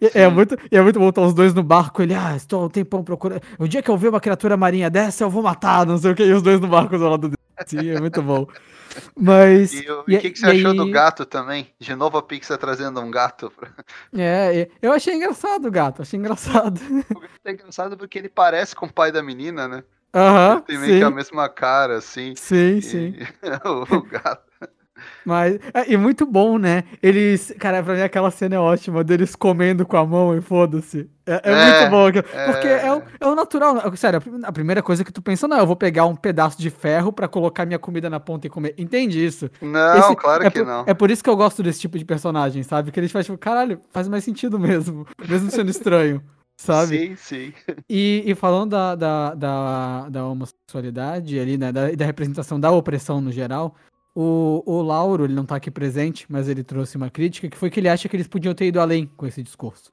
e- 0.00 0.06
É 0.14 0.28
Sim. 0.28 0.34
muito, 0.34 0.56
é 0.70 0.80
muito 0.80 0.98
bom 0.98 1.08
estar 1.08 1.22
os 1.22 1.34
dois 1.34 1.52
no 1.54 1.62
barco. 1.62 2.02
Ele, 2.02 2.14
ah, 2.14 2.34
estou 2.36 2.64
um 2.64 2.68
tempão 2.68 3.02
procurando. 3.02 3.40
O 3.58 3.66
dia 3.66 3.82
que 3.82 3.90
eu 3.90 3.96
ver 3.96 4.08
uma 4.08 4.20
criatura 4.20 4.56
marinha 4.56 4.88
dessa, 4.90 5.24
eu 5.24 5.30
vou 5.30 5.42
matar, 5.42 5.84
não 5.86 5.98
sei 5.98 6.12
o 6.12 6.14
que. 6.14 6.22
E 6.24 6.32
os 6.32 6.42
dois 6.42 6.60
no 6.60 6.68
barco 6.68 6.96
do 6.96 7.08
lado 7.08 7.28
dele. 7.28 7.36
Sim, 7.66 7.90
é 7.90 8.00
muito 8.00 8.22
bom. 8.22 8.46
Mas. 9.16 9.72
E 9.72 9.90
o 9.90 10.04
e- 10.06 10.14
e 10.14 10.18
que, 10.18 10.30
que 10.32 10.38
você 10.38 10.46
achou 10.46 10.74
do 10.74 10.82
aí- 10.82 10.90
gato 10.90 11.24
também? 11.24 11.68
De 11.80 11.94
novo 11.94 12.18
a 12.18 12.22
Pixar 12.22 12.58
trazendo 12.58 13.00
um 13.00 13.10
gato. 13.10 13.50
É, 14.14 14.60
é, 14.62 14.68
eu 14.82 14.92
achei 14.92 15.14
engraçado 15.14 15.66
o 15.66 15.70
gato, 15.70 16.02
achei 16.02 16.18
engraçado. 16.18 16.78
É 17.44 17.50
engraçado 17.52 17.96
porque 17.96 18.18
ele 18.18 18.28
parece 18.28 18.76
com 18.76 18.86
o 18.86 18.92
pai 18.92 19.10
da 19.10 19.20
menina, 19.22 19.66
né? 19.66 19.82
Aham, 20.14 20.52
Ele 20.52 20.62
tem 20.62 20.78
meio 20.78 20.98
que 20.98 21.04
a 21.04 21.08
sim, 21.08 21.14
mesma 21.14 21.48
cara, 21.48 21.96
assim. 21.96 22.34
sim, 22.36 22.76
E- 22.76 22.82
sim. 22.82 23.14
o 23.90 24.02
gato. 24.02 24.51
Mas, 25.24 25.54
é, 25.74 25.92
e 25.92 25.96
muito 25.96 26.26
bom, 26.26 26.58
né? 26.58 26.84
Eles, 27.02 27.54
cara, 27.58 27.82
pra 27.82 27.94
mim 27.94 28.00
aquela 28.02 28.30
cena 28.30 28.56
é 28.56 28.58
ótima, 28.58 29.04
deles 29.04 29.34
comendo 29.36 29.86
com 29.86 29.96
a 29.96 30.04
mão 30.06 30.36
e 30.36 30.40
foda-se. 30.40 31.08
É, 31.24 31.34
é 31.44 31.52
É, 31.52 31.64
muito 31.80 31.90
bom, 31.90 32.06
aquilo, 32.06 32.24
porque 32.24 32.66
é. 32.66 32.86
é 32.86 32.92
o, 32.94 33.02
é 33.20 33.26
o 33.28 33.34
natural. 33.36 33.74
né? 33.76 33.82
Sério, 33.96 34.18
a 34.18 34.20
prim- 34.20 34.40
a 34.42 34.52
primeira 34.52 34.82
coisa 34.82 35.04
que 35.04 35.12
tu 35.12 35.22
pensa, 35.22 35.46
não, 35.46 35.58
eu 35.58 35.66
vou 35.66 35.76
pegar 35.76 36.06
um 36.06 36.16
pedaço 36.16 36.60
de 36.60 36.68
ferro 36.70 37.12
pra 37.12 37.28
colocar 37.28 37.64
minha 37.64 37.78
comida 37.78 38.10
na 38.10 38.18
ponta 38.18 38.46
e 38.46 38.50
comer. 38.50 38.74
Entende 38.76 39.24
isso? 39.24 39.48
Não, 39.60 39.98
Esse- 39.98 40.16
claro 40.16 40.44
é 40.44 40.50
que 40.50 40.58
por, 40.58 40.66
não. 40.66 40.84
É 40.86 40.92
por 40.94 41.10
isso 41.10 41.22
que 41.22 41.30
eu 41.30 41.36
gosto 41.36 41.62
desse 41.62 41.80
tipo 41.80 41.96
de 41.96 42.04
personagem, 42.04 42.62
sabe? 42.64 42.90
Que 42.90 42.98
eles 42.98 43.12
fazem, 43.12 43.26
tipo, 43.26 43.38
caralho, 43.38 43.80
faz 43.92 44.08
mais 44.08 44.24
sentido 44.24 44.58
mesmo, 44.58 45.06
mesmo 45.28 45.48
sendo 45.50 45.70
estranho, 45.70 46.20
sabe? 46.56 46.98
Sim, 46.98 47.16
sim. 47.16 47.52
E, 47.88 48.22
e 48.26 48.34
falando 48.34 48.70
da, 48.70 48.94
da, 48.96 49.34
da, 49.34 50.08
da 50.08 50.26
homossexualidade 50.26 51.38
ali, 51.38 51.58
né, 51.58 51.70
da, 51.72 51.90
e 51.92 51.96
da 51.96 52.04
representação 52.06 52.58
da 52.58 52.70
opressão 52.70 53.20
no 53.20 53.30
geral, 53.30 53.74
o, 54.14 54.62
o 54.66 54.82
Lauro, 54.82 55.24
ele 55.24 55.34
não 55.34 55.44
tá 55.44 55.56
aqui 55.56 55.70
presente, 55.70 56.26
mas 56.28 56.48
ele 56.48 56.62
trouxe 56.62 56.96
uma 56.96 57.10
crítica, 57.10 57.48
que 57.48 57.56
foi 57.56 57.70
que 57.70 57.80
ele 57.80 57.88
acha 57.88 58.08
que 58.08 58.16
eles 58.16 58.28
podiam 58.28 58.54
ter 58.54 58.66
ido 58.66 58.80
além 58.80 59.10
com 59.16 59.26
esse 59.26 59.42
discurso. 59.42 59.90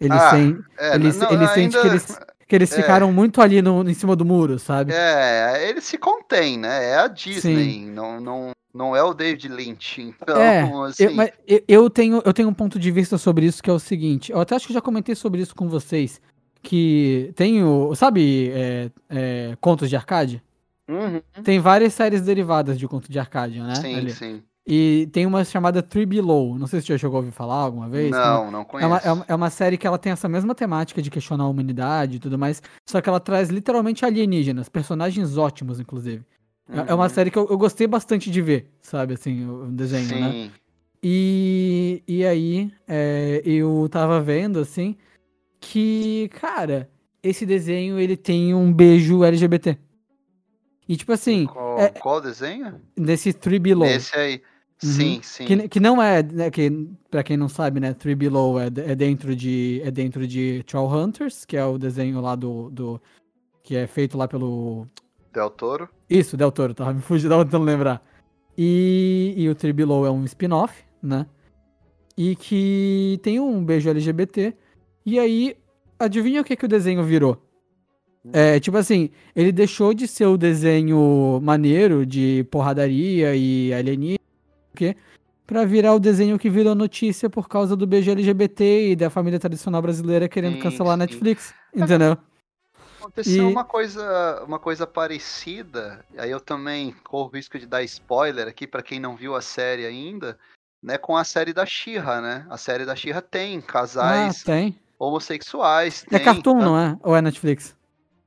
Ele, 0.00 0.12
Ah, 0.12 0.30
sen- 0.30 0.58
É, 0.78 0.94
ele, 0.94 1.12
não, 1.12 1.30
ele 1.30 1.46
sente 1.48 1.70
que 1.72 1.76
ainda- 1.78 1.88
eles, 1.90 2.18
que 2.48 2.54
eles 2.56 2.72
é. 2.72 2.76
ficaram 2.76 3.12
muito 3.12 3.40
ali 3.40 3.62
no, 3.62 3.88
em 3.88 3.94
cima 3.94 4.16
do 4.16 4.24
muro, 4.24 4.58
sabe? 4.58 4.92
É, 4.94 5.68
ele 5.68 5.80
se 5.80 5.96
contém, 5.98 6.58
né? 6.58 6.90
É 6.90 6.96
a 6.98 7.06
Disney, 7.06 7.86
não, 7.86 8.20
não, 8.20 8.50
não 8.74 8.96
é 8.96 9.02
o 9.02 9.14
David 9.14 9.48
Lynch. 9.48 10.00
Então, 10.02 10.36
É, 10.40 10.62
assim, 10.88 11.04
Eu, 11.04 11.14
mas 11.14 11.30
eu, 11.46 11.62
eu 11.68 11.90
tenho, 11.90 12.20
eu 12.24 12.32
tenho 12.32 12.48
um 12.48 12.54
ponto 12.54 12.78
de 12.78 12.90
vista 12.90 13.16
sobre 13.16 13.46
isso 13.46 13.62
que 13.62 13.70
é 13.70 13.72
o 13.72 13.78
seguinte. 13.78 14.32
Eu 14.32 14.40
até 14.40 14.56
acho 14.56 14.66
que 14.66 14.72
já 14.72 14.80
comentei 14.80 15.14
sobre 15.14 15.40
isso 15.40 15.54
com 15.54 15.68
vocês. 15.68 16.20
Que 16.64 17.32
tem 17.34 17.62
o. 17.64 17.92
Sabe, 17.96 18.50
é, 18.54 18.90
é, 19.10 19.56
contos 19.60 19.88
de 19.90 19.96
arcade? 19.96 20.40
Uhum, 20.94 21.42
Tem 21.44 21.58
várias 21.58 21.94
séries 21.94 22.22
derivadas 22.22 22.78
de 22.78 22.86
conto 22.86 23.10
de 23.10 23.18
arcade, 23.18 23.60
né? 23.60 23.74
sim, 23.74 23.94
ali. 23.96 24.10
sim. 24.14 24.42
E 24.66 25.08
tem 25.12 25.26
uma 25.26 25.44
chamada 25.44 25.82
Three 25.82 26.06
Below. 26.06 26.56
Não 26.56 26.68
sei 26.68 26.80
se 26.80 26.86
você 26.86 26.92
já 26.92 26.98
chegou 26.98 27.16
a 27.16 27.20
ouvir 27.20 27.32
falar 27.32 27.56
alguma 27.56 27.88
vez. 27.88 28.12
Não, 28.12 28.48
não 28.50 28.60
É 28.60 28.64
conheço. 28.64 28.88
uma, 28.90 28.98
é, 28.98 29.12
uma, 29.12 29.24
é 29.28 29.34
uma 29.34 29.50
série 29.50 29.76
que 29.76 29.86
ela 29.86 29.98
tem 29.98 30.12
essa 30.12 30.28
mesma 30.28 30.54
temática 30.54 31.02
de 31.02 31.10
questionar 31.10 31.44
a 31.44 31.48
humanidade 31.48 32.16
e 32.16 32.18
tudo 32.20 32.38
mais, 32.38 32.62
só 32.88 33.00
que 33.00 33.08
ela 33.08 33.18
traz 33.18 33.48
literalmente 33.50 34.04
alienígenas, 34.04 34.68
personagens 34.68 35.36
ótimos, 35.36 35.80
inclusive. 35.80 36.24
É- 36.72 36.90
É 36.92 36.94
uma 36.94 37.04
Uhum. 37.04 37.08
série 37.10 37.30
que 37.30 37.38
eu, 37.38 37.48
eu 37.50 37.58
gostei 37.58 37.86
bastante 37.88 38.30
de 38.30 38.40
ver, 38.40 38.70
sabe, 38.80 39.14
assim, 39.14 39.44
o, 39.48 39.66
desenho, 39.72 40.08
né? 40.20 40.32
Sim. 40.32 40.50
E, 41.02 42.02
e 42.06 42.24
aí, 42.24 42.72
é, 42.86 43.42
eu 43.44 43.88
tava 43.90 44.20
vendo, 44.20 44.60
assim, 44.60 44.96
que, 45.60 46.28
cara, 46.40 46.88
esse 47.22 47.44
desenho, 47.44 47.98
ele 47.98 48.16
tem 48.16 48.54
um 48.54 48.72
beijo 48.72 49.24
LGBT. 49.24 49.76
E, 50.88 50.96
tipo 50.96 51.12
assim, 51.12 51.46
Qual, 51.46 51.78
é- 51.78 51.88
qual 51.90 52.20
desenho? 52.20 52.80
nesse 52.96 53.32
Three 53.32 53.58
Below, 53.58 53.86
Esse 53.86 54.16
aí. 54.16 54.42
Uhum. 54.82 54.90
Sim, 54.90 55.20
sim. 55.22 55.44
que, 55.44 55.68
que 55.68 55.80
não 55.80 56.02
é, 56.02 56.22
né, 56.24 56.50
que, 56.50 56.88
pra 57.08 57.22
quem 57.22 57.36
não 57.36 57.48
sabe, 57.48 57.78
né, 57.78 57.94
Three 57.94 58.16
Below 58.16 58.58
é, 58.60 58.66
é 58.66 58.94
dentro 58.96 59.36
de, 59.36 59.80
é 59.84 59.90
dentro 59.92 60.26
de 60.26 60.64
Trollhunters, 60.64 61.44
que 61.44 61.56
é 61.56 61.64
o 61.64 61.78
desenho 61.78 62.20
lá 62.20 62.34
do, 62.34 62.68
do, 62.68 63.00
que 63.62 63.76
é 63.76 63.86
feito 63.86 64.18
lá 64.18 64.26
pelo, 64.26 64.88
Del 65.32 65.50
Toro. 65.50 65.88
isso, 66.10 66.36
Del 66.36 66.50
Toro, 66.50 66.74
tava 66.74 66.92
me 66.92 67.00
fugindo, 67.00 67.30
tava 67.30 67.44
tentando 67.44 67.64
lembrar. 67.64 68.04
E, 68.58 69.34
e 69.36 69.48
o 69.48 69.54
Three 69.54 69.72
Below 69.72 70.04
é 70.04 70.10
um 70.10 70.24
spin-off, 70.24 70.84
né? 71.02 71.26
E 72.16 72.36
que 72.36 73.18
tem 73.22 73.40
um 73.40 73.64
beijo 73.64 73.88
LGBT. 73.88 74.54
E 75.06 75.18
aí, 75.18 75.56
adivinha 75.98 76.42
o 76.42 76.44
que, 76.44 76.54
que 76.54 76.64
o 76.66 76.68
desenho 76.68 77.02
virou? 77.02 77.42
É, 78.32 78.60
tipo 78.60 78.76
assim, 78.76 79.10
ele 79.34 79.50
deixou 79.50 79.92
de 79.92 80.06
ser 80.06 80.26
o 80.26 80.36
desenho 80.36 81.40
maneiro 81.42 82.06
de 82.06 82.44
porradaria 82.50 83.34
e 83.34 83.72
alienígena, 83.74 84.18
o 84.72 84.76
quê? 84.76 84.96
Pra 85.44 85.64
virar 85.64 85.94
o 85.94 85.98
desenho 86.00 86.38
que 86.38 86.48
virou 86.48 86.74
notícia 86.74 87.28
por 87.28 87.48
causa 87.48 87.74
do 87.74 87.86
beijo 87.86 88.10
LGBT 88.12 88.90
e 88.92 88.96
da 88.96 89.10
família 89.10 89.40
tradicional 89.40 89.82
brasileira 89.82 90.28
querendo 90.28 90.54
Sim, 90.54 90.60
cancelar 90.60 90.94
a. 90.94 90.96
Netflix, 90.96 91.52
entendeu? 91.74 92.16
Aconteceu 93.00 93.48
E- 93.48 93.52
uma 93.52 93.64
coisa, 93.64 94.44
uma 94.46 94.58
coisa 94.60 94.86
parecida. 94.86 96.04
Aí 96.16 96.30
eu 96.30 96.40
também 96.40 96.94
corro 97.02 97.28
o 97.28 97.32
risco 97.34 97.58
de 97.58 97.66
dar 97.66 97.82
spoiler 97.82 98.46
aqui 98.46 98.66
pra 98.66 98.82
quem 98.82 99.00
não 99.00 99.16
viu 99.16 99.34
a 99.34 99.42
série 99.42 99.84
ainda, 99.84 100.38
né? 100.80 100.96
Com 100.96 101.16
a 101.16 101.24
série 101.24 101.52
da 101.52 101.66
She-Ra, 101.66 102.20
né? 102.20 102.46
A 102.48 102.56
série 102.56 102.84
da 102.86 102.94
She-Ra 102.94 103.20
tem 103.20 103.58
Ah, 103.58 103.62
casais 103.62 104.44
tem. 104.44 104.78
homossexuais. 104.96 106.04
É 106.12 106.18
tem, 106.18 106.24
Cartoon, 106.24 106.58
tá? 106.60 106.64
não 106.64 106.78
é? 106.78 106.96
Ou 107.02 107.16
é 107.16 107.20
Netflix? 107.20 107.76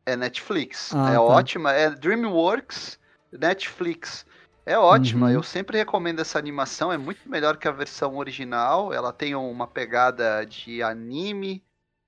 É 0.06 0.16
Netflix. 0.16 0.93
Ah, 0.93 1.12
é 1.12 1.16
tá. 1.16 1.22
ótima. 1.22 1.72
É 1.72 1.89
DreamWorks, 1.89 2.99
Netflix. 3.32 4.26
É 4.66 4.78
ótima. 4.78 5.28
Uhum. 5.28 5.34
Eu 5.34 5.43
sempre 5.43 5.78
recomendo 5.78 6.20
essa 6.20 6.39
animação. 6.39 6.91
É 6.91 6.97
muito 6.97 7.28
melhor 7.30 7.58
que 7.58 7.68
a 7.68 7.72
versão 7.72 8.18
original. 8.18 8.91
Ela 8.93 9.14
tem 9.14 9.36
uma 9.36 9.68
pegada 9.68 10.43
de 10.45 10.82
anime, 10.82 11.64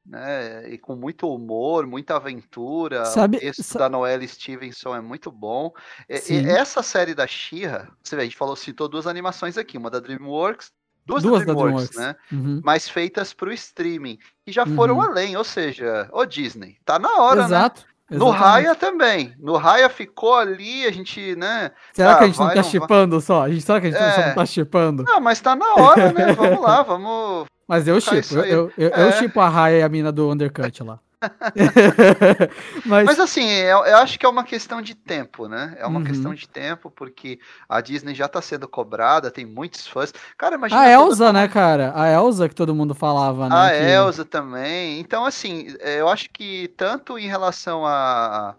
né? 0.06 0.68
E 0.70 0.78
com 0.78 0.96
muito 0.96 1.28
humor, 1.32 1.86
muita 1.86 2.16
aventura. 2.16 3.06
Sabe- 3.06 3.38
o 3.38 3.40
texto 3.40 3.64
sa- 3.64 3.80
da 3.80 3.90
Noelle 3.90 4.28
Stevenson 4.28 4.96
é 4.96 5.02
muito 5.02 5.32
bom. 5.32 5.72
E- 6.10 6.34
e 6.34 6.50
essa 6.50 6.82
série 6.82 7.14
da 7.14 7.28
She-Ra, 7.28 7.90
você 8.02 8.16
vê, 8.16 8.22
a 8.24 8.26
gente 8.26 8.38
falou, 8.38 8.56
citou 8.56 8.88
duas 8.88 9.06
animações 9.06 9.58
aqui. 9.58 9.78
Uma 9.78 9.90
da 9.92 10.00
DreamWorks, 10.00 10.72
duas, 11.08 11.24
Duas 11.24 11.46
da 11.46 11.54
da 11.54 11.60
DreamWorks, 11.60 11.90
DreamWorks. 11.96 11.98
né? 12.32 12.38
Uhum. 12.38 12.62
Mas 12.64 12.88
feitas 12.90 13.34
pro 13.34 13.52
streaming. 13.52 14.20
E 14.46 14.52
já 14.52 14.66
foram 14.66 14.96
Uhum. 14.96 15.02
além. 15.02 15.36
Ou 15.38 15.44
seja, 15.44 16.08
ô 16.12 16.26
Disney, 16.26 16.78
tá 16.86 17.00
na 17.00 17.12
hora, 17.22 17.42
né? 17.42 17.46
Exato. 17.46 17.86
No 18.10 18.16
exatamente. 18.28 18.40
Raya 18.40 18.76
também. 18.76 19.34
No 19.40 19.58
Raya 19.58 19.90
ficou 19.90 20.36
ali, 20.36 20.86
a 20.86 20.92
gente, 20.92 21.36
né? 21.36 21.72
Será 21.92 22.14
Ah, 22.14 22.16
que 22.18 22.24
a 22.24 22.28
gente 22.28 22.40
não 22.40 22.46
vai, 22.46 22.56
tá 22.56 22.62
não 22.62 22.70
chipando 22.70 23.20
só? 23.22 23.44
A 23.44 23.50
gente, 23.50 23.62
será 23.62 23.82
que 23.82 23.88
a 23.88 23.90
gente 23.92 24.00
só 24.00 24.22
É. 24.22 24.28
não 24.28 24.36
tá 24.36 24.46
chipando? 24.46 25.04
Não, 25.04 25.20
mas 25.20 25.42
tá 25.42 25.56
na 25.56 25.74
hora, 25.76 26.14
né? 26.14 26.32
Vamos 26.34 26.62
lá, 26.62 26.84
vamos. 26.84 27.48
Mas 27.68 27.86
eu 27.88 28.00
chipo. 28.00 28.36
Eu, 28.38 28.72
eu, 28.78 28.90
eu 28.90 29.08
É. 29.08 29.12
chipo 29.14 29.40
a 29.42 29.50
Raya 29.50 29.80
e 29.80 29.84
a 29.84 29.90
mina 29.90 30.10
do 30.12 30.30
Undercut 30.32 30.84
lá. 30.84 31.00
Mas, 32.86 33.06
Mas 33.06 33.20
assim, 33.20 33.44
eu, 33.50 33.80
eu 33.86 33.98
acho 33.98 34.18
que 34.20 34.26
é 34.26 34.30
uma 34.30 34.44
questão 34.44 34.82
de 34.82 34.96
tempo, 34.96 35.48
né? 35.48 35.76
É 35.80 35.86
uma 35.86 36.00
Uhum. 36.00 36.06
questão 36.06 36.34
de 36.34 36.48
tempo, 36.48 36.92
porque 36.92 37.40
a 37.68 37.82
Disney 37.82 38.14
já 38.14 38.28
tá 38.28 38.42
sendo 38.42 38.68
cobrada, 38.68 39.32
tem 39.32 39.46
muitos 39.46 39.88
fãs. 39.88 40.14
Cara, 40.38 40.56
imagina. 40.56 40.80
a 40.80 40.84
toda- 40.84 40.94
Elsa, 41.10 41.34
né, 41.34 41.48
cara? 41.48 41.92
A 41.96 42.08
Elsa 42.12 42.48
que 42.48 42.56
todo 42.56 42.76
mundo 42.76 42.94
falava, 42.94 43.50
né? 43.50 43.56
A 43.56 43.70
que- 43.72 43.76
Elsa 43.92 44.26
também. 44.26 45.00
Então, 45.00 45.26
assim, 45.26 45.76
é, 45.80 46.00
eu 46.02 46.08
acho 46.10 46.30
que 46.30 46.68
tanto 46.78 47.18
em 47.18 47.28
relação 47.28 47.86
a 47.86 48.56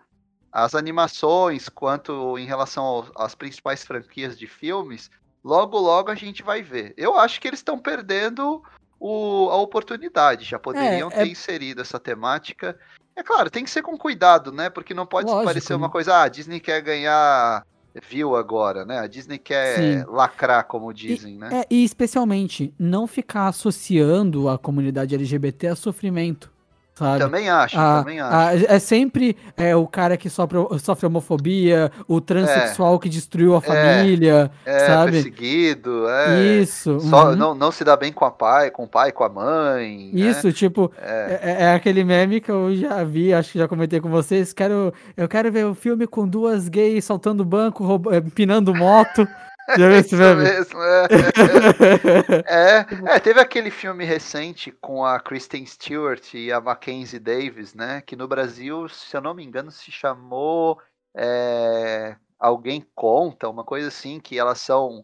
as 0.50 0.74
animações 0.74 1.68
quanto 1.68 2.36
em 2.38 2.46
relação 2.46 3.06
às 3.16 3.34
principais 3.34 3.84
franquias 3.84 4.36
de 4.36 4.46
filmes, 4.46 5.10
logo 5.44 5.78
logo 5.78 6.10
a 6.10 6.14
gente 6.14 6.42
vai 6.42 6.62
ver. 6.62 6.94
Eu 6.96 7.16
acho 7.18 7.38
que 7.40 7.46
eles 7.46 7.60
estão 7.60 7.78
perdendo 7.78 8.62
o- 9.00 9.48
a 9.50 9.56
oportunidade. 9.56 10.44
Já 10.44 10.58
poderiam 10.58 11.08
é- 11.08 11.24
ter 11.24 11.28
inserido 11.28 11.80
essa 11.80 11.98
temática. 11.98 12.78
É 13.14 13.22
claro, 13.22 13.50
tem 13.50 13.64
que 13.64 13.70
ser 13.70 13.82
com 13.82 13.96
cuidado, 13.96 14.52
né? 14.52 14.70
Porque 14.70 14.94
não 14.94 15.06
pode 15.06 15.26
Lógico, 15.26 15.44
parecer 15.44 15.74
uma 15.74 15.88
né? 15.88 15.92
coisa, 15.92 16.14
ah, 16.14 16.22
a 16.22 16.28
Disney 16.28 16.60
quer 16.60 16.80
ganhar 16.80 17.64
view 18.08 18.36
agora, 18.36 18.84
né? 18.84 18.98
A 19.00 19.06
Disney 19.08 19.38
quer 19.38 19.76
Sim. 20.04 20.04
lacrar, 20.10 20.64
como 20.64 20.92
dizem, 20.92 21.36
né? 21.36 21.62
É, 21.62 21.66
e 21.68 21.82
especialmente, 21.82 22.72
não 22.78 23.06
ficar 23.08 23.48
associando 23.48 24.48
a 24.48 24.56
comunidade 24.56 25.14
LGBT 25.14 25.68
a 25.68 25.76
sofrimento, 25.76 26.50
sabe? 26.98 27.20
Também 27.20 27.48
acho, 27.48 27.78
Ah, 27.78 27.98
também 28.00 28.20
acho. 28.20 28.34
ah, 28.66 28.74
é 28.74 28.78
sempre 28.78 29.36
é, 29.56 29.74
o 29.76 29.86
cara 29.86 30.16
que 30.16 30.28
sofre, 30.28 30.58
sofre 30.80 31.06
homofobia, 31.06 31.90
o 32.06 32.20
transexual 32.20 32.98
que 32.98 33.08
destruiu 33.08 33.54
a 33.54 33.60
família, 33.60 34.50
é, 34.66 34.86
sabe? 34.86 35.12
perseguido, 35.12 36.08
é. 36.08 36.40
Isso. 36.60 36.98
Só, 37.00 37.30
uhum. 37.30 37.36
não, 37.36 37.54
não 37.54 37.70
se 37.72 37.84
dá 37.84 37.96
bem 37.96 38.12
com 38.12 38.24
a 38.24 38.30
pai, 38.30 38.70
com 38.70 38.84
o 38.84 38.88
pai, 38.88 39.12
com 39.12 39.24
a 39.24 39.28
mãe. 39.28 40.10
né? 40.12 40.20
Isso, 40.20 40.52
tipo, 40.52 40.90
É. 41.00 41.40
é. 41.42 41.62
é 41.64 41.74
aquele 41.74 42.04
meme 42.04 42.40
que 42.40 42.50
eu 42.50 42.74
já 42.76 43.02
vi, 43.04 43.32
acho 43.32 43.52
que 43.52 43.58
já 43.58 43.68
comentei 43.68 44.00
com 44.00 44.08
vocês. 44.10 44.52
Quero, 44.52 44.92
eu 45.16 45.28
quero 45.28 45.50
ver 45.52 45.66
o 45.66 45.74
filme 45.74 46.06
com 46.06 46.26
duas 46.26 46.68
gays 46.68 47.04
saltando 47.04 47.44
banco, 47.44 47.84
roub- 47.84 48.12
é, 48.12 48.18
empinando 48.18 48.74
moto. 48.74 49.26
Já 49.74 49.88
viu 49.88 49.98
esse 49.98 50.16
meme? 50.16 50.42
mesmo, 50.42 50.80
é. 50.82 51.08
É, 52.46 52.86
é, 53.04 53.20
teve 53.20 53.40
aquele 53.40 53.70
filme 53.70 54.04
recente 54.04 54.70
com 54.72 55.04
a 55.04 55.20
Kristen 55.20 55.64
Stewart 55.66 56.34
e 56.34 56.52
a 56.52 56.60
Mackenzie 56.60 57.18
Davis, 57.18 57.74
né? 57.74 58.00
Que 58.02 58.16
no 58.16 58.26
Brasil, 58.28 58.88
se 58.88 59.16
eu 59.16 59.20
não 59.20 59.34
me 59.34 59.44
engano, 59.44 59.70
se 59.70 59.90
chamou 59.90 60.80
é, 61.14 62.16
Alguém 62.38 62.86
Conta, 62.94 63.48
uma 63.48 63.64
coisa 63.64 63.88
assim, 63.88 64.20
que 64.20 64.38
elas 64.38 64.60
são 64.60 65.02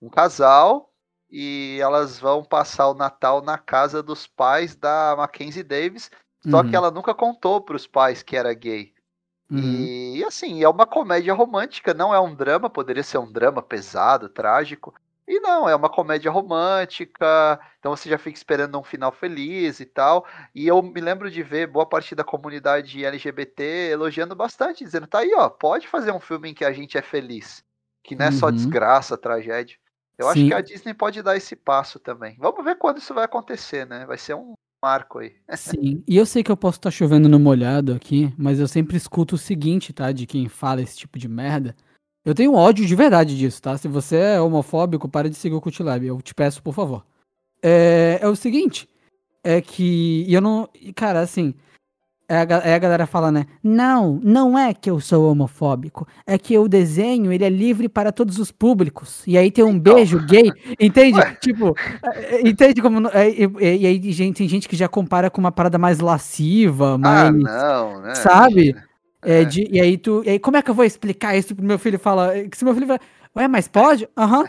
um 0.00 0.08
casal 0.08 0.90
e 1.30 1.78
elas 1.80 2.18
vão 2.18 2.42
passar 2.44 2.88
o 2.88 2.94
Natal 2.94 3.42
na 3.42 3.58
casa 3.58 4.02
dos 4.02 4.26
pais 4.26 4.74
da 4.74 5.14
Mackenzie 5.16 5.62
Davis, 5.62 6.10
só 6.48 6.62
Uhum, 6.62 6.70
que 6.70 6.76
ela 6.76 6.90
nunca 6.90 7.14
contou 7.14 7.60
para 7.60 7.76
os 7.76 7.86
pais 7.86 8.22
que 8.22 8.36
era 8.36 8.54
gay. 8.54 8.94
Uhum. 9.50 9.98
E 10.16 10.24
assim, 10.24 10.62
é 10.62 10.68
uma 10.68 10.86
comédia 10.86 11.32
romântica, 11.34 11.94
não 11.94 12.14
é 12.14 12.20
um 12.20 12.34
drama, 12.34 12.68
poderia 12.70 13.02
ser 13.02 13.18
um 13.18 13.30
drama 13.30 13.62
pesado, 13.62 14.28
trágico. 14.28 14.94
E 15.26 15.40
não, 15.40 15.68
é 15.68 15.74
uma 15.76 15.90
comédia 15.90 16.30
romântica, 16.30 17.60
então 17.78 17.94
você 17.94 18.08
já 18.08 18.16
fica 18.16 18.36
esperando 18.36 18.78
um 18.78 18.82
final 18.82 19.12
feliz 19.12 19.78
e 19.78 19.84
tal. 19.86 20.26
E 20.54 20.66
eu 20.66 20.82
me 20.82 21.00
lembro 21.02 21.30
de 21.30 21.42
ver 21.42 21.66
boa 21.66 21.86
parte 21.86 22.14
da 22.14 22.24
comunidade 22.24 23.04
LGBT 23.04 23.62
elogiando 23.92 24.34
bastante, 24.34 24.84
dizendo: 24.84 25.06
tá 25.06 25.18
aí, 25.18 25.32
ó, 25.36 25.48
pode 25.50 25.86
fazer 25.86 26.12
um 26.12 26.20
filme 26.20 26.50
em 26.50 26.54
que 26.54 26.64
a 26.64 26.72
gente 26.72 26.96
é 26.96 27.02
feliz, 27.02 27.62
que 28.02 28.16
não 28.16 28.26
é 28.26 28.30
só 28.30 28.46
Uhum. 28.46 28.52
desgraça, 28.52 29.18
tragédia. 29.18 29.76
Eu 30.16 30.28
acho 30.28 30.40
Sim. 30.40 30.48
que 30.48 30.54
a 30.54 30.60
Disney 30.62 30.94
pode 30.94 31.22
dar 31.22 31.36
esse 31.36 31.54
passo 31.54 32.00
também. 32.00 32.36
Vamos 32.38 32.64
ver 32.64 32.76
quando 32.78 32.98
isso 32.98 33.14
vai 33.14 33.24
acontecer, 33.24 33.86
né? 33.86 34.06
Vai 34.06 34.16
ser 34.18 34.34
um 34.34 34.54
marco 34.82 35.18
aí. 35.18 35.34
Sim, 35.56 36.02
e 36.06 36.16
eu 36.16 36.26
sei 36.26 36.42
que 36.42 36.50
eu 36.50 36.56
posso 36.56 36.78
estar 36.78 36.90
chovendo 36.90 37.28
no 37.28 37.38
molhado 37.38 37.94
aqui, 37.94 38.32
mas 38.36 38.58
eu 38.58 38.68
sempre 38.68 38.96
escuto 38.96 39.34
o 39.34 39.38
seguinte, 39.38 39.92
tá? 39.92 40.12
De 40.12 40.26
quem 40.26 40.48
fala 40.48 40.82
esse 40.82 40.96
tipo 40.96 41.18
de 41.18 41.28
merda. 41.28 41.76
Eu 42.24 42.34
tenho 42.34 42.54
ódio 42.54 42.86
de 42.86 42.94
verdade 42.94 43.36
disso, 43.36 43.62
tá? 43.62 43.78
Se 43.78 43.88
você 43.88 44.16
é 44.16 44.40
homofóbico, 44.40 45.08
para 45.08 45.30
de 45.30 45.36
seguir 45.36 45.54
o 45.54 45.60
Cutilab. 45.60 46.04
Eu 46.04 46.20
te 46.20 46.34
peço, 46.34 46.62
por 46.62 46.74
favor. 46.74 47.04
É, 47.62 48.18
é 48.20 48.28
o 48.28 48.36
seguinte, 48.36 48.88
é 49.42 49.60
que. 49.60 50.26
Eu 50.28 50.40
não. 50.40 50.68
Cara, 50.94 51.20
assim. 51.20 51.54
É 52.30 52.36
a, 52.40 52.44
ga- 52.44 52.62
é 52.62 52.74
a 52.74 52.78
galera 52.78 53.06
fala, 53.06 53.32
né? 53.32 53.46
Não, 53.64 54.20
não 54.22 54.58
é 54.58 54.74
que 54.74 54.90
eu 54.90 55.00
sou 55.00 55.30
homofóbico. 55.32 56.06
É 56.26 56.36
que 56.36 56.58
o 56.58 56.68
desenho, 56.68 57.32
ele 57.32 57.42
é 57.42 57.48
livre 57.48 57.88
para 57.88 58.12
todos 58.12 58.38
os 58.38 58.52
públicos. 58.52 59.22
E 59.26 59.38
aí 59.38 59.50
tem 59.50 59.64
um 59.64 59.70
Então. 59.70 59.94
beijo 59.94 60.18
gay. 60.26 60.52
Entende? 60.78 61.18
Tipo, 61.40 61.74
é, 62.02 62.36
é, 62.36 62.48
entende 62.48 62.82
como. 62.82 63.08
é, 63.08 63.28
é, 63.30 63.44
é, 63.60 63.76
e 63.78 63.86
aí 63.86 64.12
gente, 64.12 64.36
tem 64.36 64.48
gente 64.48 64.68
que 64.68 64.76
já 64.76 64.86
compara 64.88 65.30
com 65.30 65.40
uma 65.40 65.50
parada 65.50 65.78
mais 65.78 66.00
lasciva, 66.00 66.98
mais. 66.98 67.28
Ah, 67.28 67.32
não, 67.32 68.00
né? 68.02 68.14
sabe? 68.14 68.60
Imagina. 68.70 68.88
É, 69.22 69.44
de- 69.44 69.68
e 69.72 69.80
aí 69.80 69.96
tu. 69.96 70.22
E 70.26 70.30
aí, 70.30 70.38
como 70.38 70.58
é 70.58 70.62
que 70.62 70.70
eu 70.70 70.74
vou 70.74 70.84
explicar 70.84 71.34
isso 71.34 71.54
pro 71.56 71.64
meu 71.64 71.78
filho? 71.78 71.98
Fala. 71.98 72.32
Se 72.54 72.62
meu 72.62 72.74
filho 72.74 72.86
fala, 72.86 73.00
ué, 73.36 73.48
mas 73.48 73.66
pode? 73.68 74.06
Aham. 74.14 74.44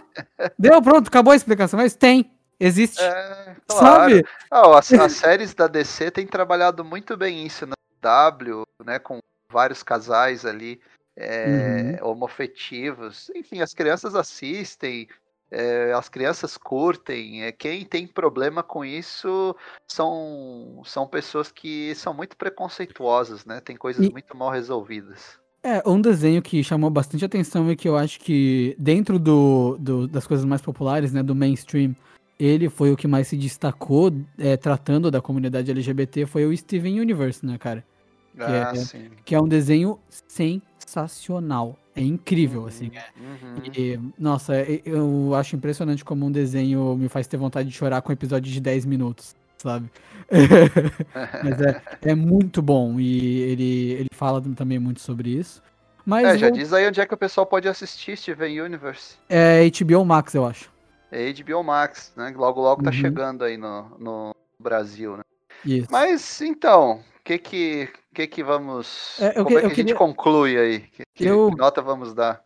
Deu, 0.60 0.82
pronto, 0.82 1.08
acabou 1.08 1.32
a 1.32 1.36
explicação. 1.38 1.80
Mas 1.80 1.96
tem. 1.96 2.30
Existe. 2.60 3.02
É, 3.02 3.56
claro. 3.68 4.12
Sabe? 4.14 4.26
Ah, 4.52 4.78
as, 4.78 4.92
as 4.94 5.12
séries 5.14 5.54
da 5.54 5.68
DC 5.68 6.12
têm 6.12 6.28
trabalhado 6.28 6.84
muito 6.84 7.16
bem 7.16 7.46
isso 7.46 7.66
na 7.66 7.76
W, 8.02 8.64
né? 8.86 9.00
Com 9.00 9.20
vários 9.52 9.82
casais 9.82 10.46
ali 10.46 10.80
é, 11.18 12.00
homofetivos. 12.02 13.32
Enfim, 13.36 13.62
as 13.62 13.74
crianças 13.74 14.16
assistem, 14.16 15.08
é, 15.52 15.94
as 15.94 16.10
crianças 16.10 16.58
curtem. 16.58 17.44
É, 17.44 17.52
quem 17.52 17.86
tem 17.86 18.06
problema 18.08 18.62
com 18.64 18.84
isso 18.84 19.56
são, 19.88 20.82
são 20.86 21.08
pessoas 21.08 21.52
que 21.52 21.94
são 21.96 22.14
muito 22.14 22.36
preconceituosas, 22.38 23.46
né? 23.46 23.60
Tem 23.62 23.76
coisas 23.76 24.06
E- 24.08 24.12
muito 24.12 24.36
mal 24.36 24.50
resolvidas. 24.50 25.40
É, 25.62 25.82
um 25.86 26.00
desenho 26.00 26.42
que 26.42 26.64
chamou 26.64 26.90
bastante 26.90 27.26
atenção 27.26 27.70
e 27.70 27.76
que 27.76 27.88
eu 27.88 27.98
acho 27.98 28.18
que, 28.22 28.74
dentro 28.80 29.20
do, 29.20 29.76
do- 29.78 30.08
das 30.08 30.26
coisas 30.26 30.46
mais 30.46 30.62
populares, 30.62 31.12
né, 31.12 31.22
do 31.22 31.36
mainstream, 31.36 31.94
ele 32.40 32.70
foi 32.70 32.92
o 32.92 32.96
que 32.98 33.08
mais 33.08 33.28
se 33.28 33.36
destacou 33.38 34.12
é, 34.38 34.56
tratando 34.56 35.12
da 35.12 35.22
comunidade 35.22 35.70
LGBT, 35.70 36.26
foi 36.26 36.46
o 36.46 36.56
Steven 36.56 37.00
Universe, 37.02 37.46
né, 37.46 37.58
cara? 37.58 37.84
Ah, 38.40 38.72
é- 38.72 38.76
sim. 38.76 39.10
Que 39.26 39.36
é 39.36 39.42
um 39.42 39.48
desenho 39.48 40.00
sensacional. 40.80 41.78
É 41.96 42.02
incrível, 42.02 42.66
assim. 42.66 42.92
Uhum. 43.20 43.62
E, 43.76 44.00
nossa, 44.18 44.56
eu 44.86 45.36
acho 45.36 45.56
impressionante 45.56 46.06
como 46.06 46.26
um 46.26 46.32
desenho 46.32 46.96
me 46.96 47.10
faz 47.10 47.28
ter 47.28 47.36
vontade 47.36 47.68
de 47.68 47.76
chorar 47.76 48.02
com 48.02 48.10
um 48.12 48.14
episódio 48.14 48.50
de 48.52 48.62
10 48.62 48.86
minutos, 48.86 49.36
sabe? 49.58 49.90
Mas 51.44 51.60
é, 51.62 51.82
é 52.12 52.16
muito 52.16 52.62
bom 52.62 53.00
e 53.00 53.40
ele, 53.42 53.92
ele 53.92 54.08
fala 54.14 54.42
também 54.56 54.80
muito 54.80 55.02
sobre 55.02 55.30
isso. 55.32 55.62
Mas 56.06 56.36
É, 56.36 56.38
já 56.38 56.48
vou- 56.50 56.58
diz 56.58 56.72
aí 56.72 56.88
onde 56.88 57.02
é 57.02 57.06
que 57.06 57.14
o 57.14 57.18
pessoal 57.18 57.46
pode 57.46 57.68
assistir 57.68 58.18
Steven 58.18 58.62
Universe. 58.62 59.16
é 59.28 59.66
HBO 59.66 60.06
Max, 60.06 60.34
eu 60.34 60.46
acho. 60.46 60.72
É 61.12 61.32
HBO 61.34 61.64
Max, 61.64 62.14
né? 62.16 62.34
Logo, 62.36 62.62
logo 62.62 62.84
tá 62.84 62.90
Uhum. 62.90 62.96
chegando 62.96 63.44
aí 63.44 63.58
no, 63.58 63.90
no 63.98 64.36
Brasil, 64.60 65.18
né? 65.18 65.24
Isso. 65.66 65.88
Mas, 65.92 66.40
então, 66.42 67.00
o 67.20 67.24
que 67.24 67.38
que, 67.38 67.90
que 68.14 68.28
que 68.28 68.44
vamos... 68.44 69.20
É, 69.20 69.30
eu 69.40 69.44
como 69.44 69.48
que- 69.48 69.56
é 69.56 69.60
que 69.62 69.66
a 69.66 69.70
gente 69.70 69.76
queria- 69.76 69.96
conclui 69.96 70.58
aí? 70.58 70.80
Que, 70.82 71.04
que 71.16 71.26
Eu- 71.26 71.52
nota 71.52 71.82
vamos 71.82 72.14
dar? 72.14 72.44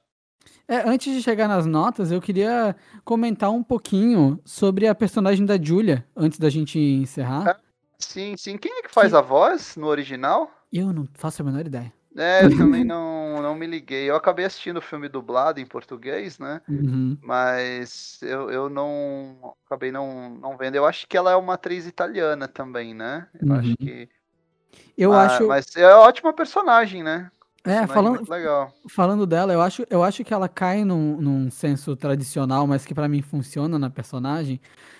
É, 0.67 0.77
antes 0.89 1.13
de 1.13 1.21
chegar 1.21 1.47
nas 1.47 1.65
notas, 1.65 2.11
eu 2.11 2.21
queria 2.21 2.75
comentar 3.03 3.51
um 3.51 3.61
pouquinho 3.61 4.39
sobre 4.45 4.87
a 4.87 4.95
personagem 4.95 5.45
da 5.45 5.61
Julia, 5.61 6.05
antes 6.15 6.39
da 6.39 6.49
gente 6.49 6.79
encerrar. 6.79 7.59
Sim, 7.99 8.35
sim. 8.37 8.57
Quem 8.57 8.71
é 8.79 8.81
que 8.81 8.89
faz 8.93 9.13
a 9.13 9.21
voz 9.21 9.75
no 9.75 9.87
original? 9.87 10.49
Eu 10.71 10.91
não 10.93 11.05
faço 11.13 11.41
a 11.41 11.45
menor 11.45 11.65
ideia. 11.65 11.91
É, 12.15 12.45
eu 12.45 12.57
também 12.57 12.83
não, 12.85 13.41
não 13.41 13.55
me 13.55 13.65
liguei. 13.65 14.09
Eu 14.09 14.15
acabei 14.15 14.45
assistindo 14.45 14.77
o 14.77 14.81
filme 14.81 15.09
dublado 15.09 15.59
em 15.59 15.65
português, 15.65 16.39
né? 16.39 16.61
Uhum. 16.67 17.17
Mas 17.21 18.19
eu, 18.21 18.49
eu 18.49 18.69
não... 18.69 19.55
Acabei 19.65 19.91
não, 19.91 20.29
não 20.29 20.57
vendo. 20.57 20.75
Eu 20.75 20.85
acho 20.85 21.07
que 21.07 21.17
ela 21.17 21.31
é 21.31 21.35
uma 21.35 21.53
atriz 21.55 21.87
italiana 21.87 22.47
também, 22.47 22.93
né? 22.93 23.27
Eu 23.41 23.47
Uhum. 23.47 23.59
acho 23.59 23.77
que... 23.77 24.09
Eu 24.97 25.11
mas, 25.11 25.31
acho. 25.31 25.47
Mas 25.47 25.75
é 25.75 25.93
ótima 25.95 26.33
personagem, 26.33 27.03
né? 27.03 27.29
É, 27.65 27.87
falando, 27.87 28.21
falando 28.89 29.25
dela, 29.25 29.53
eu 29.53 29.61
acho, 29.61 29.85
eu 29.89 30.03
acho 30.03 30.21
que 30.25 30.33
ela 30.33 30.49
cai 30.49 30.83
num, 30.83 31.21
num 31.21 31.49
senso 31.49 31.95
tradicional, 31.95 32.67
mas 32.67 32.85
que 32.85 32.93
pra 32.93 33.07
mim 33.07 33.21
funciona 33.21 33.79
na 33.79 33.89
personagem, 33.89 34.59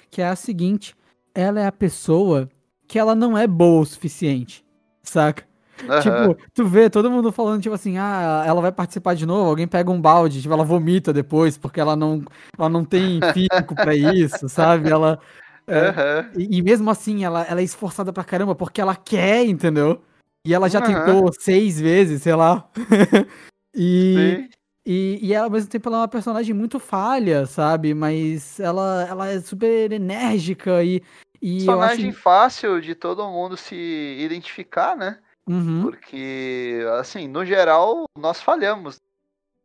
que 0.10 0.22
é 0.22 0.28
a 0.28 0.36
seguinte: 0.36 0.96
ela 1.36 1.60
é 1.60 1.68
a 1.68 1.72
pessoa 1.74 2.50
que 2.88 2.98
ela 2.98 3.14
não 3.16 3.38
é 3.38 3.46
boa 3.48 3.82
o 3.82 3.86
suficiente, 3.86 4.66
saca? 5.02 5.46
Aham. 5.90 6.02
Tipo, 6.02 6.38
tu 6.54 6.66
vê 6.66 6.90
todo 6.90 7.10
mundo 7.10 7.32
falando, 7.32 7.62
tipo 7.62 7.76
assim, 7.76 7.98
ah, 7.98 8.44
ela 8.46 8.62
vai 8.62 8.72
participar 8.72 9.16
de 9.16 9.26
novo, 9.26 9.50
alguém 9.50 9.68
pega 9.68 9.92
um 9.92 10.00
balde, 10.00 10.42
tipo, 10.42 10.54
ela 10.54 10.64
vomita 10.64 11.12
depois, 11.12 11.58
porque 11.58 11.80
ela 11.80 11.96
não, 11.96 12.24
ela 12.58 12.70
não 12.70 12.86
tem 12.86 13.20
físico 13.34 13.76
pra 13.76 13.96
isso, 13.96 14.48
sabe? 14.48 14.90
Ela. 14.90 15.20
é, 15.68 15.90
Aham. 15.90 16.32
e, 16.38 16.58
e 16.58 16.62
mesmo 16.62 16.90
assim, 16.90 17.24
ela, 17.24 17.44
ela 17.44 17.62
é 17.62 17.64
esforçada 17.64 18.14
pra 18.14 18.24
caramba, 18.24 18.56
porque 18.56 18.80
ela 18.80 18.96
quer, 18.96 19.46
entendeu? 19.46 20.02
E 20.46 20.54
ela 20.54 20.70
já 20.70 20.80
Aham. 20.80 20.94
tentou 20.94 21.32
seis 21.40 21.80
vezes, 21.80 22.22
sei 22.22 22.36
lá. 22.36 22.70
e, 23.74 24.14
Sim. 24.14 24.50
e, 24.86 25.20
e 25.22 25.34
ela, 25.34 25.46
ao 25.46 25.52
mesmo 25.52 25.70
tempo, 25.70 25.90
ela 25.90 25.98
é 25.98 26.02
uma 26.02 26.08
personagem 26.08 26.54
muito 26.54 26.80
falha, 26.80 27.46
sabe? 27.46 27.94
Mas 27.94 28.60
ela, 28.60 29.08
ela 29.10 29.30
é 29.30 29.40
super 29.40 29.92
enérgica 29.92 30.84
e. 30.84 31.02
e 31.42 31.66
Personagem 31.66 32.10
acho... 32.10 32.20
fácil 32.20 32.82
de 32.82 32.94
todo 32.94 33.28
mundo 33.30 33.56
se 33.56 33.76
identificar, 34.20 34.98
né? 34.98 35.20
Uhum, 35.48 35.82
Porque, 35.84 36.86
assim, 37.00 37.28
no 37.28 37.46
geral, 37.46 38.06
nós 38.18 38.42
falhamos 38.42 38.98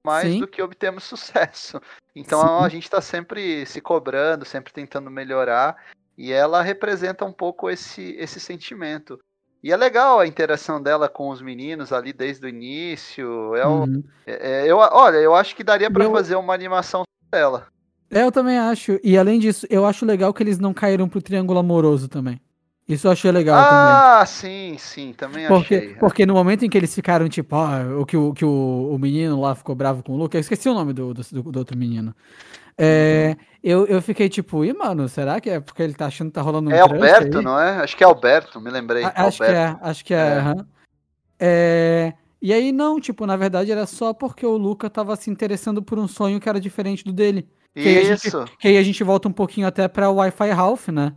mais 0.05 0.26
Sim. 0.33 0.41
do 0.41 0.49
que 0.49 0.62
obtemos 0.62 1.05
sucesso. 1.05 1.81
Então 2.16 2.41
Sim. 2.41 2.64
a 2.64 2.68
gente 2.68 2.91
tá 2.91 3.01
sempre 3.01 3.64
se 3.66 3.81
cobrando, 3.81 4.45
sempre 4.45 4.72
tentando 4.72 5.11
melhorar. 5.11 5.76
E 6.16 6.33
ela 6.33 6.62
representa 6.62 7.24
um 7.24 7.33
pouco 7.33 7.70
esse, 7.70 8.16
esse 8.18 8.41
sentimento. 8.41 9.18
E 9.62 9.72
é 9.72 9.76
legal 9.76 10.18
a 10.18 10.26
interação 10.26 10.83
dela 10.83 11.09
com 11.09 11.29
os 11.31 11.41
meninos 11.41 11.93
ali 11.93 12.12
desde 12.12 12.45
o 12.47 12.49
início. 12.49 13.55
É 13.55 13.66
uhum. 13.66 14.03
é- 14.26 14.64
é- 14.64 14.66
eu, 14.66 14.79
olha, 14.79 15.16
eu 15.18 15.35
acho 15.35 15.55
que 15.55 15.62
daria 15.62 15.91
pra 15.91 16.05
Eu- 16.05 16.12
fazer 16.12 16.37
uma 16.37 16.55
animação 16.55 17.03
dela. 17.31 17.68
É, 18.11 18.22
eu 18.22 18.33
também 18.33 18.59
acho. 18.59 18.99
E 19.05 19.18
além 19.18 19.39
disso, 19.39 19.66
eu 19.68 19.85
acho 19.85 20.07
legal 20.07 20.33
que 20.33 20.43
eles 20.43 20.59
não 20.59 20.72
caíram 20.72 21.09
pro 21.09 21.20
triângulo 21.22 21.59
amoroso 21.59 22.09
também. 22.09 22.41
Isso 22.89 23.07
eu 23.07 23.11
achei 23.12 23.30
legal 23.30 23.57
também. 23.62 23.93
Ah, 23.95 24.24
sim, 24.26 24.76
sim, 24.78 25.12
também 25.12 25.47
Porque, 25.47 25.74
achei. 25.74 25.95
porque 25.97 26.24
no 26.24 26.32
momento 26.32 26.64
em 26.64 26.70
que 26.70 26.78
eles 26.78 26.95
ficaram, 26.95 27.28
tipo, 27.28 27.55
ó, 27.55 28.01
o 28.01 28.07
que, 28.07 28.16
o, 28.16 28.32
que 28.32 28.45
o, 28.45 28.91
o 28.95 28.99
menino 28.99 29.39
lá 29.41 29.55
ficou 29.55 29.74
bravo 29.74 30.03
com 30.03 30.12
o 30.12 30.16
Luca, 30.16 30.39
eu 30.39 30.41
esqueci 30.41 30.68
o 30.70 30.74
nome 30.74 30.95
do, 30.95 31.12
do, 31.12 31.22
do- 31.53 31.59
outro 31.59 31.76
menino. 31.76 32.14
É, 32.78 33.36
eu, 33.62 33.86
eu 33.86 34.01
fiquei 34.01 34.28
tipo, 34.28 34.64
e 34.64 34.72
mano, 34.72 35.09
será 35.09 35.41
que 35.41 35.51
é 35.51 35.61
porque 35.61 35.82
ele 35.82 35.93
tá 35.95 36.07
achando 36.07 36.28
que 36.28 36.34
tá 36.34 36.41
rolando 36.43 36.70
um 36.70 36.72
É 36.72 36.80
Alberto, 36.80 37.39
aí? 37.39 37.45
não 37.45 37.61
é? 37.61 37.78
Acho 37.82 37.97
que 37.97 38.03
é 38.05 38.07
Alberto, 38.07 38.61
me 38.61 38.70
lembrei. 38.70 39.05
A- 39.05 39.26
acho 39.26 39.39
que 39.39 39.45
Alberto. 39.45 39.78
é, 39.84 39.89
acho 39.91 40.05
que 40.05 40.14
é, 40.14 40.16
É. 40.16 40.39
aham. 40.39 40.66
É, 41.41 42.12
E 42.41 42.53
aí 42.53 42.70
não, 42.72 43.01
tipo, 43.01 43.26
na 43.26 43.36
verdade 43.36 43.70
era 43.72 43.84
só 43.84 44.14
porque 44.14 44.47
o 44.47 44.57
Luca 44.57 44.89
tava 44.89 45.14
se 45.16 45.28
interessando 45.28 45.82
por 45.82 45.99
um 45.99 46.07
sonho 46.09 46.39
que 46.41 46.49
era 46.49 46.61
diferente 46.61 47.05
do 47.05 47.12
dele. 47.12 47.49
Que 47.74 47.80
aí 47.89 47.99
a 47.99 48.05
gente- 48.05 48.28
Isso. 48.28 48.45
Que 48.61 48.68
aí 48.68 48.76
a 48.78 48.82
gente 48.82 49.03
volta 49.05 49.28
um 49.28 49.32
pouquinho 49.32 49.66
até 49.66 49.86
pra 49.89 50.09
Wi-Fi 50.11 50.51
Ralph, 50.53 50.89
né? 50.89 51.12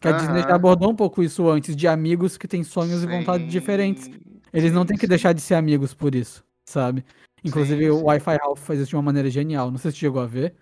Que 0.00 0.08
a 0.08 0.10
Aham. 0.10 0.18
Disney 0.18 0.42
já 0.42 0.54
abordou 0.54 0.90
um 0.90 0.94
pouco 0.94 1.22
isso 1.22 1.48
antes, 1.48 1.74
de 1.74 1.88
amigos 1.88 2.36
que 2.36 2.46
têm 2.46 2.62
sonhos 2.62 3.02
e 3.02 3.06
vontades 3.06 3.46
Sim, 3.46 3.50
diferentes. 3.50 4.10
Eles 4.52 4.72
não 4.72 4.82
sim, 4.82 4.88
têm 4.88 4.96
que 4.96 5.06
sim. 5.06 5.10
deixar 5.10 5.32
de 5.32 5.40
ser 5.40 5.54
amigos 5.54 5.94
por 5.94 6.14
isso, 6.14 6.44
sabe? 6.64 7.04
Inclusive 7.44 7.84
Sim, 7.84 7.90
o 7.90 7.98
sim. 7.98 8.04
Wi-Fi 8.04 8.36
Ralph 8.36 8.60
faz 8.60 8.80
isso 8.80 8.90
de 8.90 8.96
uma 8.96 9.02
maneira 9.02 9.30
genial. 9.30 9.70
Não 9.70 9.78
sei 9.78 9.90
se 9.90 9.96
você 9.96 10.00
chegou 10.00 10.20
a 10.20 10.26
ver. 10.26 10.54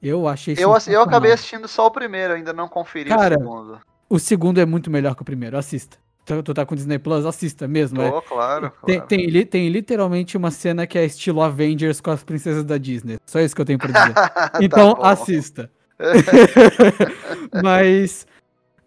Eu 0.00 0.28
achei 0.28 0.54
Eu, 0.56 0.72
eu 0.86 1.02
acabei 1.02 1.32
assistindo 1.32 1.66
só 1.66 1.86
o 1.86 1.90
primeiro, 1.90 2.34
ainda 2.34 2.52
não 2.52 2.68
conferi 2.68 3.10
Cara, 3.10 3.34
o 3.36 3.38
segundo. 3.38 3.80
O 4.08 4.18
segundo 4.18 4.60
é 4.60 4.64
muito 4.64 4.90
melhor 4.90 5.14
que 5.14 5.22
o 5.22 5.24
primeiro, 5.24 5.58
assista. 5.58 5.98
Tu, 6.24 6.42
tu 6.42 6.54
tá 6.54 6.64
com 6.64 6.74
Disney 6.74 6.98
Plus, 6.98 7.26
assista 7.26 7.66
mesmo. 7.66 8.00
é. 8.00 8.10
Tô, 8.10 8.22
claro, 8.22 8.72
Tem, 8.84 9.00
claro. 9.00 9.06
tem, 9.08 9.46
tem 9.46 9.68
literalmente 9.68 10.36
uma 10.36 10.50
cena 10.50 10.86
que 10.86 10.98
é 10.98 11.04
estilo 11.04 11.42
Avengers 11.42 12.00
com 12.00 12.10
as 12.10 12.22
princesas 12.22 12.64
da 12.64 12.78
Disney. 12.78 13.18
Só 13.26 13.40
isso 13.40 13.54
que 13.56 13.60
eu 13.60 13.64
tenho 13.64 13.78
pra 13.78 13.88
dizer. 13.88 14.14
Então 14.62 14.94
Tá 14.94 15.10
assista. 15.10 15.70
mas, 17.62 18.26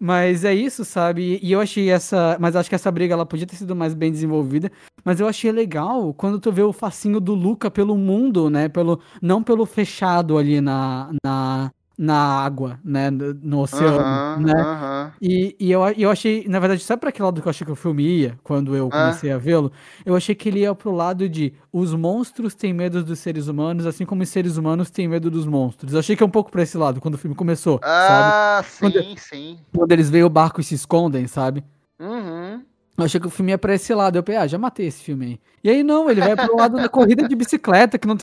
mas 0.04 0.44
é 0.44 0.52
isso, 0.52 0.84
sabe? 0.84 1.38
E 1.40 1.52
eu 1.52 1.60
achei 1.60 1.88
essa. 1.88 2.36
Mas 2.40 2.56
acho 2.56 2.68
que 2.68 2.74
essa 2.74 2.90
briga 2.90 3.14
ela 3.14 3.24
podia 3.24 3.46
ter 3.46 3.54
sido 3.54 3.76
mais 3.76 3.94
bem 3.94 4.10
desenvolvida. 4.10 4.68
Mas 5.04 5.20
eu 5.20 5.28
achei 5.28 5.52
legal 5.52 6.12
quando 6.12 6.40
tu 6.40 6.50
vê 6.50 6.60
o 6.60 6.72
facinho 6.72 7.20
do 7.20 7.34
Luca 7.36 7.70
pelo 7.70 7.96
mundo, 7.96 8.50
né? 8.50 8.68
Pelo, 8.68 9.00
não 9.22 9.44
pelo 9.44 9.64
fechado 9.64 10.36
ali 10.36 10.60
na, 10.60 11.12
na, 11.24 11.70
na 12.02 12.16
água, 12.42 12.80
né? 12.84 13.10
No, 13.10 13.32
no 13.34 13.60
oceano, 13.60 13.96
Aham, 14.00 14.36
né? 14.40 14.52
aham. 14.60 15.12
E, 15.22 15.54
e 15.60 15.70
eu, 15.70 15.80
e 15.96 16.02
eu 16.02 16.10
achei, 16.10 16.44
na 16.48 16.58
verdade, 16.58 16.82
sabe 16.82 16.98
pra 17.00 17.12
que 17.12 17.22
lado 17.22 17.40
que 17.40 17.46
eu 17.46 17.50
achei 17.50 17.64
que 17.64 17.70
o 17.70 17.76
filme 17.76 18.02
ia, 18.02 18.36
quando 18.42 18.74
eu 18.74 18.88
Ah. 18.88 18.90
comecei 18.90 19.30
a 19.30 19.38
vê-lo? 19.38 19.70
Eu 20.04 20.16
achei 20.16 20.34
que 20.34 20.48
ele 20.48 20.60
ia 20.60 20.74
pro 20.74 20.90
lado 20.90 21.28
de 21.28 21.54
os 21.72 21.94
monstros 21.94 22.56
têm 22.56 22.72
medo 22.72 23.04
dos 23.04 23.20
seres 23.20 23.46
humanos, 23.46 23.86
assim 23.86 24.04
como 24.04 24.22
os 24.24 24.28
seres 24.28 24.56
humanos 24.56 24.90
têm 24.90 25.06
medo 25.06 25.30
dos 25.30 25.46
monstros. 25.46 25.92
Eu 25.92 26.00
achei 26.00 26.16
que 26.16 26.22
é 26.24 26.26
um 26.26 26.30
pouco 26.30 26.50
pra 26.50 26.62
esse 26.64 26.76
lado, 26.76 27.00
quando 27.00 27.14
o 27.14 27.18
filme 27.18 27.36
começou, 27.36 27.78
sabe? 27.80 28.30
Ah, 28.32 28.64
Quando- 28.80 29.00
sim, 29.00 29.14
sim. 29.16 29.58
Quando 29.72 29.92
eles 29.92 30.10
veem 30.10 30.24
o 30.24 30.28
barco 30.28 30.60
e 30.60 30.64
se 30.64 30.74
escondem, 30.74 31.28
sabe? 31.28 31.62
Uhum. 32.00 32.62
Eu 32.98 33.04
achei 33.04 33.20
que 33.20 33.26
o 33.28 33.30
filme 33.30 33.52
ia 33.52 33.58
pra 33.58 33.74
esse 33.74 33.94
lado. 33.94 34.16
Eu 34.18 34.22
pensei, 34.24 34.40
ah, 34.42 34.46
já 34.48 34.58
matei 34.58 34.86
esse 34.88 35.02
filme 35.04 35.24
aí. 35.26 35.40
E 35.62 35.70
aí 35.70 35.82
não, 35.84 36.10
ele 36.10 36.20
vai 36.20 36.34
pro 36.36 36.56
lado 36.56 36.76
da 36.78 36.88
corrida 36.88 37.26
de 37.28 37.36
bicicleta, 37.36 37.96
que 37.96 38.06
não 38.08 38.16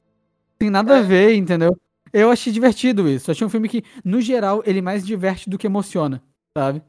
tem 0.58 0.70
nada 0.70 0.98
a 1.00 1.02
ver, 1.02 1.34
entendeu? 1.36 1.78
Eu 2.12 2.32
achei 2.32 2.52
divertido 2.52 3.08
isso. 3.08 3.30
Eu 3.30 3.34
achei 3.34 3.46
um 3.46 3.50
filme 3.50 3.70
que, 3.70 3.84
no 4.04 4.22
geral, 4.22 4.62
ele 4.66 4.82
mais 4.82 5.06
diverte 5.06 5.50
do 5.50 5.58
que 5.58 5.68
emociona, 5.68 6.24
sabe? 6.58 6.82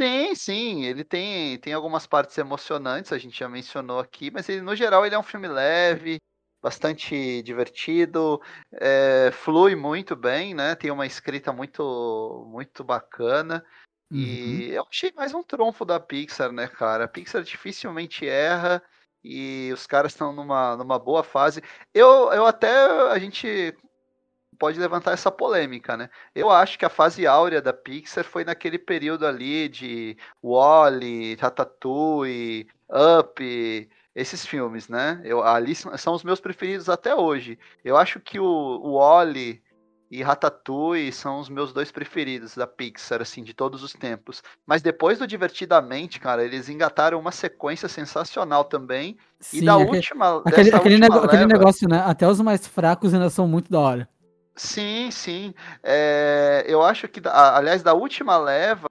Sim, 0.00 0.34
sim, 0.34 0.84
ele 0.84 1.04
tem, 1.04 1.58
tem 1.58 1.74
algumas 1.74 2.06
partes 2.06 2.38
emocionantes, 2.38 3.12
a 3.12 3.18
gente 3.18 3.38
já 3.38 3.46
mencionou 3.50 3.98
aqui, 3.98 4.30
mas 4.30 4.48
ele, 4.48 4.62
no 4.62 4.74
geral 4.74 5.04
ele 5.04 5.14
é 5.14 5.18
um 5.18 5.22
filme 5.22 5.46
leve, 5.46 6.18
bastante 6.62 7.42
divertido, 7.42 8.40
é, 8.72 9.30
flui 9.30 9.74
muito 9.74 10.16
bem, 10.16 10.54
né? 10.54 10.74
Tem 10.74 10.90
uma 10.90 11.04
escrita 11.04 11.52
muito, 11.52 12.46
muito 12.50 12.82
bacana. 12.82 13.62
Uhum. 14.10 14.18
E 14.18 14.70
eu 14.72 14.86
achei 14.88 15.12
mais 15.14 15.34
um 15.34 15.42
trunfo 15.42 15.84
da 15.84 16.00
Pixar, 16.00 16.50
né, 16.50 16.66
cara? 16.66 17.04
A 17.04 17.08
Pixar 17.08 17.42
dificilmente 17.42 18.26
erra 18.26 18.82
e 19.22 19.70
os 19.72 19.86
caras 19.86 20.12
estão 20.12 20.32
numa, 20.32 20.76
numa 20.76 20.98
boa 20.98 21.22
fase. 21.22 21.62
Eu, 21.94 22.32
eu 22.32 22.46
até 22.46 22.70
a 23.10 23.18
gente 23.18 23.76
pode 24.60 24.78
levantar 24.78 25.12
essa 25.12 25.30
polêmica, 25.32 25.96
né? 25.96 26.10
Eu 26.34 26.50
acho 26.50 26.78
que 26.78 26.84
a 26.84 26.90
fase 26.90 27.26
áurea 27.26 27.62
da 27.62 27.72
Pixar 27.72 28.24
foi 28.24 28.44
naquele 28.44 28.78
período 28.78 29.26
ali 29.26 29.68
de 29.70 30.18
Wall-E, 30.44 31.34
Ratatouille, 31.40 32.68
Up, 33.18 33.88
esses 34.14 34.44
filmes, 34.44 34.86
né? 34.88 35.20
Eu, 35.24 35.42
ali 35.42 35.74
são, 35.74 36.14
os 36.14 36.22
meus 36.22 36.40
preferidos 36.40 36.90
até 36.90 37.14
hoje. 37.14 37.58
Eu 37.82 37.96
acho 37.96 38.20
que 38.20 38.38
o, 38.38 38.44
o 38.44 38.92
Wall-E 38.92 39.62
e 40.10 40.22
Ratatouille 40.22 41.10
são 41.12 41.38
os 41.38 41.48
meus 41.48 41.72
dois 41.72 41.90
preferidos 41.90 42.54
da 42.54 42.66
Pixar, 42.66 43.22
assim, 43.22 43.42
de 43.42 43.54
todos 43.54 43.82
os 43.82 43.94
tempos. 43.94 44.42
Mas 44.66 44.82
depois 44.82 45.18
do 45.18 45.26
Divertidamente, 45.26 46.20
cara, 46.20 46.44
eles 46.44 46.68
engataram 46.68 47.18
uma 47.18 47.32
sequência 47.32 47.88
sensacional 47.88 48.64
também. 48.64 49.16
e 49.38 49.60
Sim, 49.60 49.64
da 49.64 49.76
aque- 49.76 49.84
última, 49.96 50.42
aquele, 50.44 50.68
aquele, 50.74 50.94
última 50.96 51.14
nego- 51.14 51.24
aquele 51.24 51.46
leva- 51.46 51.58
negócio, 51.58 51.88
né? 51.88 52.02
Até 52.04 52.28
os 52.28 52.40
mais 52.42 52.66
fracos 52.66 53.14
ainda 53.14 53.30
são 53.30 53.48
muito 53.48 53.70
da 53.70 53.78
hora. 53.80 54.08
Sim, 54.62 55.10
sim. 55.10 55.54
É, 55.82 56.64
eu 56.68 56.82
acho 56.82 57.08
que, 57.08 57.18
aliás, 57.26 57.82
da 57.82 57.94
última 57.94 58.36
leva, 58.36 58.86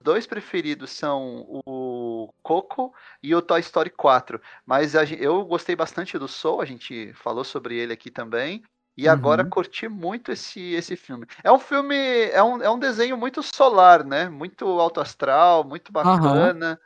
os 0.00 0.04
dois 0.04 0.26
preferidos 0.26 0.90
são 0.90 1.46
o 1.66 2.32
Coco 2.42 2.94
e 3.22 3.34
o 3.34 3.42
Toy 3.42 3.60
Story 3.60 3.90
4. 3.90 4.40
Mas 4.66 4.96
a 4.96 5.04
eu 5.04 5.44
gostei 5.46 5.76
bastante 5.76 6.18
do 6.18 6.28
Soul, 6.28 6.60
a 6.62 6.66
gente 6.66 7.12
falou 7.14 7.44
sobre 7.44 7.76
ele 7.78 7.92
aqui 7.94 8.10
também. 8.10 8.62
E 8.96 9.08
agora 9.08 9.44
Uhum. 9.44 9.50
curti 9.50 9.88
muito 9.88 10.32
esse, 10.32 10.60
esse 10.74 10.96
filme. 10.96 11.26
É 11.44 11.52
um 11.52 11.58
filme, 11.58 11.96
é 12.30 12.42
um, 12.42 12.62
é 12.62 12.70
um 12.70 12.78
desenho 12.78 13.16
muito 13.16 13.42
solar, 13.42 14.04
né? 14.04 14.28
Muito 14.28 14.66
alto 14.80 15.00
astral, 15.00 15.64
muito 15.64 15.92
bacana. 15.92 16.80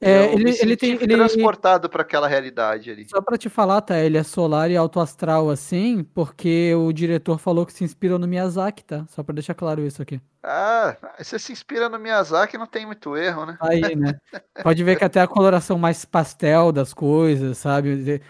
É, 0.00 0.18
Eu 0.18 0.38
ele- 0.38 0.56
ele 0.60 0.76
tem- 0.76 0.92
ele- 0.92 1.16
transportado 1.16 1.88
para 1.88 2.02
aquela 2.02 2.28
realidade 2.28 2.90
ali. 2.90 3.08
Só 3.08 3.20
pra 3.22 3.38
te 3.38 3.48
falar, 3.48 3.80
tá? 3.80 3.98
Ele 3.98 4.18
é 4.18 4.22
solar 4.22 4.70
e 4.70 4.76
alto 4.76 5.00
astral 5.00 5.48
assim, 5.48 6.04
porque 6.14 6.74
o 6.74 6.92
diretor 6.92 7.38
falou 7.38 7.64
que 7.64 7.72
se 7.72 7.82
inspirou 7.82 8.18
no 8.18 8.28
Miyazaki, 8.28 8.84
tá? 8.84 9.06
Só 9.08 9.22
pra 9.22 9.34
deixar 9.34 9.54
claro 9.54 9.80
isso 9.86 10.02
aqui. 10.02 10.20
Ah, 10.42 10.96
você 11.18 11.38
se 11.38 11.50
inspira 11.50 11.88
no 11.88 11.98
Miyazaki, 11.98 12.58
não 12.58 12.66
tem 12.66 12.84
muito 12.86 13.16
erro, 13.16 13.46
né? 13.46 13.56
Aí, 13.60 13.96
né? 13.96 14.14
Pode 14.62 14.84
ver 14.84 14.96
que 14.96 15.04
até 15.04 15.20
a 15.20 15.26
coloração 15.26 15.78
mais 15.78 16.04
pastel 16.04 16.70
das 16.72 16.92
coisas, 16.92 17.56
sabe? 17.58 18.20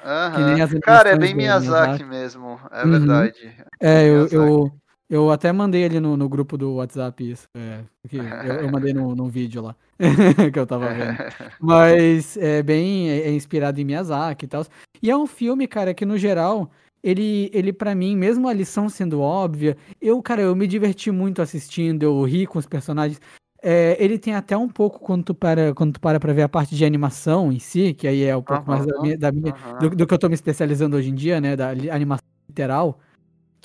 Cara, 0.83 1.11
é 1.11 1.17
bem 1.19 1.35
Miyazaki, 1.35 2.05
Miyazaki. 2.05 2.05
mesmo, 2.05 2.61
é 2.71 2.85
Uhum. 2.85 2.91
verdade. 2.91 3.57
É, 3.81 4.03
eu, 4.05 4.15
Miyazaki. 4.15 4.35
eu, 4.37 4.73
eu 5.09 5.31
até 5.31 5.53
mandei 5.53 5.85
ali 5.85 6.01
no, 6.01 6.17
no 6.17 6.29
grupo 6.29 6.57
do 6.59 6.75
WhatsApp 6.75 7.31
isso. 7.31 7.47
É, 7.57 7.81
eu, 8.13 8.55
eu 8.55 8.71
mandei 8.71 8.93
no, 8.93 9.15
no 9.15 9.29
vídeo 9.29 9.63
lá 9.63 9.75
que 10.53 10.59
eu 10.59 10.67
tava 10.67 10.89
vendo. 10.93 11.17
Mas 11.61 12.37
é 12.37 12.63
bem 12.63 13.11
é, 13.11 13.29
é 13.29 13.33
inspirado 13.33 13.81
em 13.81 13.85
Miyazaki 13.85 14.45
e 14.45 14.49
tal. 14.49 14.65
E 15.03 15.11
é 15.11 15.17
um 15.17 15.27
filme, 15.27 15.67
cara, 15.67 15.95
que 15.95 16.05
no 16.05 16.17
geral, 16.19 16.71
ele, 17.03 17.51
ele 17.53 17.73
para 17.73 17.95
mim, 17.95 18.17
mesmo 18.17 18.49
a 18.49 18.53
lição 18.53 18.89
sendo 18.89 19.21
óbvia, 19.21 19.77
eu, 20.01 20.21
cara, 20.23 20.43
eu 20.43 20.55
me 20.57 20.67
diverti 20.67 21.11
muito 21.11 21.41
assistindo, 21.41 22.03
eu 22.03 22.23
ri 22.25 22.47
com 22.47 22.59
os 22.59 22.67
personagens. 22.67 23.21
É, 23.63 23.97
ele 23.99 24.19
tem 24.19 24.35
até 24.35 24.57
um 24.57 24.69
pouco, 24.69 25.01
quando 25.01 25.25
tu 25.25 25.35
para, 25.35 25.75
quando 25.75 25.95
tu 25.95 26.01
para 26.01 26.21
pra 26.21 26.33
ver 26.33 26.43
a 26.43 26.49
parte 26.49 26.77
de 26.77 26.85
animação 26.85 27.51
em 27.53 27.59
si, 27.59 27.95
que 27.95 28.07
aí 28.07 28.23
é 28.23 28.37
um 28.37 28.43
pouco 28.43 28.69
mais 28.69 28.87
da 28.87 29.01
minha, 29.01 29.19
da 29.19 29.33
minha- 29.33 29.53
aham. 29.53 29.79
do, 29.81 29.91
do 29.97 30.07
que 30.07 30.15
eu 30.15 30.19
tô 30.19 30.29
me 30.29 30.35
especializando 30.35 30.97
hoje 30.97 31.11
em 31.11 31.15
dia, 31.15 31.41
né, 31.41 31.57
da 31.57 31.71
animação 31.71 32.25
literal, 32.49 33.01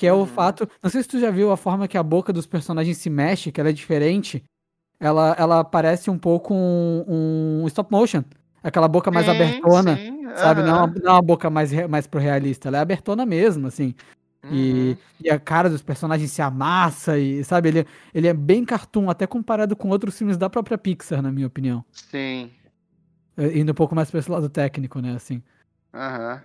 que 0.02 0.08
é 0.08 0.12
o 0.12 0.22
Uhum. 0.22 0.26
fato, 0.26 0.68
não 0.82 0.90
sei 0.90 1.04
se 1.04 1.08
tu 1.10 1.20
já 1.20 1.30
viu 1.30 1.52
a 1.52 1.56
forma 1.58 1.88
que 1.88 1.96
a 1.96 2.02
boca 2.02 2.34
dos 2.34 2.48
personagens 2.48 2.98
se 2.98 3.08
mexe, 3.08 3.52
que 3.52 3.62
ela 3.62 3.70
é 3.70 3.72
diferente, 3.72 4.44
ela, 5.00 5.36
ela 5.38 5.64
parece 5.64 6.10
um 6.10 6.18
pouco 6.18 6.56
um, 6.56 7.62
um 7.64 7.68
stop 7.68 7.92
motion, 7.92 8.24
aquela 8.64 8.88
boca 8.88 9.12
mais 9.12 9.28
Sim, 9.28 9.32
abertona, 9.34 9.96
sim, 9.98 10.28
sabe, 10.38 10.64
não, 10.64 10.86
uma- 10.86 10.88
não 11.04 11.14
uma 11.14 11.22
boca 11.22 11.52
mais, 11.52 11.72
mais 11.88 12.08
pro 12.08 12.20
realista, 12.20 12.70
ela 12.70 12.78
é 12.78 12.82
abertona 12.82 13.28
mesmo, 13.28 13.68
assim, 13.68 13.94
e, 14.52 14.98
Uhum. 14.98 15.26
e 15.26 15.30
a 15.30 15.40
cara 15.40 15.70
dos 15.70 15.84
personagens 15.84 16.32
se 16.32 16.42
amassa 16.42 17.20
e, 17.20 17.44
sabe, 17.44 17.70
ele, 17.70 17.86
ele 18.12 18.28
é 18.28 18.34
bem 18.34 18.66
cartoon, 18.66 19.08
até 19.08 19.28
comparado 19.28 19.76
com 19.76 19.90
outros 19.90 20.18
filmes 20.18 20.36
da 20.36 20.50
própria 20.50 20.80
Pixar, 20.80 21.22
na 21.22 21.32
minha 21.32 21.46
opinião. 21.46 21.86
Sim. 21.92 22.50
É, 23.38 23.56
Indo 23.60 23.72
um 23.72 23.76
pouco 23.76 23.94
mais 23.94 24.10
pra 24.10 24.20
esse 24.20 24.32
lado 24.32 24.50
técnico, 24.50 25.00
né, 25.00 25.14
assim. 25.14 25.44
aham. 25.94 26.42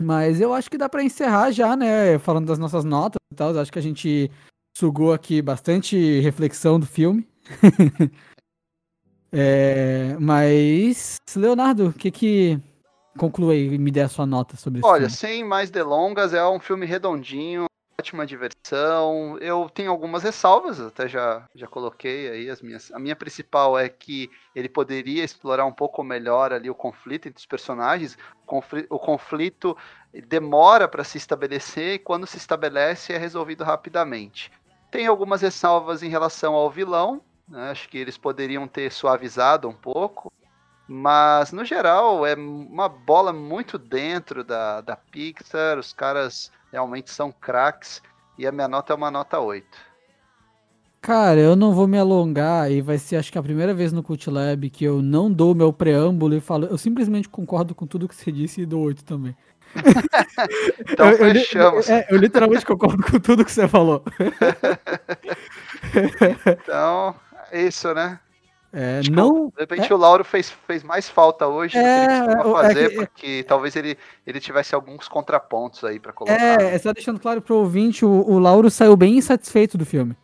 Mas 0.00 0.40
eu 0.40 0.54
acho 0.54 0.70
que 0.70 0.78
dá 0.78 0.88
pra 0.88 1.04
encerrar 1.04 1.50
já, 1.50 1.76
né, 1.76 2.18
falando 2.18 2.46
das 2.46 2.58
nossas 2.58 2.84
notas 2.84 3.18
e 3.30 3.36
tal, 3.36 3.56
acho 3.58 3.70
que 3.70 3.78
a 3.78 3.82
gente 3.82 4.30
sugou 4.74 5.12
aqui 5.12 5.42
bastante 5.42 6.20
reflexão 6.20 6.80
do 6.80 6.86
filme. 6.86 7.28
É, 9.32 10.16
mas, 10.18 11.18
Leonardo, 11.36 11.90
o 11.90 11.92
que 11.92 12.10
que... 12.10 12.60
Conclua 13.16 13.52
aí 13.52 13.74
e 13.74 13.78
me 13.78 13.92
dê 13.92 14.00
a 14.00 14.08
sua 14.08 14.26
nota 14.26 14.56
sobre 14.56 14.80
esse 14.80 14.88
Olha, 14.88 15.02
filme. 15.02 15.16
sem 15.16 15.44
mais 15.44 15.70
delongas, 15.70 16.34
é 16.34 16.44
um 16.44 16.58
filme 16.58 16.84
redondinho, 16.84 17.66
ótima 18.00 18.26
diversão. 18.26 19.38
Eu 19.38 19.70
tenho 19.72 19.90
algumas 19.90 20.22
ressalvas, 20.22 20.80
até 20.80 21.06
já, 21.06 21.46
já 21.54 21.66
coloquei 21.66 22.30
aí 22.30 22.50
as 22.50 22.60
minhas. 22.60 22.90
A 22.92 22.98
minha 22.98 23.14
principal 23.14 23.78
é 23.78 23.88
que 23.88 24.30
ele 24.54 24.68
poderia 24.68 25.22
explorar 25.22 25.66
um 25.66 25.72
pouco 25.72 26.02
melhor 26.02 26.52
ali 26.52 26.68
o 26.68 26.74
conflito 26.74 27.28
entre 27.28 27.38
os 27.38 27.46
personagens. 27.46 28.16
O 28.42 28.46
conflito, 28.46 28.86
o 28.90 28.98
conflito 28.98 29.76
demora 30.26 30.88
para 30.88 31.04
se 31.04 31.18
estabelecer 31.18 31.94
e 31.94 31.98
quando 31.98 32.26
se 32.26 32.38
estabelece 32.38 33.12
é 33.12 33.18
resolvido 33.18 33.62
rapidamente. 33.62 34.50
Tem 34.90 35.06
algumas 35.06 35.42
ressalvas 35.42 36.02
em 36.02 36.08
relação 36.08 36.54
ao 36.54 36.70
vilão, 36.70 37.22
né? 37.46 37.70
Acho 37.70 37.88
que 37.88 37.98
eles 37.98 38.16
poderiam 38.16 38.66
ter 38.66 38.90
suavizado 38.90 39.68
um 39.68 39.74
pouco. 39.74 40.32
Mas, 40.92 41.52
no 41.52 41.64
geral, 41.64 42.26
é 42.26 42.34
uma 42.34 42.88
bola 42.88 43.32
muito 43.32 43.78
dentro 43.78 44.42
da, 44.42 44.80
da 44.80 44.96
Pixar. 44.96 45.78
Os 45.78 45.92
caras 45.92 46.50
realmente 46.72 47.10
são 47.10 47.32
craques. 47.32 48.02
E 48.38 48.46
a 48.46 48.52
minha 48.52 48.68
nota 48.68 48.92
é 48.92 48.96
uma 48.96 49.10
nota 49.10 49.38
8. 49.38 49.90
Cara, 51.00 51.40
eu 51.40 51.56
não 51.56 51.72
vou 51.72 51.86
me 51.86 51.98
alongar 51.98 52.70
e 52.70 52.82
vai 52.82 52.98
ser 52.98 53.16
acho 53.16 53.32
que 53.32 53.38
a 53.38 53.42
primeira 53.42 53.72
vez 53.72 53.90
no 53.90 54.02
Cult 54.02 54.28
Lab 54.28 54.68
que 54.68 54.84
eu 54.84 55.00
não 55.00 55.32
dou 55.32 55.54
meu 55.54 55.72
preâmbulo 55.72 56.34
e 56.34 56.40
falo, 56.40 56.66
eu 56.66 56.76
simplesmente 56.76 57.26
concordo 57.26 57.74
com 57.74 57.86
tudo 57.86 58.06
que 58.06 58.14
você 58.14 58.30
disse 58.30 58.60
e 58.60 58.66
dou 58.66 58.82
8 58.82 59.04
também. 59.04 59.34
Então 60.80 61.10
eu, 61.10 61.18
fechamos. 61.18 61.88
Eu, 61.88 61.96
é, 61.96 62.06
eu 62.10 62.16
literalmente 62.16 62.64
concordo 62.64 63.02
com 63.02 63.20
tudo 63.20 63.44
que 63.44 63.52
você 63.52 63.68
falou. 63.68 64.02
então, 66.46 67.14
é 67.52 67.62
isso, 67.62 67.92
né? 67.94 68.18
É, 68.72 69.00
Tipo, 69.00 69.16
não. 69.16 69.46
De 69.48 69.60
repente 69.60 69.92
o 69.92 69.96
Lauro 69.96 70.24
fez, 70.24 70.50
fez 70.66 70.82
mais 70.84 71.08
falta 71.08 71.46
hoje 71.46 71.76
do 71.76 71.82
que 71.82 71.86
É, 71.88 72.04
ele 72.04 72.34
costuma 72.34 72.60
é, 72.60 72.62
fazer, 72.62 72.88
que- 72.90 72.94
porque 72.96 73.44
talvez 73.48 73.74
ele, 73.76 73.98
ele 74.26 74.38
tivesse 74.40 74.74
alguns 74.74 75.08
contrapontos 75.08 75.82
aí 75.84 75.98
pra 75.98 76.12
colocar. 76.12 76.34
É, 76.40 76.78
só 76.78 76.92
deixando 76.92 77.18
claro 77.18 77.42
pro 77.42 77.56
ouvinte, 77.56 78.04
o, 78.04 78.08
o 78.10 78.38
Lauro 78.38 78.70
saiu 78.70 78.96
bem 78.96 79.16
insatisfeito 79.18 79.76
do 79.76 79.84
filme. 79.84 80.14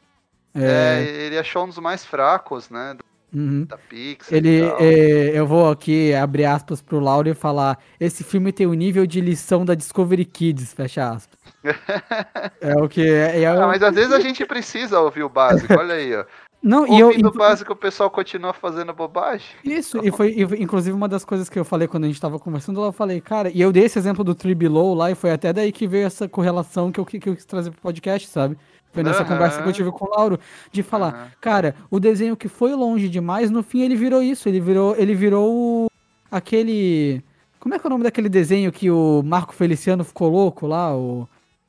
É, 0.55 1.03
ele 1.27 1.39
achou 1.39 1.65
um 1.65 1.69
dos 1.69 1.79
mais 1.79 2.05
fracos, 2.05 2.71
né? 2.71 2.97
Uhum. 3.35 3.65
Da 3.65 3.77
Pixar. 3.77 4.33
Ele, 4.39 4.63
é, 4.79 5.33
eu 5.39 5.47
vou 5.47 5.69
aqui 5.69 6.15
abrir 6.15 6.45
aspas 6.47 6.81
pro 6.81 7.01
Lauro 7.01 7.29
e 7.29 7.35
falar: 7.35 7.77
esse 8.01 8.23
filme 8.25 8.53
tem 8.53 8.67
o 8.67 8.73
nível 8.73 9.05
de 9.07 9.21
lição 9.21 9.65
da 9.65 9.75
Discovery 9.75 10.25
Kids, 10.25 10.73
fecha 10.73 11.11
aspas. 11.11 11.37
é 12.61 12.75
o 12.77 12.89
que 12.89 13.03
é. 13.07 13.43
é 13.43 13.53
o- 13.53 13.63
Ah, 13.63 13.67
mas 13.67 13.83
às 13.83 13.95
vezes 13.95 14.13
a 14.13 14.21
gente 14.21 14.47
precisa 14.47 15.01
ouvir 15.01 15.25
o 15.25 15.29
básico, 15.29 15.75
olha 15.77 15.95
aí, 15.97 16.15
ó. 16.17 16.25
Não, 16.63 16.87
e 16.87 16.99
eu, 16.99 17.09
Ouvindo 17.09 17.29
o 17.29 17.33
básico, 17.33 17.73
o 17.73 17.77
pessoal 17.77 18.11
continua 18.11 18.53
fazendo 18.53 18.93
bobagem. 18.93 19.47
Isso, 19.63 20.01
e 20.03 20.11
foi 20.11 20.33
e 20.33 20.43
inclusive 20.63 20.97
uma 20.97 21.09
das 21.09 21.25
coisas 21.25 21.49
que 21.49 21.59
eu 21.59 21.65
falei 21.65 21.87
quando 21.87 22.05
a 22.05 22.07
gente 22.09 22.21
tava 22.21 22.39
conversando, 22.39 22.81
lá 22.81 22.89
eu 22.89 22.93
falei, 22.93 23.21
cara, 23.21 23.51
e 23.51 23.61
eu 23.61 23.73
dei 23.73 23.85
esse 23.85 23.99
exemplo 23.99 24.25
do 24.25 24.35
Tree 24.35 24.55
Below 24.55 24.95
lá, 24.95 25.11
e 25.11 25.15
foi 25.15 25.31
até 25.31 25.53
daí 25.53 25.71
que 25.71 25.87
veio 25.87 26.07
essa 26.07 26.29
correlação 26.29 26.91
que 26.91 26.99
eu, 26.99 27.05
que 27.05 27.29
eu 27.29 27.37
quis 27.37 27.45
trazer 27.45 27.71
pro 27.71 27.81
podcast, 27.81 28.29
sabe? 28.29 28.59
Foi 28.93 29.03
nessa 29.03 29.21
Aham. 29.21 29.29
conversa 29.29 29.63
que 29.63 29.69
eu 29.69 29.73
tive 29.73 29.93
com 29.93 30.07
o 30.07 30.11
Lauro, 30.11 30.41
de 30.73 30.83
falar, 30.83 31.15
Aham. 31.15 31.31
cara, 31.41 31.75
o 31.91 32.01
desenho 32.01 32.37
que 32.37 32.49
foi 32.49 32.75
longe 32.75 33.09
demais, 33.09 33.51
no 33.51 33.63
fim 33.63 33.83
ele 33.83 33.95
virou 33.95 34.23
isso, 34.23 34.49
ele 34.49 34.59
virou, 34.59 34.97
ele 34.97 35.15
virou 35.15 35.89
aquele. 36.31 37.23
Como 37.61 37.75
é 37.75 37.79
que 37.79 37.87
é 37.87 37.89
o 37.89 37.91
nome 37.91 38.05
daquele 38.05 38.29
desenho 38.29 38.73
que 38.73 38.91
o 38.91 39.23
Marco 39.25 39.55
Feliciano 39.55 40.05
ficou 40.05 40.29
louco 40.29 40.67
lá? 40.67 40.97
O. 40.97 41.29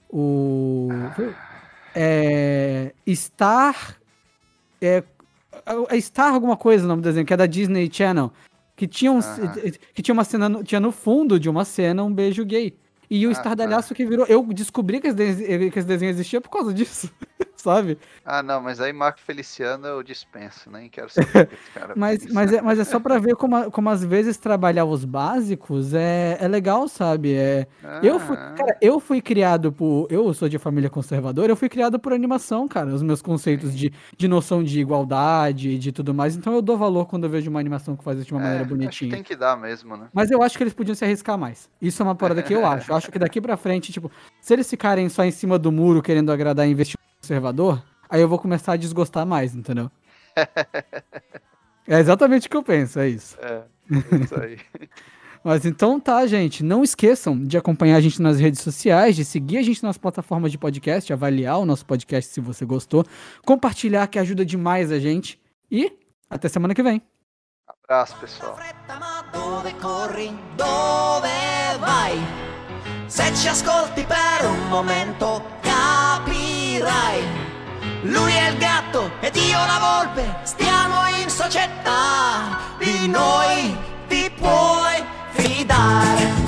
O. 0.10 0.90
É. 1.94 2.94
Star. 3.10 3.98
É, 4.82 5.03
é 5.89 6.01
Star 6.01 6.34
alguma 6.34 6.55
coisa 6.57 6.86
o 6.86 6.88
nome 6.88 7.01
do 7.01 7.05
desenho, 7.05 7.25
que 7.25 7.34
é 7.34 7.38
da 7.38 7.45
Disney 7.45 7.89
Channel. 7.91 8.32
Que 8.75 8.86
tinha, 8.88 9.11
um, 9.11 9.17
Aham. 9.17 9.53
que 9.93 10.01
tinha 10.03 10.13
uma 10.13 10.23
cena, 10.23 10.47
no- 10.47 10.63
tinha 10.63 10.80
no 10.80 10.91
fundo 10.91 11.39
de 11.39 11.49
uma 11.49 11.65
cena 11.65 12.03
um 12.03 12.13
beijo 12.13 12.45
gay. 12.45 12.78
E 13.09 13.25
o 13.25 13.30
Ah, 13.30 13.32
estardalhaço 13.32 13.95
que 13.95 14.05
virou. 14.05 14.25
Eu 14.28 14.43
descobri 14.53 14.99
que 14.99 15.07
esse, 15.07 15.15
desenho, 15.15 15.71
que 15.71 15.80
esse 15.80 15.88
desenho 15.88 16.09
existia 16.11 16.39
por 16.41 16.49
causa 16.49 16.71
disso, 16.73 17.09
sabe? 17.68 17.97
Ah, 18.24 18.41
não, 18.41 18.61
mas 18.61 18.80
aí 18.80 18.93
Marco 18.93 19.20
Feliciano 19.20 19.86
eu 19.86 20.01
dispenso, 20.01 20.72
nem 20.72 20.89
quero 20.89 21.09
saber. 21.09 21.49
cara 21.74 21.93
Mas, 21.97 22.26
mas, 22.32 22.53
é, 22.53 22.61
mas 22.61 22.80
é 22.80 22.84
só 22.86 22.99
pra 22.99 23.20
ver 23.20 23.36
como, 23.36 23.70
como 23.72 23.89
às 23.89 24.03
vezes 24.03 24.38
trabalhar 24.38 24.86
os 24.86 25.03
básicos 25.03 25.93
é, 25.93 26.38
é 26.39 26.47
legal, 26.47 26.88
sabe? 26.88 27.34
É, 27.34 27.68
eu, 28.01 28.20
fui, 28.20 28.38
Ah, 28.38 28.53
cara, 28.57 28.78
eu 28.82 28.99
fui 28.99 29.22
criado 29.22 29.72
por. 29.72 30.07
Eu 30.09 30.34
sou 30.34 30.47
de 30.47 30.57
família 30.57 30.89
conservadora, 30.89 31.51
eu 31.51 31.55
fui 31.55 31.68
criado 31.68 31.99
por 31.99 32.13
animação, 32.13 32.68
cara. 32.68 32.93
Os 32.93 33.01
meus 33.03 33.22
conceitos 33.22 33.76
de, 33.76 33.91
de 34.15 34.28
noção 34.28 34.63
de 34.63 34.80
igualdade 34.80 35.70
e 35.72 35.78
de 35.78 35.91
tudo 35.91 36.13
mais. 36.13 36.36
Então 36.36 36.53
eu 36.53 36.61
dou 36.61 36.78
valor 36.78 37.05
quando 37.05 37.26
eu 37.26 37.30
vejo 37.30 37.49
uma 37.49 37.59
animação 37.59 37.95
que 37.97 38.03
faz 38.03 38.20
isso 38.20 38.28
de 38.28 38.34
uma 38.34 38.41
é, 38.41 38.43
maneira 38.43 38.63
acho 38.63 38.70
que 38.70 38.76
bonitinha. 38.76 39.11
tem 39.11 39.24
que 39.24 39.36
dar 39.36 39.57
mesmo, 39.57 39.97
né? 39.97 40.07
Mas 40.13 40.32
eu 40.32 40.41
acho 40.41 40.57
que 40.57 40.63
eles 40.63 40.74
podiam 40.74 40.95
se 40.95 41.03
arriscar 41.03 41.38
mais. 41.38 41.70
Isso 41.82 42.01
é 42.01 42.05
uma 42.05 42.15
parada 42.15 42.41
que 42.41 42.53
eu 42.53 42.63
acho. 42.65 42.91
Eu 42.91 42.95
acho 42.95 43.11
que 43.11 43.20
daqui 43.20 43.41
pra 43.41 43.57
frente, 43.57 43.91
tipo, 43.91 44.11
se 44.39 44.53
eles 44.53 44.70
ficarem 44.70 45.09
só 45.09 45.24
em 45.24 45.32
cima 45.32 45.57
do 45.59 45.72
muro 45.72 46.01
querendo 46.01 46.32
agradar 46.32 46.68
investidor 46.68 46.97
conservador, 47.28 47.84
aí 48.09 48.21
eu 48.21 48.30
vou 48.30 48.39
começar 48.39 48.73
a 48.73 48.78
desgostar 48.78 49.25
mais, 49.25 49.53
entendeu? 49.53 49.91
É 51.89 52.01
exatamente 52.01 52.47
o 52.47 52.49
que 52.49 52.57
eu 52.57 52.63
penso, 52.63 52.99
é 52.99 53.07
isso. 53.07 53.38
É, 53.39 53.63
é 53.89 54.17
isso 54.21 54.38
aí. 54.38 54.57
Mas 55.41 55.65
então 55.65 55.97
tá, 56.01 56.28
gente. 56.28 56.61
Não 56.61 56.84
esqueçam 56.84 57.41
de 57.41 57.57
acompanhar 57.57 57.95
a 57.95 58.01
gente 58.01 58.21
nas 58.21 58.38
redes 58.38 58.59
sociais, 58.59 59.15
de 59.15 59.23
seguir 59.23 59.57
a 59.57 59.61
gente 59.61 59.82
nas 59.82 59.97
plataformas 59.97 60.51
de 60.51 60.57
podcast, 60.57 61.13
avaliar 61.13 61.57
o 61.59 61.65
nosso 61.65 61.86
podcast 61.86 62.34
se 62.34 62.41
você 62.41 62.65
gostou, 62.65 63.05
compartilhar 63.45 64.05
que 64.07 64.19
ajuda 64.19 64.45
demais 64.45 64.91
a 64.91 64.99
gente. 64.99 65.39
E 65.71 65.97
até 66.30 66.49
semana 66.49 66.75
que 66.75 66.84
vem. 66.84 67.01
Abraço, 67.65 68.17
pessoal. 68.17 68.57
Se 73.07 73.34
ci 73.34 73.47
ascolti 73.47 74.03
per 74.03 74.45
un 74.45 74.67
momento 74.67 75.41
capirai. 76.78 77.23
Lui 78.03 78.32
è 78.32 78.49
il 78.49 78.57
gatto 78.57 79.11
ed 79.19 79.36
io 79.36 79.57
la 79.57 79.80
volpe, 79.80 80.39
stiamo 80.43 81.07
in 81.21 81.30
società. 81.30 82.75
Di 82.78 83.07
noi 83.07 83.75
ti 84.07 84.32
puoi 84.38 85.03
fidare. 85.32 86.45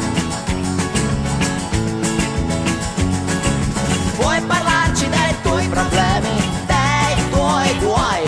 Puoi 4.17 4.41
parlarci 4.41 5.09
dei 5.09 5.35
tuoi 5.41 5.67
problemi, 5.67 6.51
dei 6.67 7.29
tuoi 7.31 7.77
guai. 7.79 8.23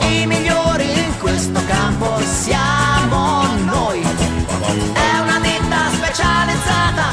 I 0.00 0.26
migliori 0.26 0.90
in 0.92 1.18
questo 1.18 1.60
campo 1.66 2.20
siamo 2.20 3.46
noi. 3.64 4.00
È 4.02 5.18
una 5.18 5.40
ditta 5.40 5.90
specializzata, 5.92 7.12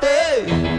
fuerte. 0.00 0.71